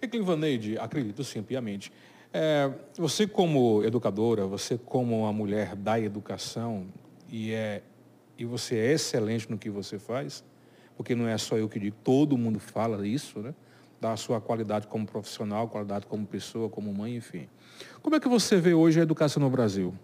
Eclivaneide, 0.00 0.78
acredito 0.78 1.22
sim, 1.22 1.42
piamente. 1.42 1.92
É, 2.32 2.70
você 2.96 3.26
como 3.26 3.82
educadora, 3.82 4.46
você 4.46 4.78
como 4.78 5.20
uma 5.20 5.32
mulher 5.32 5.74
da 5.74 5.98
educação, 5.98 6.86
e, 7.28 7.52
é, 7.52 7.82
e 8.38 8.44
você 8.44 8.76
é 8.76 8.92
excelente 8.92 9.50
no 9.50 9.58
que 9.58 9.68
você 9.68 9.98
faz, 9.98 10.44
porque 10.96 11.14
não 11.14 11.26
é 11.26 11.36
só 11.38 11.56
eu 11.56 11.68
que 11.68 11.78
digo, 11.78 11.96
todo 12.04 12.38
mundo 12.38 12.60
fala 12.60 13.06
isso, 13.06 13.40
né? 13.40 13.54
Da 14.00 14.16
sua 14.16 14.40
qualidade 14.40 14.86
como 14.86 15.06
profissional, 15.06 15.68
qualidade 15.68 16.06
como 16.06 16.26
pessoa, 16.26 16.68
como 16.68 16.92
mãe, 16.92 17.16
enfim. 17.16 17.48
Como 18.00 18.16
é 18.16 18.20
que 18.20 18.28
você 18.28 18.56
vê 18.56 18.72
hoje 18.72 19.00
a 19.00 19.02
educação 19.02 19.42
no 19.42 19.50
Brasil? 19.50 19.94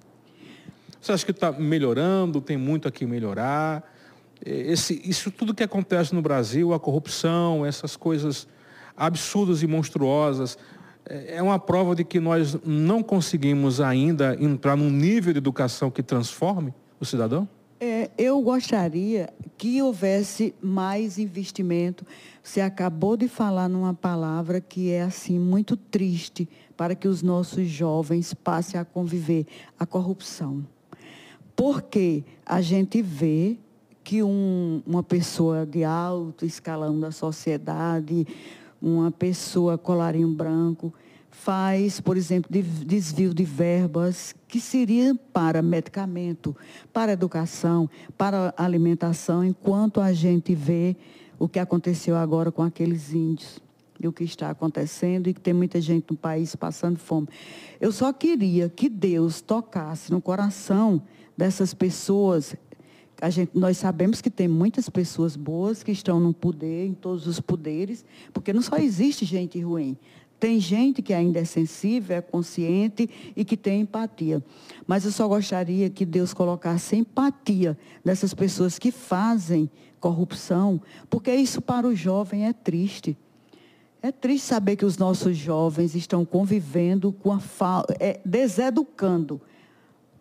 Você 1.06 1.12
acha 1.12 1.24
que 1.24 1.30
está 1.30 1.52
melhorando? 1.52 2.40
Tem 2.40 2.56
muito 2.56 2.88
aqui 2.88 3.06
melhorar? 3.06 3.94
Esse, 4.44 5.00
isso 5.04 5.30
tudo 5.30 5.54
que 5.54 5.62
acontece 5.62 6.12
no 6.12 6.20
Brasil, 6.20 6.74
a 6.74 6.80
corrupção, 6.80 7.64
essas 7.64 7.94
coisas 7.94 8.48
absurdas 8.96 9.62
e 9.62 9.68
monstruosas, 9.68 10.58
é 11.08 11.40
uma 11.40 11.60
prova 11.60 11.94
de 11.94 12.02
que 12.02 12.18
nós 12.18 12.58
não 12.64 13.04
conseguimos 13.04 13.80
ainda 13.80 14.36
entrar 14.40 14.74
num 14.76 14.90
nível 14.90 15.32
de 15.32 15.38
educação 15.38 15.92
que 15.92 16.02
transforme 16.02 16.74
o 16.98 17.04
cidadão? 17.04 17.48
É, 17.78 18.10
eu 18.18 18.42
gostaria 18.42 19.32
que 19.56 19.80
houvesse 19.80 20.56
mais 20.60 21.18
investimento. 21.18 22.04
Você 22.42 22.60
acabou 22.60 23.16
de 23.16 23.28
falar 23.28 23.68
numa 23.68 23.94
palavra 23.94 24.60
que 24.60 24.90
é 24.90 25.02
assim 25.02 25.38
muito 25.38 25.76
triste 25.76 26.48
para 26.76 26.96
que 26.96 27.06
os 27.06 27.22
nossos 27.22 27.68
jovens 27.68 28.34
passem 28.34 28.80
a 28.80 28.84
conviver 28.84 29.46
a 29.78 29.86
corrupção. 29.86 30.64
Porque 31.56 32.22
a 32.44 32.60
gente 32.60 33.00
vê 33.00 33.56
que 34.04 34.22
um, 34.22 34.82
uma 34.86 35.02
pessoa 35.02 35.66
de 35.66 35.82
alto 35.82 36.44
escalão 36.44 37.00
da 37.00 37.10
sociedade, 37.10 38.24
uma 38.80 39.10
pessoa 39.10 39.76
colarinho 39.78 40.28
branco, 40.28 40.92
faz, 41.30 42.00
por 42.00 42.16
exemplo, 42.16 42.50
desvio 42.50 43.34
de 43.34 43.44
verbas 43.44 44.34
que 44.46 44.60
seria 44.60 45.14
para 45.32 45.60
medicamento, 45.62 46.56
para 46.92 47.12
educação, 47.12 47.90
para 48.16 48.54
alimentação, 48.56 49.44
enquanto 49.44 50.00
a 50.00 50.12
gente 50.12 50.54
vê 50.54 50.96
o 51.38 51.48
que 51.48 51.58
aconteceu 51.58 52.16
agora 52.16 52.52
com 52.52 52.62
aqueles 52.62 53.12
índios 53.12 53.60
e 54.00 54.06
o 54.06 54.12
que 54.12 54.24
está 54.24 54.50
acontecendo 54.50 55.28
e 55.28 55.34
que 55.34 55.40
tem 55.40 55.54
muita 55.54 55.80
gente 55.80 56.06
no 56.10 56.16
país 56.16 56.54
passando 56.54 56.98
fome. 56.98 57.28
Eu 57.80 57.92
só 57.92 58.12
queria 58.12 58.68
que 58.68 58.88
Deus 58.88 59.40
tocasse 59.40 60.10
no 60.10 60.20
coração 60.20 61.02
dessas 61.36 61.74
pessoas. 61.74 62.54
A 63.20 63.30
gente, 63.30 63.50
nós 63.54 63.76
sabemos 63.76 64.20
que 64.20 64.30
tem 64.30 64.48
muitas 64.48 64.88
pessoas 64.88 65.36
boas 65.36 65.82
que 65.82 65.92
estão 65.92 66.20
no 66.20 66.32
poder, 66.32 66.86
em 66.86 66.94
todos 66.94 67.26
os 67.26 67.40
poderes, 67.40 68.04
porque 68.32 68.52
não 68.52 68.62
só 68.62 68.76
existe 68.76 69.24
gente 69.24 69.60
ruim. 69.60 69.96
Tem 70.38 70.60
gente 70.60 71.00
que 71.00 71.14
ainda 71.14 71.40
é 71.40 71.44
sensível, 71.44 72.16
é 72.16 72.20
consciente 72.20 73.08
e 73.34 73.42
que 73.44 73.56
tem 73.56 73.80
empatia. 73.80 74.44
Mas 74.86 75.04
eu 75.06 75.10
só 75.10 75.26
gostaria 75.26 75.88
que 75.88 76.04
Deus 76.04 76.34
colocasse 76.34 76.94
empatia 76.94 77.76
nessas 78.04 78.34
pessoas 78.34 78.78
que 78.78 78.90
fazem 78.90 79.70
corrupção, 79.98 80.80
porque 81.08 81.34
isso 81.34 81.62
para 81.62 81.86
o 81.86 81.94
jovem 81.94 82.46
é 82.46 82.52
triste. 82.52 83.16
É 84.02 84.12
triste 84.12 84.44
saber 84.44 84.76
que 84.76 84.84
os 84.84 84.98
nossos 84.98 85.36
jovens 85.36 85.94
estão 85.94 86.24
convivendo 86.24 87.10
com 87.12 87.32
a 87.32 87.40
falta, 87.40 87.96
é, 87.98 88.20
deseducando 88.24 89.40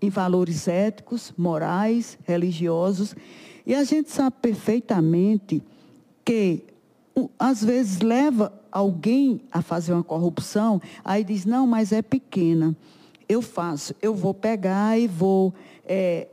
em 0.01 0.09
valores 0.09 0.67
éticos, 0.67 1.33
morais, 1.37 2.17
religiosos. 2.25 3.15
E 3.65 3.73
a 3.73 3.83
gente 3.83 4.11
sabe 4.11 4.35
perfeitamente 4.41 5.63
que 6.23 6.63
às 7.39 7.63
vezes 7.63 8.01
leva 8.01 8.51
alguém 8.71 9.41
a 9.51 9.61
fazer 9.61 9.93
uma 9.93 10.03
corrupção, 10.03 10.81
aí 11.03 11.23
diz, 11.23 11.45
não, 11.45 11.65
mas 11.65 11.91
é 11.91 12.01
pequena. 12.01 12.75
Eu 13.27 13.41
faço, 13.41 13.95
eu 14.01 14.13
vou 14.13 14.33
pegar 14.33 14.99
e 14.99 15.07
vou 15.07 15.53
é, 15.85 16.27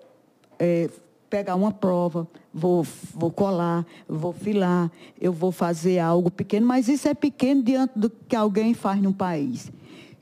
é, 0.59 0.91
pegar 1.31 1.55
uma 1.55 1.73
prova, 1.73 2.29
vou, 2.53 2.85
vou 3.15 3.31
colar, 3.31 3.87
vou 4.09 4.33
filar, 4.33 4.91
eu 5.21 5.33
vou 5.33 5.53
fazer 5.53 5.99
algo 5.99 6.31
pequeno, 6.31 6.67
mas 6.67 6.89
isso 6.89 7.09
é 7.09 7.15
pequeno 7.15 7.63
diante 7.63 7.93
do 7.97 8.11
que 8.11 8.37
alguém 8.37 8.75
faz 8.75 9.01
no 9.01 9.15
país. 9.15 9.71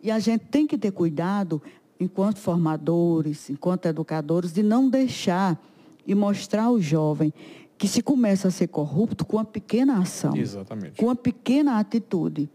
E 0.03 0.11
a 0.11 0.19
gente 0.19 0.45
tem 0.47 0.67
que 0.67 0.79
ter 0.79 0.93
cuidado, 0.93 1.61
enquanto 2.01 2.39
formadores, 2.39 3.51
enquanto 3.51 3.87
educadores, 3.87 4.53
de 4.53 4.63
não 4.63 4.89
deixar 4.89 5.63
e 6.07 6.15
mostrar 6.15 6.65
ao 6.65 6.81
jovem 6.81 7.33
que 7.77 7.87
se 7.87 8.03
começa 8.03 8.49
a 8.49 8.51
ser 8.51 8.69
corrupto 8.69 9.25
com 9.25 9.37
uma 9.37 9.45
pequena 9.45 9.99
ação, 9.99 10.35
Exatamente. 10.37 10.97
com 10.97 11.07
uma 11.07 11.17
pequena 11.17 11.79
atitude. 11.79 12.49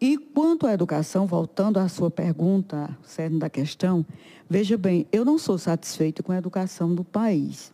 E 0.00 0.18
quanto 0.18 0.66
à 0.66 0.72
educação, 0.74 1.26
voltando 1.26 1.78
à 1.78 1.88
sua 1.88 2.10
pergunta, 2.10 2.90
cerne 3.02 3.38
da 3.38 3.48
questão, 3.48 4.04
veja 4.48 4.76
bem, 4.76 5.06
eu 5.10 5.24
não 5.24 5.38
sou 5.38 5.56
satisfeita 5.56 6.22
com 6.22 6.32
a 6.32 6.36
educação 6.36 6.94
do 6.94 7.02
país, 7.02 7.72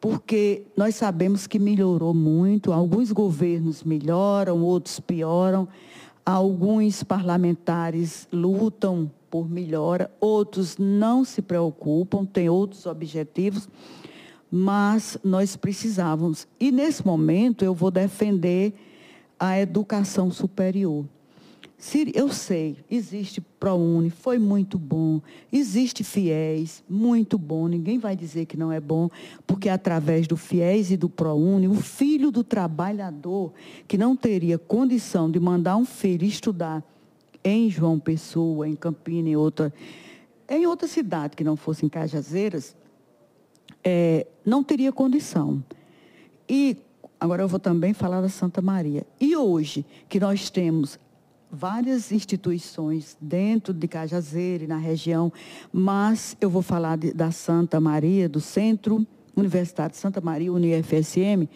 porque 0.00 0.62
nós 0.76 0.94
sabemos 0.94 1.46
que 1.46 1.58
melhorou 1.58 2.14
muito, 2.14 2.72
alguns 2.72 3.12
governos 3.12 3.82
melhoram, 3.82 4.62
outros 4.62 4.98
pioram, 4.98 5.68
alguns 6.24 7.02
parlamentares 7.02 8.26
lutam 8.32 9.10
por 9.32 9.50
melhora, 9.50 10.10
outros 10.20 10.76
não 10.76 11.24
se 11.24 11.40
preocupam, 11.40 12.26
têm 12.26 12.50
outros 12.50 12.84
objetivos 12.84 13.66
mas 14.54 15.16
nós 15.24 15.56
precisávamos. 15.56 16.46
E 16.60 16.70
nesse 16.70 17.06
momento 17.06 17.64
eu 17.64 17.74
vou 17.74 17.90
defender 17.90 18.74
a 19.40 19.58
educação 19.58 20.30
superior. 20.30 21.06
Eu 22.14 22.28
sei, 22.28 22.76
existe 22.88 23.40
ProUni, 23.40 24.10
foi 24.10 24.38
muito 24.38 24.78
bom, 24.78 25.20
existe 25.50 26.04
FIES, 26.04 26.84
muito 26.88 27.36
bom, 27.36 27.66
ninguém 27.66 27.98
vai 27.98 28.14
dizer 28.14 28.44
que 28.46 28.56
não 28.56 28.70
é 28.70 28.78
bom, 28.78 29.08
porque 29.46 29.68
através 29.68 30.28
do 30.28 30.36
FIES 30.36 30.92
e 30.92 30.96
do 30.96 31.08
ProUni, 31.08 31.66
o 31.66 31.74
filho 31.74 32.30
do 32.30 32.44
trabalhador 32.44 33.52
que 33.88 33.98
não 33.98 34.14
teria 34.14 34.58
condição 34.58 35.28
de 35.28 35.40
mandar 35.40 35.76
um 35.76 35.84
filho 35.84 36.24
estudar 36.24 36.84
em 37.44 37.68
João 37.70 37.98
Pessoa, 37.98 38.68
em 38.68 38.74
Campina, 38.74 39.28
em 39.28 39.36
outra, 39.36 39.72
em 40.48 40.66
outra 40.66 40.86
cidade 40.86 41.36
que 41.36 41.44
não 41.44 41.56
fosse 41.56 41.84
em 41.84 41.88
Cajazeiras, 41.88 42.76
é, 43.82 44.26
não 44.44 44.62
teria 44.62 44.92
condição. 44.92 45.62
E 46.48 46.76
agora 47.18 47.42
eu 47.42 47.48
vou 47.48 47.60
também 47.60 47.92
falar 47.92 48.20
da 48.20 48.28
Santa 48.28 48.60
Maria. 48.60 49.06
E 49.20 49.36
hoje, 49.36 49.84
que 50.08 50.20
nós 50.20 50.50
temos 50.50 50.98
várias 51.50 52.10
instituições 52.10 53.16
dentro 53.20 53.74
de 53.74 53.86
Cajazeira 53.86 54.64
e 54.64 54.66
na 54.66 54.78
região, 54.78 55.30
mas 55.70 56.36
eu 56.40 56.48
vou 56.48 56.62
falar 56.62 56.96
de, 56.96 57.12
da 57.12 57.30
Santa 57.30 57.78
Maria, 57.78 58.28
do 58.28 58.40
Centro 58.40 59.06
Universitário 59.36 59.92
de 59.92 59.98
Santa 59.98 60.20
Maria, 60.20 60.52
UniFSM, 60.52 61.48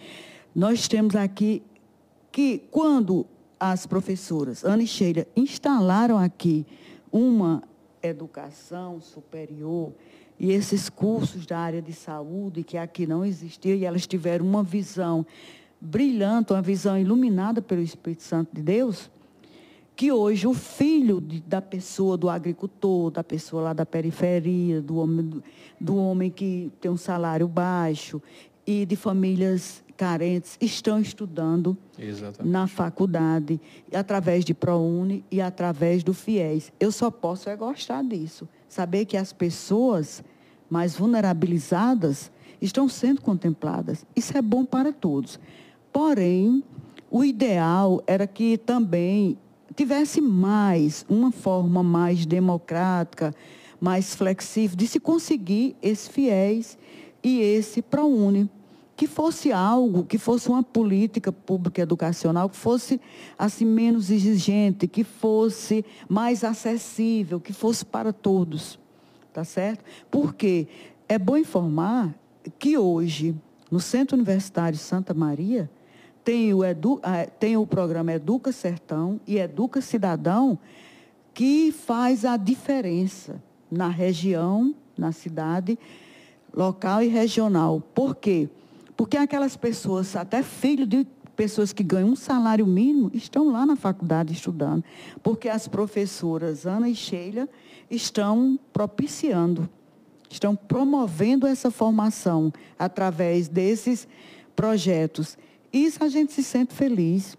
nós 0.54 0.88
temos 0.88 1.14
aqui 1.14 1.62
que 2.30 2.62
quando 2.70 3.26
as 3.58 3.86
professoras. 3.86 4.64
Ana 4.64 4.82
e 4.82 4.86
Sheila 4.86 5.26
instalaram 5.34 6.18
aqui 6.18 6.66
uma 7.10 7.62
educação 8.02 9.00
superior, 9.00 9.92
e 10.38 10.52
esses 10.52 10.90
cursos 10.90 11.46
da 11.46 11.58
área 11.58 11.80
de 11.80 11.92
saúde, 11.92 12.62
que 12.62 12.76
aqui 12.76 13.06
não 13.06 13.24
existia, 13.24 13.74
e 13.74 13.84
elas 13.84 14.06
tiveram 14.06 14.46
uma 14.46 14.62
visão 14.62 15.24
brilhante, 15.80 16.52
uma 16.52 16.60
visão 16.60 16.98
iluminada 16.98 17.62
pelo 17.62 17.80
Espírito 17.80 18.22
Santo 18.22 18.54
de 18.54 18.62
Deus, 18.62 19.10
que 19.94 20.12
hoje 20.12 20.46
o 20.46 20.52
filho 20.52 21.22
de, 21.22 21.40
da 21.40 21.62
pessoa, 21.62 22.18
do 22.18 22.28
agricultor, 22.28 23.10
da 23.10 23.24
pessoa 23.24 23.62
lá 23.62 23.72
da 23.72 23.86
periferia, 23.86 24.82
do 24.82 24.98
homem, 24.98 25.42
do 25.80 25.96
homem 25.96 26.30
que 26.30 26.70
tem 26.82 26.90
um 26.90 26.98
salário 26.98 27.48
baixo 27.48 28.20
e 28.66 28.84
de 28.84 28.94
famílias 28.94 29.82
carentes 29.96 30.56
estão 30.60 31.00
estudando 31.00 31.76
Exatamente. 31.98 32.52
na 32.52 32.66
faculdade, 32.66 33.60
através 33.92 34.44
de 34.44 34.54
ProUni 34.54 35.24
e 35.30 35.40
através 35.40 36.04
do 36.04 36.12
FIES. 36.12 36.72
Eu 36.78 36.92
só 36.92 37.10
posso 37.10 37.48
é 37.48 37.56
gostar 37.56 38.04
disso 38.04 38.48
saber 38.68 39.06
que 39.06 39.16
as 39.16 39.32
pessoas 39.32 40.22
mais 40.68 40.96
vulnerabilizadas 40.96 42.30
estão 42.60 42.88
sendo 42.88 43.20
contempladas. 43.20 44.04
Isso 44.14 44.36
é 44.36 44.42
bom 44.42 44.64
para 44.64 44.92
todos. 44.92 45.38
Porém, 45.92 46.62
o 47.10 47.24
ideal 47.24 48.02
era 48.06 48.26
que 48.26 48.58
também 48.58 49.38
tivesse 49.74 50.20
mais, 50.20 51.06
uma 51.08 51.30
forma 51.30 51.82
mais 51.82 52.26
democrática, 52.26 53.34
mais 53.80 54.14
flexível 54.14 54.76
de 54.76 54.86
se 54.86 54.98
conseguir 54.98 55.76
esse 55.82 56.10
fiéis 56.10 56.78
e 57.22 57.40
esse 57.40 57.82
ProUni. 57.82 58.50
Que 58.96 59.06
fosse 59.06 59.52
algo, 59.52 60.04
que 60.04 60.16
fosse 60.16 60.48
uma 60.48 60.62
política 60.62 61.30
pública 61.30 61.82
educacional, 61.82 62.48
que 62.48 62.56
fosse 62.56 62.98
assim 63.38 63.66
menos 63.66 64.10
exigente, 64.10 64.88
que 64.88 65.04
fosse 65.04 65.84
mais 66.08 66.42
acessível, 66.42 67.38
que 67.38 67.52
fosse 67.52 67.84
para 67.84 68.12
todos 68.12 68.78
tá 69.36 69.44
certo? 69.44 69.84
Porque 70.10 70.66
é 71.06 71.18
bom 71.18 71.36
informar 71.36 72.14
que 72.58 72.78
hoje, 72.78 73.34
no 73.70 73.78
Centro 73.78 74.16
Universitário 74.16 74.78
Santa 74.78 75.12
Maria, 75.12 75.70
tem 76.24 76.54
o, 76.54 76.64
edu, 76.64 76.98
tem 77.38 77.54
o 77.54 77.66
programa 77.66 78.14
Educa 78.14 78.50
Sertão 78.50 79.20
e 79.26 79.36
Educa 79.36 79.82
Cidadão, 79.82 80.58
que 81.34 81.70
faz 81.70 82.24
a 82.24 82.38
diferença 82.38 83.42
na 83.70 83.88
região, 83.88 84.74
na 84.96 85.12
cidade, 85.12 85.78
local 86.54 87.02
e 87.02 87.08
regional. 87.08 87.82
Por 87.94 88.16
quê? 88.16 88.48
Porque 88.48 88.65
aquelas 89.18 89.56
pessoas, 89.56 90.16
até 90.16 90.42
filho 90.42 90.86
de 90.86 91.06
pessoas 91.36 91.72
que 91.72 91.82
ganham 91.82 92.08
um 92.10 92.16
salário 92.16 92.66
mínimo, 92.66 93.10
estão 93.12 93.50
lá 93.50 93.66
na 93.66 93.76
faculdade 93.76 94.32
estudando. 94.32 94.82
Porque 95.22 95.48
as 95.48 95.68
professoras 95.68 96.66
Ana 96.66 96.88
e 96.88 96.94
Sheila 96.94 97.48
estão 97.90 98.58
propiciando, 98.72 99.68
estão 100.30 100.56
promovendo 100.56 101.46
essa 101.46 101.70
formação 101.70 102.52
através 102.78 103.48
desses 103.48 104.08
projetos. 104.56 105.36
Isso 105.72 106.02
a 106.02 106.08
gente 106.08 106.32
se 106.32 106.42
sente 106.42 106.72
feliz. 106.72 107.36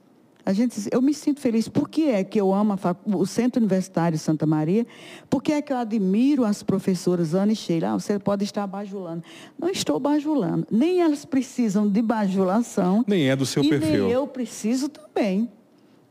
A 0.48 0.54
gente, 0.54 0.88
eu 0.94 1.02
me 1.02 1.14
sinto 1.14 1.42
feliz. 1.42 1.68
Por 1.68 1.90
que 1.90 2.08
é 2.08 2.24
que 2.24 2.40
eu 2.40 2.54
amo 2.54 2.74
o 3.08 3.26
Centro 3.26 3.60
Universitário 3.60 4.18
Santa 4.18 4.46
Maria? 4.46 4.88
Por 5.30 5.44
que 5.44 5.52
é 5.52 5.62
que 5.62 5.74
eu 5.74 5.78
admiro 5.78 6.46
as 6.46 6.64
professoras 6.64 7.36
Ana 7.36 7.52
e 7.52 7.56
Sheila? 7.56 7.90
Ah, 7.90 8.00
você 8.00 8.18
pode 8.18 8.46
estar 8.46 8.66
bajulando. 8.66 9.26
Não 9.60 9.70
estou 9.70 10.00
bajulando. 10.00 10.66
Nem 10.72 11.02
elas 11.02 11.26
precisam 11.26 11.86
de 11.86 12.02
bajulação. 12.02 13.04
Nem 13.06 13.30
é 13.30 13.36
do 13.36 13.46
seu 13.46 13.62
perfil. 13.62 14.06
Nem 14.06 14.14
eu 14.14 14.26
preciso 14.26 14.88
também. 14.88 15.50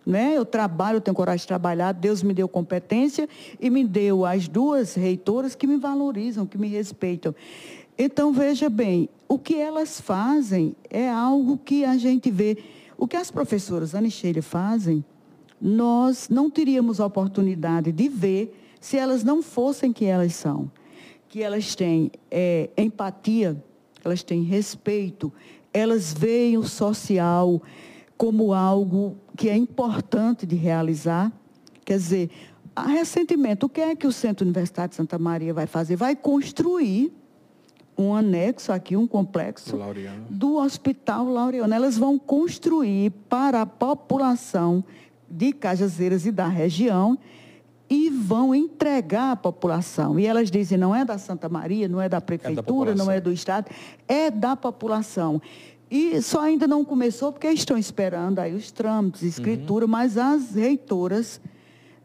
Né? 0.04 0.34
Eu 0.36 0.44
trabalho, 0.44 0.96
eu 0.96 1.00
tenho 1.00 1.14
coragem 1.14 1.40
de 1.40 1.46
trabalhar, 1.46 1.92
Deus 1.92 2.22
me 2.22 2.34
deu 2.34 2.46
competência 2.46 3.26
e 3.58 3.70
me 3.70 3.84
deu 3.84 4.26
as 4.26 4.48
duas 4.48 4.94
reitoras 4.94 5.54
que 5.54 5.66
me 5.66 5.78
valorizam, 5.78 6.44
que 6.44 6.58
me 6.58 6.68
respeitam. 6.68 7.34
Então, 7.96 8.34
veja 8.34 8.68
bem, 8.68 9.08
o 9.26 9.38
que 9.38 9.56
elas 9.56 9.98
fazem 9.98 10.76
é 10.90 11.08
algo 11.08 11.56
que 11.56 11.86
a 11.86 11.96
gente 11.96 12.30
vê. 12.30 12.58
O 12.98 13.06
que 13.06 13.16
as 13.16 13.30
professoras 13.30 13.94
e 14.38 14.42
fazem, 14.42 15.04
nós 15.60 16.28
não 16.28 16.50
teríamos 16.50 17.00
oportunidade 17.00 17.92
de 17.92 18.08
ver 18.08 18.76
se 18.80 18.96
elas 18.96 19.24
não 19.24 19.42
fossem 19.42 19.92
que 19.92 20.04
elas 20.04 20.34
são. 20.34 20.70
Que 21.28 21.42
elas 21.42 21.74
têm 21.74 22.10
é, 22.30 22.70
empatia, 22.76 23.62
elas 24.04 24.22
têm 24.22 24.42
respeito, 24.42 25.32
elas 25.72 26.12
veem 26.12 26.56
o 26.56 26.62
social 26.62 27.60
como 28.16 28.54
algo 28.54 29.16
que 29.36 29.48
é 29.48 29.56
importante 29.56 30.46
de 30.46 30.56
realizar. 30.56 31.32
Quer 31.84 31.98
dizer, 31.98 32.30
recentemente, 32.76 33.64
o 33.64 33.68
que 33.68 33.80
é 33.80 33.94
que 33.94 34.06
o 34.06 34.12
Centro 34.12 34.44
Universitário 34.44 34.90
de 34.90 34.96
Santa 34.96 35.18
Maria 35.18 35.52
vai 35.52 35.66
fazer? 35.66 35.96
Vai 35.96 36.16
construir 36.16 37.12
um 37.98 38.14
anexo 38.14 38.72
aqui, 38.72 38.96
um 38.96 39.06
complexo 39.06 39.78
do 40.28 40.56
Hospital 40.56 41.26
Laureano. 41.26 41.72
Elas 41.72 41.96
vão 41.96 42.18
construir 42.18 43.10
para 43.28 43.62
a 43.62 43.66
população 43.66 44.84
de 45.28 45.52
Cajazeiras 45.52 46.26
e 46.26 46.30
da 46.30 46.46
região 46.46 47.18
e 47.88 48.10
vão 48.10 48.54
entregar 48.54 49.32
à 49.32 49.36
população. 49.36 50.18
E 50.18 50.26
elas 50.26 50.50
dizem, 50.50 50.76
não 50.76 50.94
é 50.94 51.04
da 51.04 51.18
Santa 51.18 51.48
Maria, 51.48 51.88
não 51.88 52.00
é 52.00 52.08
da 52.08 52.20
prefeitura, 52.20 52.90
é 52.90 52.94
da 52.94 53.04
não 53.04 53.10
é 53.10 53.20
do 53.20 53.32
Estado, 53.32 53.70
é 54.06 54.30
da 54.30 54.56
população. 54.56 55.40
E 55.90 56.20
só 56.20 56.40
ainda 56.40 56.66
não 56.66 56.84
começou 56.84 57.32
porque 57.32 57.48
estão 57.48 57.78
esperando 57.78 58.40
aí 58.40 58.54
os 58.54 58.72
trâmites, 58.72 59.22
escritura, 59.22 59.84
uhum. 59.84 59.90
mas 59.90 60.18
as 60.18 60.54
reitoras 60.54 61.40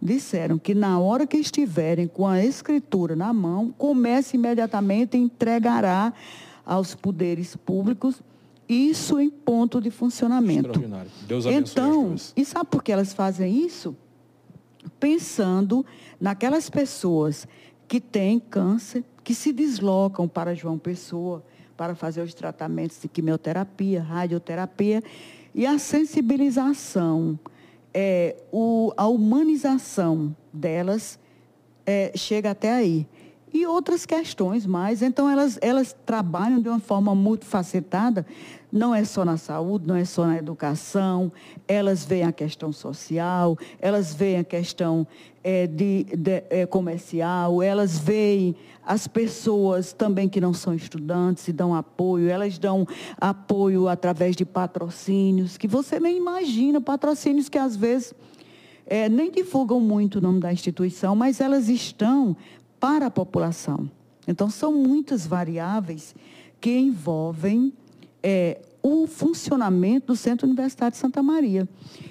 disseram 0.02 0.58
que 0.58 0.74
na 0.74 1.00
hora 1.00 1.28
que 1.28 1.38
estiverem 1.38 2.08
com 2.08 2.28
a 2.28 2.44
escritura 2.44 3.16
na 3.16 3.32
mão, 3.32 3.74
comece 3.78 4.36
imediatamente 4.36 5.16
e 5.16 5.20
entregará 5.20 6.14
aos 6.66 6.96
poderes 6.96 7.56
públicos 7.56 8.22
isso 8.68 9.20
em 9.20 9.30
ponto 9.30 9.82
de 9.82 9.92
funcionamento. 9.92 10.80
Deus 11.28 11.46
abençoe 11.46 11.84
então, 11.84 12.16
e 12.36 12.46
sabe 12.46 12.70
por 12.70 12.82
que 12.82 12.92
elas 12.92 13.14
fazem 13.14 13.66
isso? 13.66 13.96
Pensando 15.00 15.86
naquelas 16.20 16.70
pessoas 16.70 17.48
que 17.88 18.00
têm 18.00 18.40
câncer, 18.40 19.04
que 19.24 19.36
se 19.36 19.52
deslocam 19.52 20.28
para 20.28 20.56
João 20.56 20.78
Pessoa 20.78 21.44
para 21.76 21.96
fazer 21.96 22.22
os 22.22 22.34
tratamentos 22.34 23.02
de 23.02 23.08
quimioterapia, 23.08 24.02
radioterapia 24.02 25.04
e 25.54 25.66
a 25.66 25.78
sensibilização 25.78 27.38
é, 27.94 28.36
o, 28.52 28.94
a 28.96 29.08
humanização 29.08 30.36
delas 30.52 31.20
é, 31.86 32.12
chega 32.16 32.52
até 32.52 32.72
aí. 32.72 33.08
E 33.54 33.66
outras 33.66 34.06
questões 34.06 34.66
mais. 34.66 35.02
Então, 35.02 35.30
elas, 35.30 35.60
elas 35.62 35.96
trabalham 36.06 36.62
de 36.62 36.70
uma 36.70 36.80
forma 36.80 37.14
muito 37.14 37.46
facetada, 37.46 38.26
não 38.72 38.96
é 38.96 39.04
só 39.04 39.26
na 39.26 39.36
saúde, 39.36 39.86
não 39.86 39.96
é 39.96 40.06
só 40.06 40.26
na 40.26 40.38
educação, 40.38 41.30
elas 41.68 42.06
veem 42.06 42.24
a 42.24 42.32
questão 42.32 42.72
social, 42.72 43.58
elas 43.80 44.14
veem 44.14 44.38
a 44.38 44.44
questão 44.44 45.06
é, 45.44 45.68
de, 45.68 46.04
de 46.04 46.44
é, 46.50 46.66
comercial, 46.66 47.62
elas 47.62 47.98
veem 47.98 48.56
as 48.86 49.08
pessoas 49.08 49.94
também 49.94 50.28
que 50.28 50.42
não 50.42 50.54
são 50.54 50.74
estudantes 50.74 51.48
e 51.48 51.54
dão 51.54 51.76
apoio, 51.76 52.30
elas 52.30 52.58
dão 52.58 52.88
apoio 53.20 53.88
através 53.88 54.36
de 54.36 54.46
patrocínios, 54.46 55.58
que 55.58 55.68
você 55.68 56.00
nem 56.00 56.18
imagina, 56.18 56.82
patrocínios 56.82 57.48
que 57.48 57.58
às 57.58 57.76
vezes 57.76 58.14
é, 58.86 59.08
nem 59.08 59.32
divulgam 59.32 59.80
muito 59.80 60.18
o 60.18 60.22
nome 60.22 60.40
da 60.40 60.52
instituição, 60.52 61.16
mas 61.16 61.40
elas 61.40 61.70
estão 61.70 62.36
para 62.80 63.06
a 63.06 63.12
população. 63.12 63.90
Então, 64.28 64.50
são 64.50 64.74
muitas 64.74 65.26
variáveis 65.26 66.16
que 66.60 66.78
envolvem 66.78 67.74
é, 68.22 68.62
o 68.82 69.06
funcionamento 69.06 70.08
do 70.08 70.16
Centro 70.16 70.48
Universitário 70.48 70.92
de 70.92 70.98
Santa 70.98 71.22
Maria. 71.22 71.68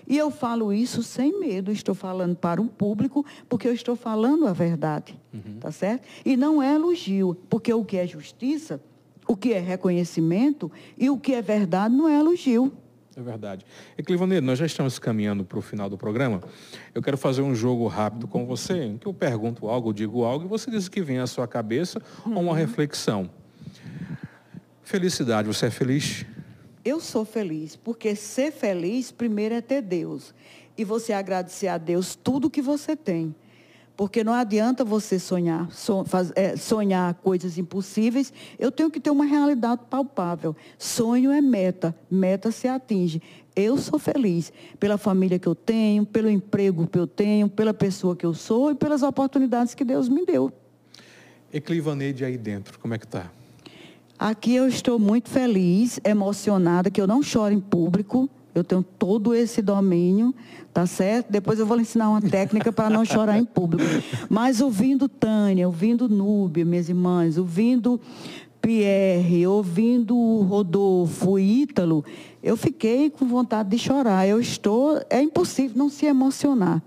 E 0.06 0.16
eu 0.16 0.30
falo 0.30 0.72
isso 0.72 1.02
sem 1.02 1.38
medo, 1.38 1.70
estou 1.72 1.94
falando 1.94 2.36
para 2.36 2.60
um 2.60 2.66
público, 2.66 3.24
porque 3.48 3.66
eu 3.66 3.72
estou 3.72 3.96
falando 3.96 4.46
a 4.46 4.52
verdade, 4.52 5.18
uhum. 5.32 5.58
tá 5.60 5.70
certo? 5.70 6.06
E 6.24 6.36
não 6.36 6.62
é 6.62 6.74
elogio, 6.74 7.36
porque 7.48 7.72
o 7.72 7.84
que 7.84 7.96
é 7.96 8.06
justiça, 8.06 8.80
o 9.26 9.36
que 9.36 9.52
é 9.52 9.60
reconhecimento 9.60 10.70
e 10.98 11.10
o 11.10 11.18
que 11.18 11.34
é 11.34 11.42
verdade 11.42 11.94
não 11.94 12.08
é 12.08 12.18
elogio. 12.18 12.72
É 13.16 13.22
verdade. 13.22 13.66
Eclivaneiro, 13.98 14.46
nós 14.46 14.58
já 14.58 14.64
estamos 14.64 14.98
caminhando 14.98 15.44
para 15.44 15.58
o 15.58 15.62
final 15.62 15.90
do 15.90 15.98
programa. 15.98 16.40
Eu 16.94 17.02
quero 17.02 17.18
fazer 17.18 17.42
um 17.42 17.54
jogo 17.54 17.86
rápido 17.86 18.26
com 18.26 18.46
você, 18.46 18.84
em 18.84 18.98
que 18.98 19.06
eu 19.06 19.12
pergunto 19.12 19.68
algo, 19.68 19.92
digo 19.92 20.24
algo, 20.24 20.46
e 20.46 20.48
você 20.48 20.70
diz 20.70 20.86
o 20.86 20.90
que 20.90 21.02
vem 21.02 21.18
à 21.18 21.26
sua 21.26 21.46
cabeça 21.46 22.00
uhum. 22.24 22.36
ou 22.36 22.42
uma 22.42 22.56
reflexão. 22.56 23.28
Felicidade, 24.82 25.46
você 25.46 25.66
é 25.66 25.70
feliz? 25.70 26.24
Eu 26.84 27.00
sou 27.00 27.24
feliz, 27.24 27.76
porque 27.76 28.14
ser 28.14 28.50
feliz, 28.52 29.10
primeiro 29.12 29.54
é 29.54 29.60
ter 29.60 29.82
Deus. 29.82 30.34
E 30.76 30.84
você 30.84 31.12
agradecer 31.12 31.68
a 31.68 31.76
Deus 31.76 32.14
tudo 32.14 32.48
que 32.48 32.62
você 32.62 32.96
tem. 32.96 33.34
Porque 33.96 34.24
não 34.24 34.32
adianta 34.32 34.82
você 34.82 35.18
sonhar, 35.18 35.68
é, 36.34 36.56
sonhar 36.56 37.12
coisas 37.16 37.58
impossíveis. 37.58 38.32
Eu 38.58 38.72
tenho 38.72 38.90
que 38.90 38.98
ter 38.98 39.10
uma 39.10 39.26
realidade 39.26 39.82
palpável. 39.90 40.56
Sonho 40.78 41.30
é 41.30 41.42
meta, 41.42 41.94
meta 42.10 42.50
se 42.50 42.66
atinge. 42.66 43.20
Eu 43.54 43.76
sou 43.76 43.98
feliz 43.98 44.50
pela 44.78 44.96
família 44.96 45.38
que 45.38 45.46
eu 45.46 45.54
tenho, 45.54 46.06
pelo 46.06 46.30
emprego 46.30 46.86
que 46.86 46.98
eu 46.98 47.06
tenho, 47.06 47.46
pela 47.46 47.74
pessoa 47.74 48.16
que 48.16 48.24
eu 48.24 48.32
sou 48.32 48.70
e 48.70 48.74
pelas 48.74 49.02
oportunidades 49.02 49.74
que 49.74 49.84
Deus 49.84 50.08
me 50.08 50.24
deu. 50.24 50.50
Eclivaneide 51.52 52.24
aí 52.24 52.38
dentro, 52.38 52.78
como 52.78 52.94
é 52.94 52.98
que 52.98 53.04
está? 53.04 53.30
Aqui 54.20 54.54
eu 54.54 54.68
estou 54.68 54.98
muito 54.98 55.30
feliz, 55.30 55.98
emocionada, 56.04 56.90
que 56.90 57.00
eu 57.00 57.06
não 57.06 57.22
choro 57.22 57.54
em 57.54 57.58
público. 57.58 58.28
Eu 58.54 58.62
tenho 58.62 58.82
todo 58.82 59.34
esse 59.34 59.62
domínio, 59.62 60.34
tá 60.74 60.86
certo? 60.86 61.30
Depois 61.30 61.58
eu 61.58 61.64
vou 61.64 61.74
lhe 61.74 61.84
ensinar 61.84 62.10
uma 62.10 62.20
técnica 62.20 62.70
para 62.70 62.90
não 62.90 63.02
chorar 63.02 63.38
em 63.38 63.46
público. 63.46 63.82
Mas 64.28 64.60
ouvindo 64.60 65.08
Tânia, 65.08 65.66
ouvindo 65.66 66.06
Núbia, 66.06 66.66
minhas 66.66 66.90
irmãs, 66.90 67.38
ouvindo 67.38 67.98
Pierre, 68.60 69.46
ouvindo 69.46 70.14
Rodolfo, 70.42 71.38
Ítalo, 71.38 72.04
eu 72.42 72.58
fiquei 72.58 73.08
com 73.08 73.24
vontade 73.26 73.70
de 73.70 73.78
chorar. 73.78 74.28
Eu 74.28 74.38
estou, 74.38 75.00
é 75.08 75.22
impossível 75.22 75.78
não 75.78 75.88
se 75.88 76.04
emocionar. 76.04 76.82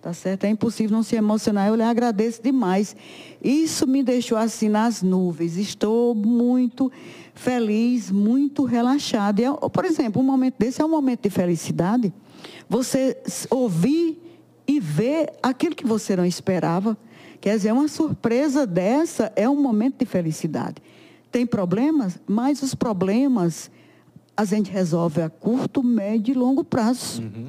Tá 0.00 0.12
certo? 0.12 0.44
É 0.44 0.48
impossível 0.48 0.96
não 0.96 1.02
se 1.02 1.16
emocionar. 1.16 1.68
Eu 1.68 1.74
lhe 1.74 1.82
agradeço 1.82 2.40
demais. 2.42 2.94
Isso 3.42 3.86
me 3.86 4.02
deixou 4.02 4.38
assim 4.38 4.68
nas 4.68 5.02
nuvens. 5.02 5.56
Estou 5.56 6.14
muito 6.14 6.90
feliz, 7.34 8.10
muito 8.10 8.64
relaxada. 8.64 9.42
por 9.54 9.84
exemplo, 9.84 10.22
um 10.22 10.24
momento 10.24 10.54
desse 10.58 10.80
é 10.80 10.84
um 10.84 10.88
momento 10.88 11.22
de 11.22 11.30
felicidade. 11.30 12.12
Você 12.68 13.16
ouvir 13.50 14.20
e 14.66 14.78
ver 14.78 15.32
aquilo 15.42 15.74
que 15.74 15.86
você 15.86 16.14
não 16.14 16.24
esperava. 16.24 16.96
Quer 17.40 17.56
dizer, 17.56 17.72
uma 17.72 17.88
surpresa 17.88 18.66
dessa 18.66 19.32
é 19.34 19.48
um 19.48 19.60
momento 19.60 19.98
de 19.98 20.06
felicidade. 20.06 20.76
Tem 21.30 21.46
problemas, 21.46 22.18
mas 22.26 22.62
os 22.62 22.74
problemas 22.74 23.70
a 24.36 24.44
gente 24.44 24.70
resolve 24.70 25.20
a 25.20 25.28
curto, 25.28 25.82
médio 25.82 26.32
e 26.32 26.38
longo 26.38 26.62
prazo. 26.62 27.22
Uhum. 27.22 27.46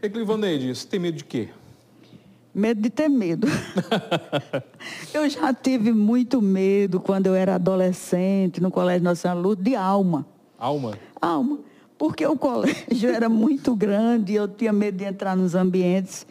Eclivaneide, 0.00 0.74
você 0.74 0.86
tem 0.86 0.98
medo 0.98 1.18
de 1.18 1.24
quê? 1.24 1.48
Medo 2.54 2.82
de 2.82 2.90
ter 2.90 3.08
medo. 3.08 3.46
eu 5.14 5.28
já 5.28 5.54
tive 5.54 5.92
muito 5.92 6.42
medo 6.42 7.00
quando 7.00 7.26
eu 7.26 7.34
era 7.34 7.54
adolescente, 7.54 8.60
no 8.60 8.70
Colégio 8.70 9.02
Nacional 9.02 9.42
Luz, 9.42 9.58
de 9.58 9.74
alma. 9.74 10.26
Alma? 10.58 10.98
Alma. 11.20 11.60
Porque 11.96 12.26
o 12.26 12.36
colégio 12.36 13.08
era 13.08 13.28
muito 13.28 13.74
grande, 13.74 14.34
eu 14.34 14.46
tinha 14.48 14.72
medo 14.72 14.98
de 14.98 15.04
entrar 15.04 15.36
nos 15.36 15.54
ambientes. 15.54 16.26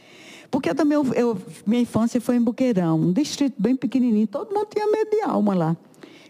Porque 0.51 0.75
também 0.75 0.95
eu, 0.95 1.13
eu, 1.13 1.37
minha 1.65 1.81
infância 1.81 2.19
foi 2.19 2.35
em 2.35 2.41
Buqueirão, 2.41 2.99
um 2.99 3.13
distrito 3.13 3.55
bem 3.57 3.75
pequenininho, 3.75 4.27
todo 4.27 4.53
mundo 4.53 4.67
tinha 4.69 4.85
medo 4.85 5.09
de 5.09 5.21
alma 5.21 5.55
lá. 5.55 5.77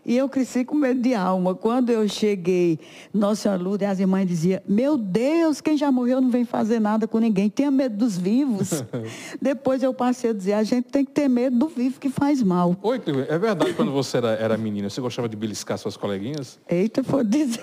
E 0.06 0.18
eu 0.18 0.28
cresci 0.28 0.66
com 0.66 0.76
medo 0.76 1.00
de 1.02 1.14
alma. 1.14 1.54
Quando 1.54 1.90
eu 1.90 2.08
cheguei, 2.08 2.80
Nossa 3.14 3.44
Senhora 3.44 3.62
Lourdes, 3.62 3.88
as 3.88 4.00
irmãs 4.00 4.28
diziam, 4.28 4.62
meu 4.68 4.98
Deus, 4.98 5.62
quem 5.62 5.78
já 5.78 5.92
morreu 5.92 6.20
não 6.20 6.30
vem 6.30 6.44
fazer 6.44 6.80
nada 6.80 7.08
com 7.08 7.20
ninguém. 7.20 7.50
Tenha 7.50 7.70
medo 7.70 7.96
dos 7.98 8.18
vivos. 8.18 8.84
Depois 9.42 9.84
eu 9.84 9.94
passei 9.94 10.32
a 10.32 10.34
dizer, 10.34 10.54
a 10.54 10.64
gente 10.64 10.86
tem 10.86 11.06
que 11.06 11.12
ter 11.12 11.28
medo 11.28 11.58
do 11.58 11.68
vivo 11.68 12.00
que 12.00 12.10
faz 12.10 12.42
mal. 12.42 12.76
Oi, 12.82 13.02
é 13.28 13.38
verdade 13.38 13.74
quando 13.74 13.92
você 13.92 14.18
era, 14.18 14.30
era 14.34 14.58
menina, 14.58 14.90
você 14.90 15.00
gostava 15.02 15.30
de 15.30 15.36
beliscar 15.36 15.78
suas 15.78 15.96
coleguinhas? 15.96 16.60
Eita, 16.68 17.02
vou 17.02 17.24
dizer. 17.24 17.62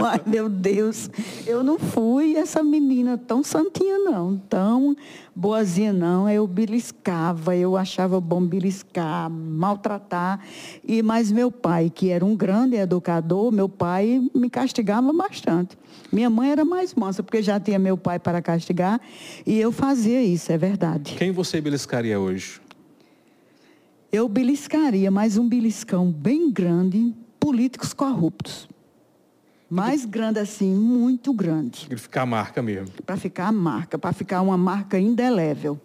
Mas, 0.00 0.22
meu 0.26 0.48
Deus, 0.48 1.10
eu 1.46 1.62
não 1.62 1.78
fui 1.78 2.36
essa 2.36 2.62
menina 2.62 3.18
tão 3.18 3.42
santinha, 3.42 3.98
não. 3.98 4.36
Tão 4.48 4.96
boazinha, 5.34 5.92
não. 5.92 6.28
Eu 6.28 6.46
beliscava, 6.46 7.56
eu 7.56 7.76
achava 7.76 8.20
bom 8.20 8.44
beliscar, 8.44 9.30
maltratar. 9.30 10.40
E, 10.86 11.02
mas 11.02 11.32
meu 11.32 11.50
pai, 11.50 11.90
que 11.90 12.10
era 12.10 12.24
um 12.24 12.36
grande 12.36 12.76
educador, 12.76 13.50
meu 13.50 13.68
pai 13.68 14.22
me 14.34 14.48
castigava 14.48 15.12
bastante. 15.12 15.76
Minha 16.12 16.30
mãe 16.30 16.50
era 16.50 16.64
mais 16.64 16.94
mansa, 16.94 17.22
porque 17.22 17.42
já 17.42 17.58
tinha 17.58 17.78
meu 17.78 17.96
pai 17.96 18.18
para 18.18 18.40
castigar. 18.40 19.00
E 19.46 19.58
eu 19.58 19.72
fazia 19.72 20.22
isso, 20.22 20.52
é 20.52 20.58
verdade. 20.58 21.14
Quem 21.16 21.32
você 21.32 21.60
beliscaria 21.60 22.18
hoje? 22.18 22.60
Eu 24.12 24.28
beliscaria, 24.28 25.10
mas 25.10 25.36
um 25.36 25.48
beliscão 25.48 26.10
bem 26.10 26.50
grande, 26.50 27.12
políticos 27.40 27.92
corruptos. 27.92 28.68
Mais 29.68 30.04
grande 30.04 30.38
assim, 30.38 30.74
muito 30.74 31.32
grande. 31.32 31.86
Para 31.86 31.98
ficar 31.98 32.22
a 32.22 32.26
marca 32.26 32.62
mesmo. 32.62 32.92
Para 33.04 33.16
ficar 33.16 33.48
a 33.48 33.52
marca, 33.52 33.98
para 33.98 34.12
ficar 34.12 34.40
uma 34.42 34.56
marca 34.56 34.98
indelével. 34.98 35.80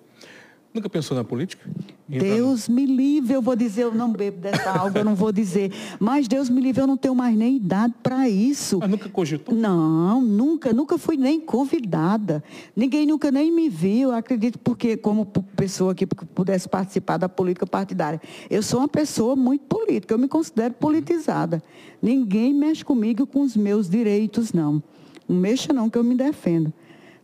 Nunca 0.80 0.90
pensou 0.90 1.18
na 1.18 1.26
política? 1.26 1.70
Deus 2.08 2.70
me 2.70 2.86
livre, 2.86 3.34
eu 3.34 3.42
vou 3.42 3.54
dizer, 3.54 3.84
eu 3.84 3.94
não 3.94 4.14
bebo 4.14 4.40
dessa 4.40 4.72
água, 4.72 5.02
eu 5.02 5.04
não 5.04 5.14
vou 5.14 5.30
dizer. 5.30 5.74
Mas 6.00 6.26
Deus 6.26 6.50
me 6.50 6.62
livre, 6.62 6.82
eu 6.82 6.88
não 6.88 6.96
tenho 6.96 7.14
mais 7.14 7.36
nem 7.36 7.58
idade 7.58 7.94
para 8.02 8.30
isso. 8.30 8.80
Mas 8.80 8.90
nunca 8.90 9.10
cogitou? 9.10 9.54
Não, 9.54 10.22
nunca, 10.22 10.72
nunca 10.72 10.98
fui 10.98 11.18
nem 11.18 11.38
convidada. 11.42 12.42
Ninguém 12.74 13.06
nunca 13.06 13.30
nem 13.30 13.52
me 13.52 13.68
viu, 13.68 14.14
acredito, 14.14 14.58
porque 14.58 14.96
como 14.96 15.26
pessoa 15.26 15.94
que 15.94 16.06
pudesse 16.06 16.70
participar 16.70 17.18
da 17.18 17.28
política 17.28 17.68
partidária. 17.68 18.22
Eu 18.50 18.64
sou 18.64 18.80
uma 18.80 18.88
pessoa 18.88 19.36
muito 19.36 19.66
política, 19.66 20.14
eu 20.14 20.18
me 20.18 20.30
considero 20.30 20.76
politizada. 20.76 21.62
Ninguém 22.02 22.54
mexe 22.54 22.86
comigo 22.86 23.28
com 23.28 23.42
os 23.42 23.58
meus 23.58 23.90
direitos, 23.90 24.54
não. 24.54 24.82
Não 25.28 25.36
mexa 25.36 25.74
não, 25.74 25.90
que 25.90 25.98
eu 25.98 26.06
me 26.06 26.16
defendo 26.16 26.74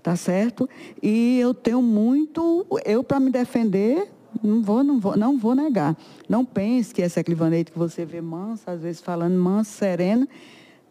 tá 0.06 0.16
certo? 0.16 0.70
E 1.02 1.40
eu 1.40 1.52
tenho 1.52 1.82
muito, 1.82 2.64
eu 2.86 3.04
para 3.04 3.20
me 3.20 3.32
defender, 3.32 4.08
não 4.44 4.62
vou, 4.62 4.84
não 4.84 5.00
vou, 5.00 5.18
não 5.18 5.36
vou 5.36 5.56
negar. 5.56 5.98
Não 6.30 6.46
pense 6.46 6.94
que 6.94 7.02
essa 7.02 7.24
clivanete 7.24 7.72
que 7.72 7.80
você 7.80 8.06
vê 8.06 8.22
mansa, 8.22 8.70
às 8.70 8.82
vezes 8.82 9.02
falando 9.02 9.34
mansa, 9.34 9.72
serena, 9.72 10.28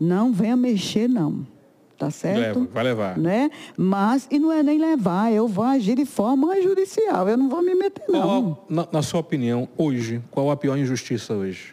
não 0.01 0.33
venha 0.33 0.57
mexer, 0.57 1.09
não. 1.09 1.47
Tá 1.97 2.11
certo? 2.11 2.59
Leva, 2.59 2.69
vai 2.75 2.83
levar. 2.83 3.17
Né? 3.17 3.53
Mas, 3.77 4.27
e 4.33 4.39
não 4.41 4.51
é 4.51 4.65
nem 4.65 4.81
levar, 4.81 5.33
eu 5.33 5.47
vou 5.47 5.65
agir 5.65 5.95
de 5.95 6.05
forma 6.05 6.61
judicial, 6.61 7.29
eu 7.29 7.37
não 7.37 7.49
vou 7.49 7.63
me 7.63 7.73
meter, 7.73 8.07
não. 8.09 8.21
Qual, 8.21 8.67
na, 8.69 8.89
na 8.95 9.03
sua 9.03 9.21
opinião, 9.21 9.69
hoje, 9.79 10.21
qual 10.29 10.51
a 10.51 10.57
pior 10.57 10.77
injustiça 10.77 11.35
hoje? 11.35 11.73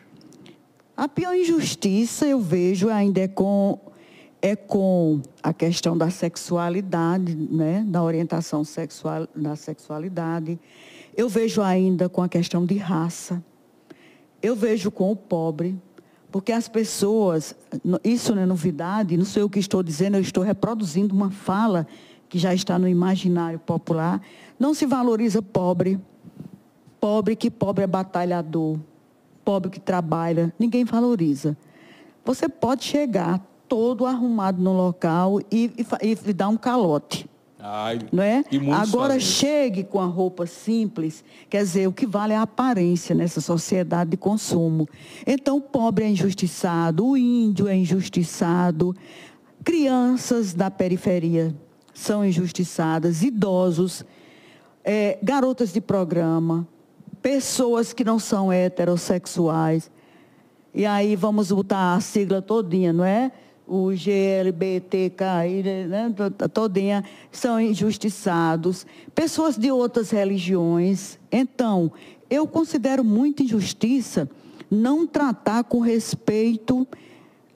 A 0.95 1.07
pior 1.07 1.35
injustiça 1.35 2.27
eu 2.27 2.39
vejo 2.39 2.87
ainda 2.87 3.21
é 3.21 3.27
com 3.27 3.79
é 4.41 4.55
com 4.55 5.21
a 5.43 5.53
questão 5.53 5.97
da 5.97 6.09
sexualidade, 6.09 7.35
né, 7.35 7.83
da 7.87 8.01
orientação 8.01 8.63
sexual, 8.63 9.27
da 9.35 9.55
sexualidade. 9.55 10.59
Eu 11.15 11.29
vejo 11.29 11.61
ainda 11.61 12.09
com 12.09 12.23
a 12.23 12.29
questão 12.29 12.65
de 12.65 12.77
raça. 12.77 13.43
Eu 14.41 14.55
vejo 14.55 14.89
com 14.89 15.11
o 15.11 15.15
pobre, 15.15 15.79
porque 16.31 16.51
as 16.51 16.67
pessoas, 16.67 17.55
isso 18.03 18.33
não 18.33 18.41
é 18.41 18.45
novidade, 18.45 19.15
não 19.15 19.25
sei 19.25 19.43
o 19.43 19.49
que 19.49 19.59
estou 19.59 19.83
dizendo, 19.83 20.15
eu 20.15 20.21
estou 20.21 20.43
reproduzindo 20.43 21.13
uma 21.13 21.29
fala 21.29 21.85
que 22.27 22.39
já 22.39 22.53
está 22.53 22.79
no 22.79 22.87
imaginário 22.87 23.59
popular. 23.59 24.21
Não 24.57 24.73
se 24.73 24.85
valoriza 24.85 25.41
pobre. 25.41 25.99
Pobre 26.99 27.35
que 27.35 27.51
pobre 27.51 27.83
é 27.83 27.87
batalhador. 27.87 28.79
Pobre 29.43 29.69
que 29.69 29.79
trabalha. 29.79 30.53
Ninguém 30.57 30.85
valoriza. 30.85 31.57
Você 32.23 32.47
pode 32.47 32.85
chegar, 32.85 33.45
todo 33.72 34.05
arrumado 34.05 34.61
no 34.61 34.74
local 34.74 35.39
e, 35.49 35.72
e, 36.01 36.30
e 36.30 36.34
dar 36.34 36.49
um 36.49 36.57
calote. 36.57 37.26
Ai, 37.57 37.99
não 38.11 38.22
é? 38.22 38.43
Agora 38.74 39.17
chegue 39.17 39.86
com 39.86 40.01
a 40.01 40.05
roupa 40.05 40.45
simples, 40.45 41.24
quer 41.49 41.63
dizer, 41.63 41.88
o 41.88 41.93
que 41.93 42.05
vale 42.05 42.34
é 42.34 42.36
a 42.36 42.41
aparência 42.41 43.15
nessa 43.15 43.39
sociedade 43.39 44.09
de 44.09 44.17
consumo. 44.17 44.89
Então 45.26 45.55
o 45.55 45.61
pobre 45.61 46.03
é 46.03 46.09
injustiçado, 46.09 47.07
o 47.07 47.15
índio 47.15 47.69
é 47.69 47.74
injustiçado, 47.74 48.93
crianças 49.63 50.53
da 50.53 50.69
periferia 50.69 51.55
são 51.93 52.26
injustiçadas, 52.26 53.24
idosos, 53.24 54.03
é, 54.84 55.17
garotas 55.24 55.72
de 55.72 55.80
programa, 55.80 56.67
pessoas 57.22 57.93
que 57.93 58.03
não 58.03 58.19
são 58.19 58.51
heterossexuais. 58.51 59.89
E 60.74 60.86
aí 60.86 61.15
vamos 61.15 61.53
botar 61.53 61.95
a 61.95 62.01
sigla 62.01 62.41
todinha, 62.41 62.91
não 62.91 63.05
é? 63.05 63.32
O 63.72 63.91
GLBTKI, 63.91 65.63
né, 65.88 66.13
todinha, 66.53 67.05
são 67.32 67.57
injustiçados, 67.57 68.86
pessoas 69.15 69.57
de 69.57 69.72
outras 69.72 70.09
religiões. 70.09 71.17
Então, 71.32 71.89
eu 72.30 72.45
considero 72.45 73.01
muita 73.01 73.43
injustiça 73.43 74.30
não 74.69 75.07
tratar 75.07 75.63
com 75.63 75.80
respeito 75.80 76.86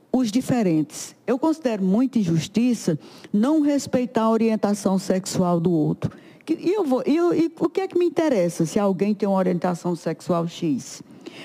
os 0.09 0.31
diferentes. 0.31 1.13
Eu 1.27 1.37
considero 1.37 1.83
muita 1.83 2.17
injustiça 2.17 2.97
não 3.33 3.59
respeitar 3.59 4.21
a 4.23 4.29
orientação 4.29 4.97
sexual 4.97 5.59
do 5.59 5.69
outro. 5.69 6.11
E, 6.47 6.71
eu 6.71 6.85
vou, 6.85 7.03
eu, 7.05 7.33
e 7.33 7.51
o 7.59 7.67
que 7.67 7.81
é 7.81 7.87
que 7.89 7.99
me 7.99 8.05
interessa 8.05 8.65
se 8.65 8.79
alguém 8.79 9.13
tem 9.13 9.27
uma 9.27 9.37
orientação 9.37 9.97
sexual 9.97 10.47
X? 10.47 11.03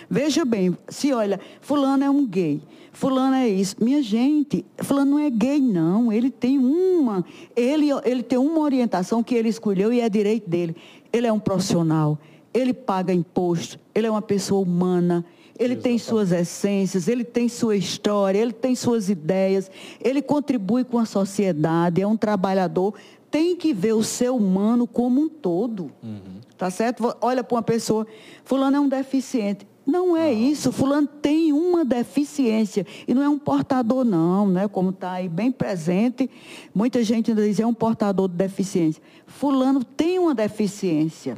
Veja 0.08 0.44
bem, 0.44 0.76
se 0.88 1.12
olha, 1.12 1.40
fulano 1.60 2.04
é 2.04 2.10
um 2.10 2.24
gay, 2.24 2.62
fulano 3.00 3.34
é 3.34 3.48
isso. 3.48 3.76
Minha 3.80 4.02
gente, 4.02 4.62
fulano 4.76 5.12
não 5.12 5.18
é 5.18 5.30
gay, 5.30 5.58
não. 5.58 6.12
Ele 6.12 6.30
tem 6.30 6.58
uma, 6.58 7.24
ele, 7.56 7.88
ele 8.04 8.22
tem 8.22 8.38
uma 8.38 8.60
orientação 8.60 9.22
que 9.22 9.34
ele 9.34 9.48
escolheu 9.48 9.90
e 9.90 10.02
é 10.02 10.08
direito 10.08 10.48
dele. 10.48 10.76
Ele 11.10 11.26
é 11.26 11.32
um 11.32 11.38
profissional, 11.38 12.18
ele 12.52 12.74
paga 12.74 13.10
imposto, 13.10 13.80
ele 13.94 14.06
é 14.06 14.10
uma 14.10 14.20
pessoa 14.20 14.60
humana. 14.60 15.24
Ele 15.58 15.74
Exatamente. 15.74 15.82
tem 15.82 15.98
suas 15.98 16.30
essências, 16.30 17.08
ele 17.08 17.24
tem 17.24 17.48
sua 17.48 17.74
história, 17.74 18.38
ele 18.38 18.52
tem 18.52 18.74
suas 18.74 19.08
ideias, 19.08 19.70
ele 20.02 20.20
contribui 20.20 20.84
com 20.84 20.98
a 20.98 21.06
sociedade, 21.06 22.02
é 22.02 22.06
um 22.06 22.16
trabalhador. 22.18 22.94
Tem 23.30 23.56
que 23.56 23.72
ver 23.72 23.94
o 23.94 24.02
ser 24.02 24.30
humano 24.30 24.86
como 24.86 25.22
um 25.22 25.28
todo. 25.28 25.90
Uhum. 26.02 26.40
Tá 26.56 26.70
certo? 26.70 27.14
Olha 27.22 27.42
para 27.42 27.56
uma 27.56 27.62
pessoa, 27.62 28.06
fulano 28.44 28.76
é 28.76 28.80
um 28.80 28.88
deficiente. 28.88 29.66
Não 29.90 30.16
é 30.16 30.32
isso. 30.32 30.70
Fulano 30.70 31.08
tem 31.08 31.52
uma 31.52 31.84
deficiência. 31.84 32.86
E 33.08 33.12
não 33.12 33.22
é 33.22 33.28
um 33.28 33.38
portador, 33.38 34.04
não, 34.04 34.48
né? 34.48 34.68
Como 34.68 34.90
está 34.90 35.12
aí 35.14 35.28
bem 35.28 35.50
presente. 35.50 36.30
Muita 36.72 37.02
gente 37.02 37.32
ainda 37.32 37.44
diz 37.44 37.58
é 37.58 37.66
um 37.66 37.74
portador 37.74 38.28
de 38.28 38.36
deficiência. 38.36 39.02
Fulano 39.26 39.82
tem 39.82 40.16
uma 40.20 40.32
deficiência. 40.32 41.36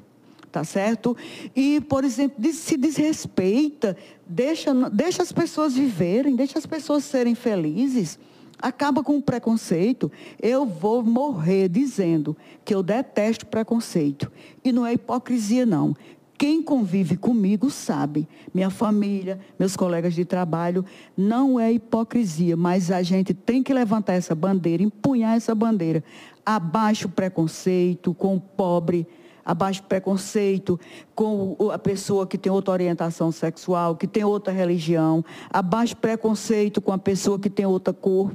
Tá 0.50 0.64
certo? 0.64 1.16
E, 1.56 1.80
por 1.80 2.04
exemplo, 2.04 2.44
se 2.52 2.76
desrespeita, 2.76 3.96
deixa, 4.26 4.74
deixa 4.90 5.22
as 5.22 5.32
pessoas 5.32 5.72
viverem, 5.72 6.36
deixa 6.36 6.58
as 6.58 6.66
pessoas 6.66 7.04
serem 7.04 7.34
felizes 7.34 8.18
acaba 8.60 9.02
com 9.02 9.16
o 9.16 9.22
preconceito. 9.22 10.12
Eu 10.40 10.64
vou 10.64 11.02
morrer 11.02 11.68
dizendo 11.68 12.36
que 12.64 12.72
eu 12.72 12.80
detesto 12.82 13.44
preconceito. 13.44 14.30
E 14.62 14.70
não 14.70 14.86
é 14.86 14.92
hipocrisia, 14.92 15.66
não. 15.66 15.96
Quem 16.42 16.60
convive 16.60 17.16
comigo 17.16 17.70
sabe, 17.70 18.26
minha 18.52 18.68
família, 18.68 19.38
meus 19.56 19.76
colegas 19.76 20.12
de 20.12 20.24
trabalho, 20.24 20.84
não 21.16 21.60
é 21.60 21.70
hipocrisia, 21.70 22.56
mas 22.56 22.90
a 22.90 23.00
gente 23.00 23.32
tem 23.32 23.62
que 23.62 23.72
levantar 23.72 24.14
essa 24.14 24.34
bandeira, 24.34 24.82
empunhar 24.82 25.36
essa 25.36 25.54
bandeira. 25.54 26.02
Abaixo 26.44 27.06
o 27.06 27.10
preconceito 27.12 28.12
com 28.12 28.34
o 28.34 28.40
pobre, 28.40 29.06
abaixo 29.44 29.82
o 29.82 29.84
preconceito 29.84 30.80
com 31.14 31.70
a 31.72 31.78
pessoa 31.78 32.26
que 32.26 32.36
tem 32.36 32.50
outra 32.50 32.72
orientação 32.72 33.30
sexual, 33.30 33.94
que 33.94 34.08
tem 34.08 34.24
outra 34.24 34.52
religião, 34.52 35.24
abaixo 35.48 35.94
o 35.94 35.98
preconceito 35.98 36.80
com 36.80 36.90
a 36.90 36.98
pessoa 36.98 37.38
que 37.38 37.48
tem 37.48 37.66
outra 37.66 37.94
cor. 37.94 38.32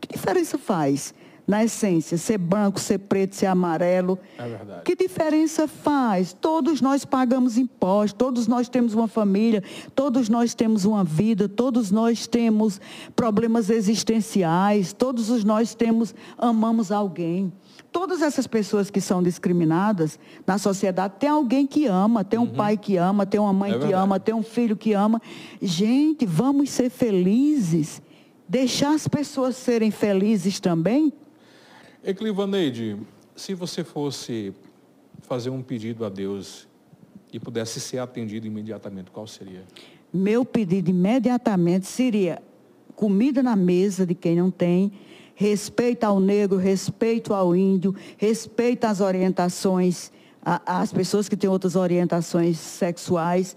Que 0.00 0.08
diferença 0.14 0.56
faz? 0.56 1.12
Na 1.50 1.64
essência, 1.64 2.16
ser 2.16 2.38
branco, 2.38 2.78
ser 2.78 2.98
preto, 2.98 3.34
ser 3.34 3.46
amarelo. 3.46 4.16
É 4.38 4.48
verdade. 4.48 4.82
Que 4.84 4.94
diferença 4.94 5.66
faz? 5.66 6.32
Todos 6.32 6.80
nós 6.80 7.04
pagamos 7.04 7.58
impostos, 7.58 8.16
todos 8.16 8.46
nós 8.46 8.68
temos 8.68 8.94
uma 8.94 9.08
família, 9.08 9.60
todos 9.92 10.28
nós 10.28 10.54
temos 10.54 10.84
uma 10.84 11.02
vida, 11.02 11.48
todos 11.48 11.90
nós 11.90 12.28
temos 12.28 12.80
problemas 13.16 13.68
existenciais, 13.68 14.92
todos 14.92 15.42
nós 15.42 15.74
temos, 15.74 16.14
amamos 16.38 16.92
alguém. 16.92 17.52
Todas 17.90 18.22
essas 18.22 18.46
pessoas 18.46 18.88
que 18.88 19.00
são 19.00 19.20
discriminadas 19.20 20.20
na 20.46 20.56
sociedade, 20.56 21.14
tem 21.18 21.28
alguém 21.28 21.66
que 21.66 21.86
ama, 21.86 22.22
tem 22.22 22.38
um 22.38 22.44
uhum. 22.44 22.54
pai 22.54 22.76
que 22.76 22.96
ama, 22.96 23.26
tem 23.26 23.40
uma 23.40 23.52
mãe 23.52 23.72
é 23.72 23.78
que 23.80 23.92
ama, 23.92 24.20
tem 24.20 24.32
um 24.32 24.44
filho 24.44 24.76
que 24.76 24.92
ama. 24.92 25.20
Gente, 25.60 26.24
vamos 26.24 26.70
ser 26.70 26.90
felizes. 26.90 28.00
Deixar 28.48 28.94
as 28.94 29.08
pessoas 29.08 29.56
serem 29.56 29.90
felizes 29.90 30.60
também. 30.60 31.12
Eclivaneide, 32.02 32.96
se 33.36 33.54
você 33.54 33.84
fosse 33.84 34.54
fazer 35.22 35.50
um 35.50 35.62
pedido 35.62 36.04
a 36.04 36.08
Deus 36.08 36.66
e 37.32 37.38
pudesse 37.38 37.78
ser 37.78 37.98
atendido 37.98 38.46
imediatamente, 38.46 39.10
qual 39.10 39.26
seria? 39.26 39.64
Meu 40.12 40.44
pedido 40.44 40.90
imediatamente 40.90 41.86
seria 41.86 42.42
comida 42.96 43.42
na 43.42 43.54
mesa 43.54 44.06
de 44.06 44.14
quem 44.14 44.36
não 44.36 44.50
tem, 44.50 44.92
respeito 45.34 46.04
ao 46.04 46.20
negro, 46.20 46.58
respeito 46.58 47.32
ao 47.32 47.54
índio, 47.54 47.94
respeito 48.16 48.84
às 48.84 49.00
orientações, 49.00 50.10
às 50.42 50.92
pessoas 50.92 51.28
que 51.28 51.36
têm 51.36 51.48
outras 51.48 51.76
orientações 51.76 52.58
sexuais, 52.58 53.56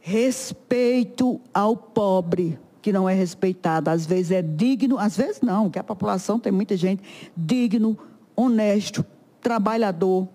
respeito 0.00 1.40
ao 1.52 1.76
pobre, 1.76 2.58
que 2.86 2.92
não 2.92 3.08
é 3.08 3.14
respeitado. 3.14 3.90
Às 3.90 4.06
vezes 4.06 4.30
é 4.30 4.40
digno, 4.40 4.96
às 4.96 5.16
vezes 5.16 5.40
não, 5.40 5.68
que 5.68 5.76
a 5.76 5.82
população 5.82 6.38
tem 6.38 6.52
muita 6.52 6.76
gente 6.76 7.02
digno, 7.36 7.98
honesto, 8.36 9.04
trabalhador, 9.40 10.28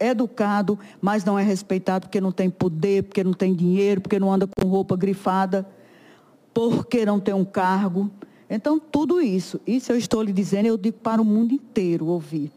educado, 0.00 0.76
mas 1.00 1.24
não 1.24 1.38
é 1.38 1.44
respeitado 1.44 2.06
porque 2.06 2.20
não 2.20 2.32
tem 2.32 2.50
poder, 2.50 3.04
porque 3.04 3.22
não 3.22 3.32
tem 3.32 3.54
dinheiro, 3.54 4.00
porque 4.00 4.18
não 4.18 4.32
anda 4.32 4.48
com 4.48 4.66
roupa 4.66 4.96
grifada, 4.96 5.64
porque 6.52 7.06
não 7.06 7.20
tem 7.20 7.32
um 7.32 7.44
cargo. 7.44 8.10
Então, 8.50 8.80
tudo 8.80 9.22
isso, 9.22 9.60
isso 9.64 9.92
eu 9.92 9.96
estou 9.96 10.20
lhe 10.20 10.32
dizendo, 10.32 10.66
eu 10.66 10.76
digo 10.76 10.98
para 10.98 11.22
o 11.22 11.24
mundo 11.24 11.54
inteiro 11.54 12.06
ouvir. 12.06 12.50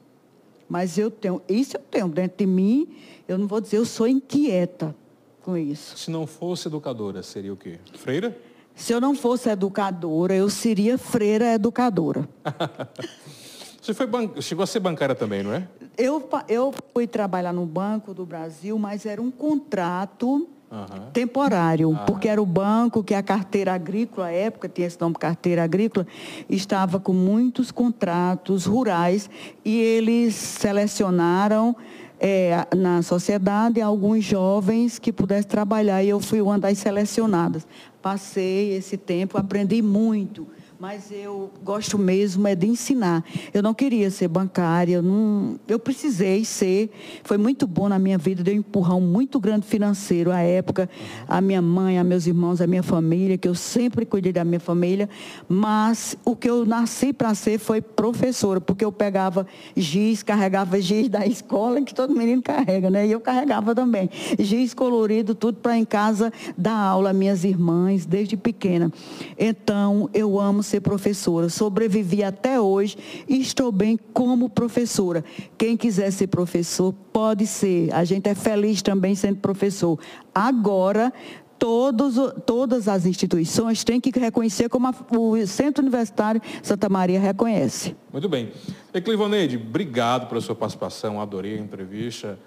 Mas 0.67 0.97
eu 0.97 1.11
tenho, 1.11 1.43
isso 1.47 1.77
eu 1.77 1.81
tenho 1.91 2.07
dentro 2.07 2.39
de 2.39 2.47
mim, 2.47 2.87
eu 3.27 3.37
não 3.37 3.45
vou 3.45 3.61
dizer, 3.61 3.77
eu 3.77 3.85
sou 3.85 4.07
inquieta 4.07 4.95
com 5.43 5.55
isso. 5.55 5.95
Se 5.95 6.09
não 6.09 6.25
fosse 6.25 6.67
educadora, 6.67 7.21
seria 7.21 7.53
o 7.53 7.55
quê? 7.55 7.77
Freira? 7.93 8.35
Se 8.77 8.93
eu 8.93 9.01
não 9.01 9.15
fosse 9.15 9.49
educadora, 9.49 10.35
eu 10.35 10.49
seria 10.49 10.99
freira 10.99 11.55
educadora. 11.55 12.29
Você 13.81 13.93
foi 13.93 14.05
ban... 14.05 14.29
chegou 14.39 14.63
a 14.63 14.67
ser 14.67 14.79
bancária 14.79 15.15
também, 15.15 15.41
não 15.41 15.51
é? 15.51 15.67
Eu, 15.97 16.29
eu 16.47 16.73
fui 16.93 17.07
trabalhar 17.07 17.51
no 17.51 17.65
Banco 17.65 18.13
do 18.13 18.23
Brasil, 18.25 18.77
mas 18.77 19.05
era 19.05 19.21
um 19.21 19.31
contrato 19.31 20.47
Uhum. 20.69 21.11
temporário, 21.13 21.87
uhum. 21.87 21.95
porque 22.05 22.27
era 22.27 22.41
o 22.41 22.45
banco 22.45 23.01
que 23.01 23.13
a 23.13 23.23
carteira 23.23 23.73
agrícola, 23.73 24.27
à 24.27 24.31
época 24.31 24.67
tinha 24.67 24.85
esse 24.85 24.99
nome 24.99 25.15
carteira 25.15 25.63
agrícola, 25.63 26.05
estava 26.49 26.99
com 26.99 27.13
muitos 27.13 27.71
contratos 27.71 28.65
rurais 28.65 29.29
e 29.63 29.79
eles 29.79 30.35
selecionaram 30.35 31.73
é, 32.19 32.67
na 32.75 33.01
sociedade 33.01 33.81
alguns 33.81 34.23
jovens 34.23 34.99
que 34.99 35.11
pudessem 35.11 35.49
trabalhar 35.49 36.03
e 36.03 36.09
eu 36.09 36.19
fui 36.19 36.41
uma 36.41 36.57
das 36.57 36.77
selecionadas. 36.77 37.67
Passei 38.01 38.73
esse 38.73 38.97
tempo, 38.97 39.37
aprendi 39.37 39.81
muito 39.81 40.47
mas 40.79 41.11
eu 41.11 41.49
gosto 41.63 41.97
mesmo 41.97 42.47
é 42.47 42.53
de 42.53 42.67
ensinar. 42.67 43.23
Eu 43.51 43.63
não 43.63 43.73
queria 43.73 44.11
ser 44.11 44.27
bancária, 44.27 44.95
eu, 44.95 45.01
não, 45.01 45.59
eu 45.67 45.79
precisei 45.79 46.45
ser. 46.45 46.91
Foi 47.23 47.37
muito 47.37 47.65
bom 47.65 47.89
na 47.89 47.97
minha 47.97 48.17
vida, 48.17 48.43
deu 48.43 48.53
um 48.53 48.57
empurrão 48.59 49.01
muito 49.01 49.39
grande 49.39 49.65
financeiro 49.65 50.31
à 50.31 50.39
época, 50.39 50.87
a 51.27 51.41
minha 51.41 51.61
mãe, 51.61 51.97
a 51.97 52.03
meus 52.03 52.27
irmãos, 52.27 52.61
a 52.61 52.67
minha 52.67 52.83
família, 52.83 53.37
que 53.37 53.47
eu 53.47 53.55
sempre 53.55 54.05
cuidei 54.05 54.31
da 54.31 54.43
minha 54.43 54.59
família, 54.59 55.09
mas 55.49 56.15
o 56.23 56.35
que 56.35 56.47
eu 56.47 56.63
nasci 56.63 57.11
para 57.11 57.33
ser 57.33 57.57
foi 57.57 57.81
professora, 57.81 58.61
porque 58.61 58.85
eu 58.85 58.91
pegava 58.91 59.47
giz, 59.75 60.21
carregava 60.21 60.79
giz 60.79 61.09
da 61.09 61.25
escola, 61.25 61.81
que 61.81 61.93
todo 61.93 62.13
menino 62.13 62.41
carrega, 62.43 62.89
né? 62.91 63.07
E 63.07 63.11
eu 63.11 63.19
carregava 63.19 63.73
também. 63.73 64.09
Giz 64.37 64.75
colorido, 64.75 65.33
tudo 65.33 65.57
para 65.57 65.75
em 65.75 65.85
casa 65.85 66.31
dar 66.55 66.77
aula, 66.77 67.13
minhas 67.13 67.43
irmãs, 67.43 68.05
desde 68.05 68.37
pequena. 68.37 68.91
Então, 69.39 70.07
eu 70.13 70.39
amo 70.39 70.66
ser 70.67 70.81
professora. 70.81 71.49
Sobrevivi 71.49 72.23
até 72.23 72.59
hoje 72.59 72.97
e 73.27 73.41
estou 73.41 73.71
bem 73.71 73.97
como 74.13 74.49
professora. 74.49 75.23
Quem 75.57 75.75
quiser 75.75 76.11
ser 76.11 76.27
professor, 76.27 76.93
pode 77.11 77.47
ser. 77.47 77.93
A 77.93 78.03
gente 78.03 78.29
é 78.29 78.35
feliz 78.35 78.81
também 78.81 79.15
sendo 79.15 79.37
professor. 79.37 79.99
Agora, 80.33 81.11
todos, 81.57 82.15
todas 82.45 82.87
as 82.87 83.05
instituições 83.05 83.83
têm 83.83 83.99
que 83.99 84.17
reconhecer 84.17 84.69
como 84.69 84.87
a, 84.87 84.95
o 85.17 85.45
Centro 85.47 85.81
Universitário 85.81 86.41
Santa 86.61 86.89
Maria 86.89 87.19
reconhece. 87.19 87.95
Muito 88.11 88.29
bem. 88.29 88.51
Eclivoneide, 88.93 89.57
obrigado 89.57 90.27
pela 90.27 90.41
sua 90.41 90.55
participação, 90.55 91.21
adorei 91.21 91.57
a 91.57 91.61
entrevista. 91.61 92.37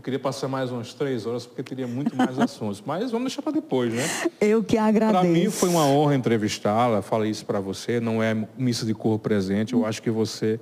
Eu 0.00 0.02
queria 0.02 0.18
passar 0.18 0.48
mais 0.48 0.72
umas 0.72 0.94
três 0.94 1.26
horas, 1.26 1.44
porque 1.44 1.62
teria 1.62 1.86
muito 1.86 2.16
mais 2.16 2.36
assuntos. 2.40 2.82
Mas 2.86 3.10
vamos 3.10 3.26
deixar 3.26 3.42
para 3.42 3.52
depois, 3.52 3.92
né? 3.92 4.02
Eu 4.40 4.64
que 4.64 4.78
agradeço. 4.78 5.20
Para 5.20 5.28
mim 5.28 5.50
foi 5.50 5.68
uma 5.68 5.84
honra 5.84 6.14
entrevistá-la. 6.14 7.02
Falei 7.02 7.30
isso 7.30 7.44
para 7.44 7.60
você. 7.60 8.00
Não 8.00 8.22
é 8.22 8.34
missa 8.56 8.86
de 8.86 8.94
cor 8.94 9.18
presente. 9.18 9.74
Eu 9.74 9.84
acho 9.84 10.00
que 10.00 10.10
você... 10.10 10.58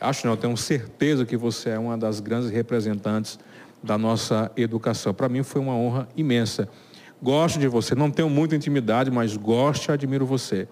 Acho 0.00 0.26
não, 0.26 0.32
eu 0.32 0.36
tenho 0.36 0.56
certeza 0.56 1.24
que 1.24 1.36
você 1.36 1.70
é 1.70 1.78
uma 1.78 1.96
das 1.96 2.18
grandes 2.18 2.50
representantes 2.50 3.38
da 3.80 3.96
nossa 3.96 4.50
educação. 4.56 5.14
Para 5.14 5.28
mim 5.28 5.44
foi 5.44 5.60
uma 5.60 5.76
honra 5.76 6.08
imensa. 6.16 6.68
Gosto 7.22 7.60
de 7.60 7.68
você. 7.68 7.94
Não 7.94 8.10
tenho 8.10 8.28
muita 8.28 8.56
intimidade, 8.56 9.12
mas 9.12 9.36
gosto 9.36 9.90
e 9.90 9.92
admiro 9.92 10.26
você 10.26 10.66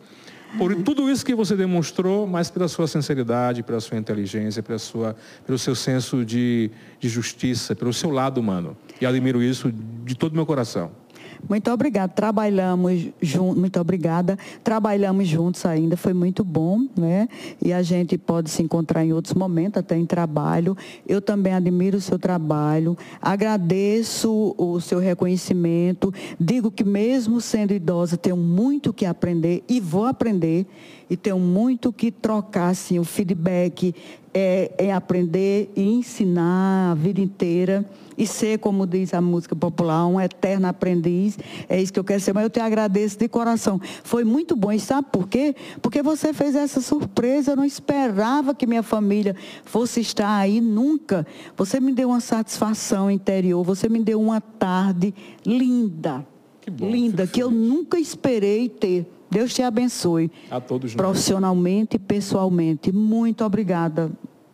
por 0.59 0.75
tudo 0.83 1.11
isso 1.11 1.25
que 1.25 1.35
você 1.35 1.57
demonstrou, 1.57 2.27
mas 2.27 2.51
pela 2.51 2.69
sua 2.69 2.87
sinceridade, 2.87 3.63
pela 3.63 3.81
sua 3.81 3.99
inteligência, 3.99 4.63
pela 4.63 4.79
sua, 4.79 5.17
pelo 5.47 5.59
seu 5.59 5.75
senso 5.75 6.25
de, 6.25 6.71
de 6.99 7.09
justiça, 7.09 7.75
pelo 7.75 7.93
seu 7.93 8.11
lado 8.11 8.39
humano. 8.39 8.77
E 9.01 9.07
admiro 9.07 9.43
isso 9.43 9.73
de 9.73 10.15
todo 10.15 10.33
o 10.33 10.37
meu 10.37 10.47
coração. 10.47 11.04
Muito 11.49 11.71
obrigada. 11.71 12.13
Trabalhamos 12.13 13.09
juntos, 13.21 13.59
muito 13.59 13.81
obrigada. 13.81 14.39
Trabalhamos 14.63 15.29
juntos 15.29 15.65
ainda, 15.67 15.97
foi 15.97 16.13
muito 16.13 16.43
bom, 16.43 16.87
né? 16.97 17.29
E 17.63 17.73
a 17.73 17.83
gente 17.83 18.17
pode 18.17 18.51
se 18.51 18.63
encontrar 18.63 19.05
em 19.05 19.13
outros 19.13 19.35
momentos, 19.35 19.79
até 19.79 19.97
em 19.97 20.07
trabalho. 20.07 20.77
Eu 21.07 21.21
também 21.21 21.53
admiro 21.53 21.99
o 21.99 22.01
seu 22.01 22.19
trabalho, 22.19 22.97
agradeço 23.21 24.55
o 24.57 24.81
seu 24.81 24.99
reconhecimento. 24.99 26.13
Digo 26.41 26.71
que 26.71 26.85
mesmo 26.85 27.41
sendo 27.41 27.73
idosa, 27.73 28.17
tenho 28.17 28.37
muito 28.37 28.93
que 28.93 29.05
aprender 29.05 29.63
e 29.69 29.81
vou 29.81 30.07
aprender 30.07 30.67
e 31.09 31.17
tenho 31.17 31.39
muito 31.39 31.93
que 31.93 32.11
trocar 32.11 32.69
assim, 32.69 32.99
o 32.99 33.05
feedback 33.05 33.95
é, 34.33 34.73
é 34.79 34.93
aprender 34.93 35.71
e 35.77 35.83
ensinar 35.83 36.91
a 36.91 36.95
vida 36.95 37.21
inteira 37.21 37.89
e 38.17 38.27
ser, 38.27 38.59
como 38.59 38.87
diz 38.87 39.15
a 39.15 39.21
música 39.21 39.55
popular, 39.55 40.07
um 40.07 40.21
eterno 40.21 40.67
aprendiz. 40.67 41.39
É 41.69 41.81
isso 41.81 41.93
que 41.93 41.99
eu 41.99 42.05
quero 42.05 42.21
ser, 42.21 42.33
mas 42.33 42.45
eu 42.45 42.51
te 42.51 42.61
agradeço 42.61 43.19
de 43.19 43.29
coração. 43.29 43.81
Foi 44.03 44.25
muito 44.25 44.57
bom. 44.57 44.73
E 44.73 44.81
sabe 44.81 45.09
por 45.11 45.29
quê? 45.29 45.55
Porque 45.83 46.03
você 46.03 46.33
fez 46.33 46.55
essa 46.55 46.81
surpresa. 46.81 47.53
Eu 47.53 47.57
não 47.57 47.65
esperava 47.65 48.55
que 48.55 48.67
minha 48.67 48.83
família 48.83 49.35
fosse 49.65 50.01
estar 50.01 50.37
aí 50.37 50.61
nunca. 50.61 51.27
Você 51.57 51.81
me 51.81 51.93
deu 51.93 52.09
uma 52.09 52.21
satisfação 52.21 53.11
interior, 53.11 53.63
você 53.65 53.89
me 53.89 54.01
deu 54.01 54.21
uma 54.21 54.41
tarde 54.41 55.15
linda. 55.45 56.27
Que 56.61 56.71
bom, 56.71 56.89
linda, 56.89 57.27
que 57.27 57.43
eu 57.43 57.51
nunca 57.51 57.99
esperei 57.99 58.69
ter. 58.69 59.07
Deus 59.35 59.53
te 59.53 59.63
abençoe. 59.63 60.31
A 60.49 60.61
todos 60.61 60.95
Profissionalmente 60.95 61.97
e 61.97 61.99
pessoalmente. 61.99 62.93
Muito 62.93 63.45
obrigada. 63.45 64.13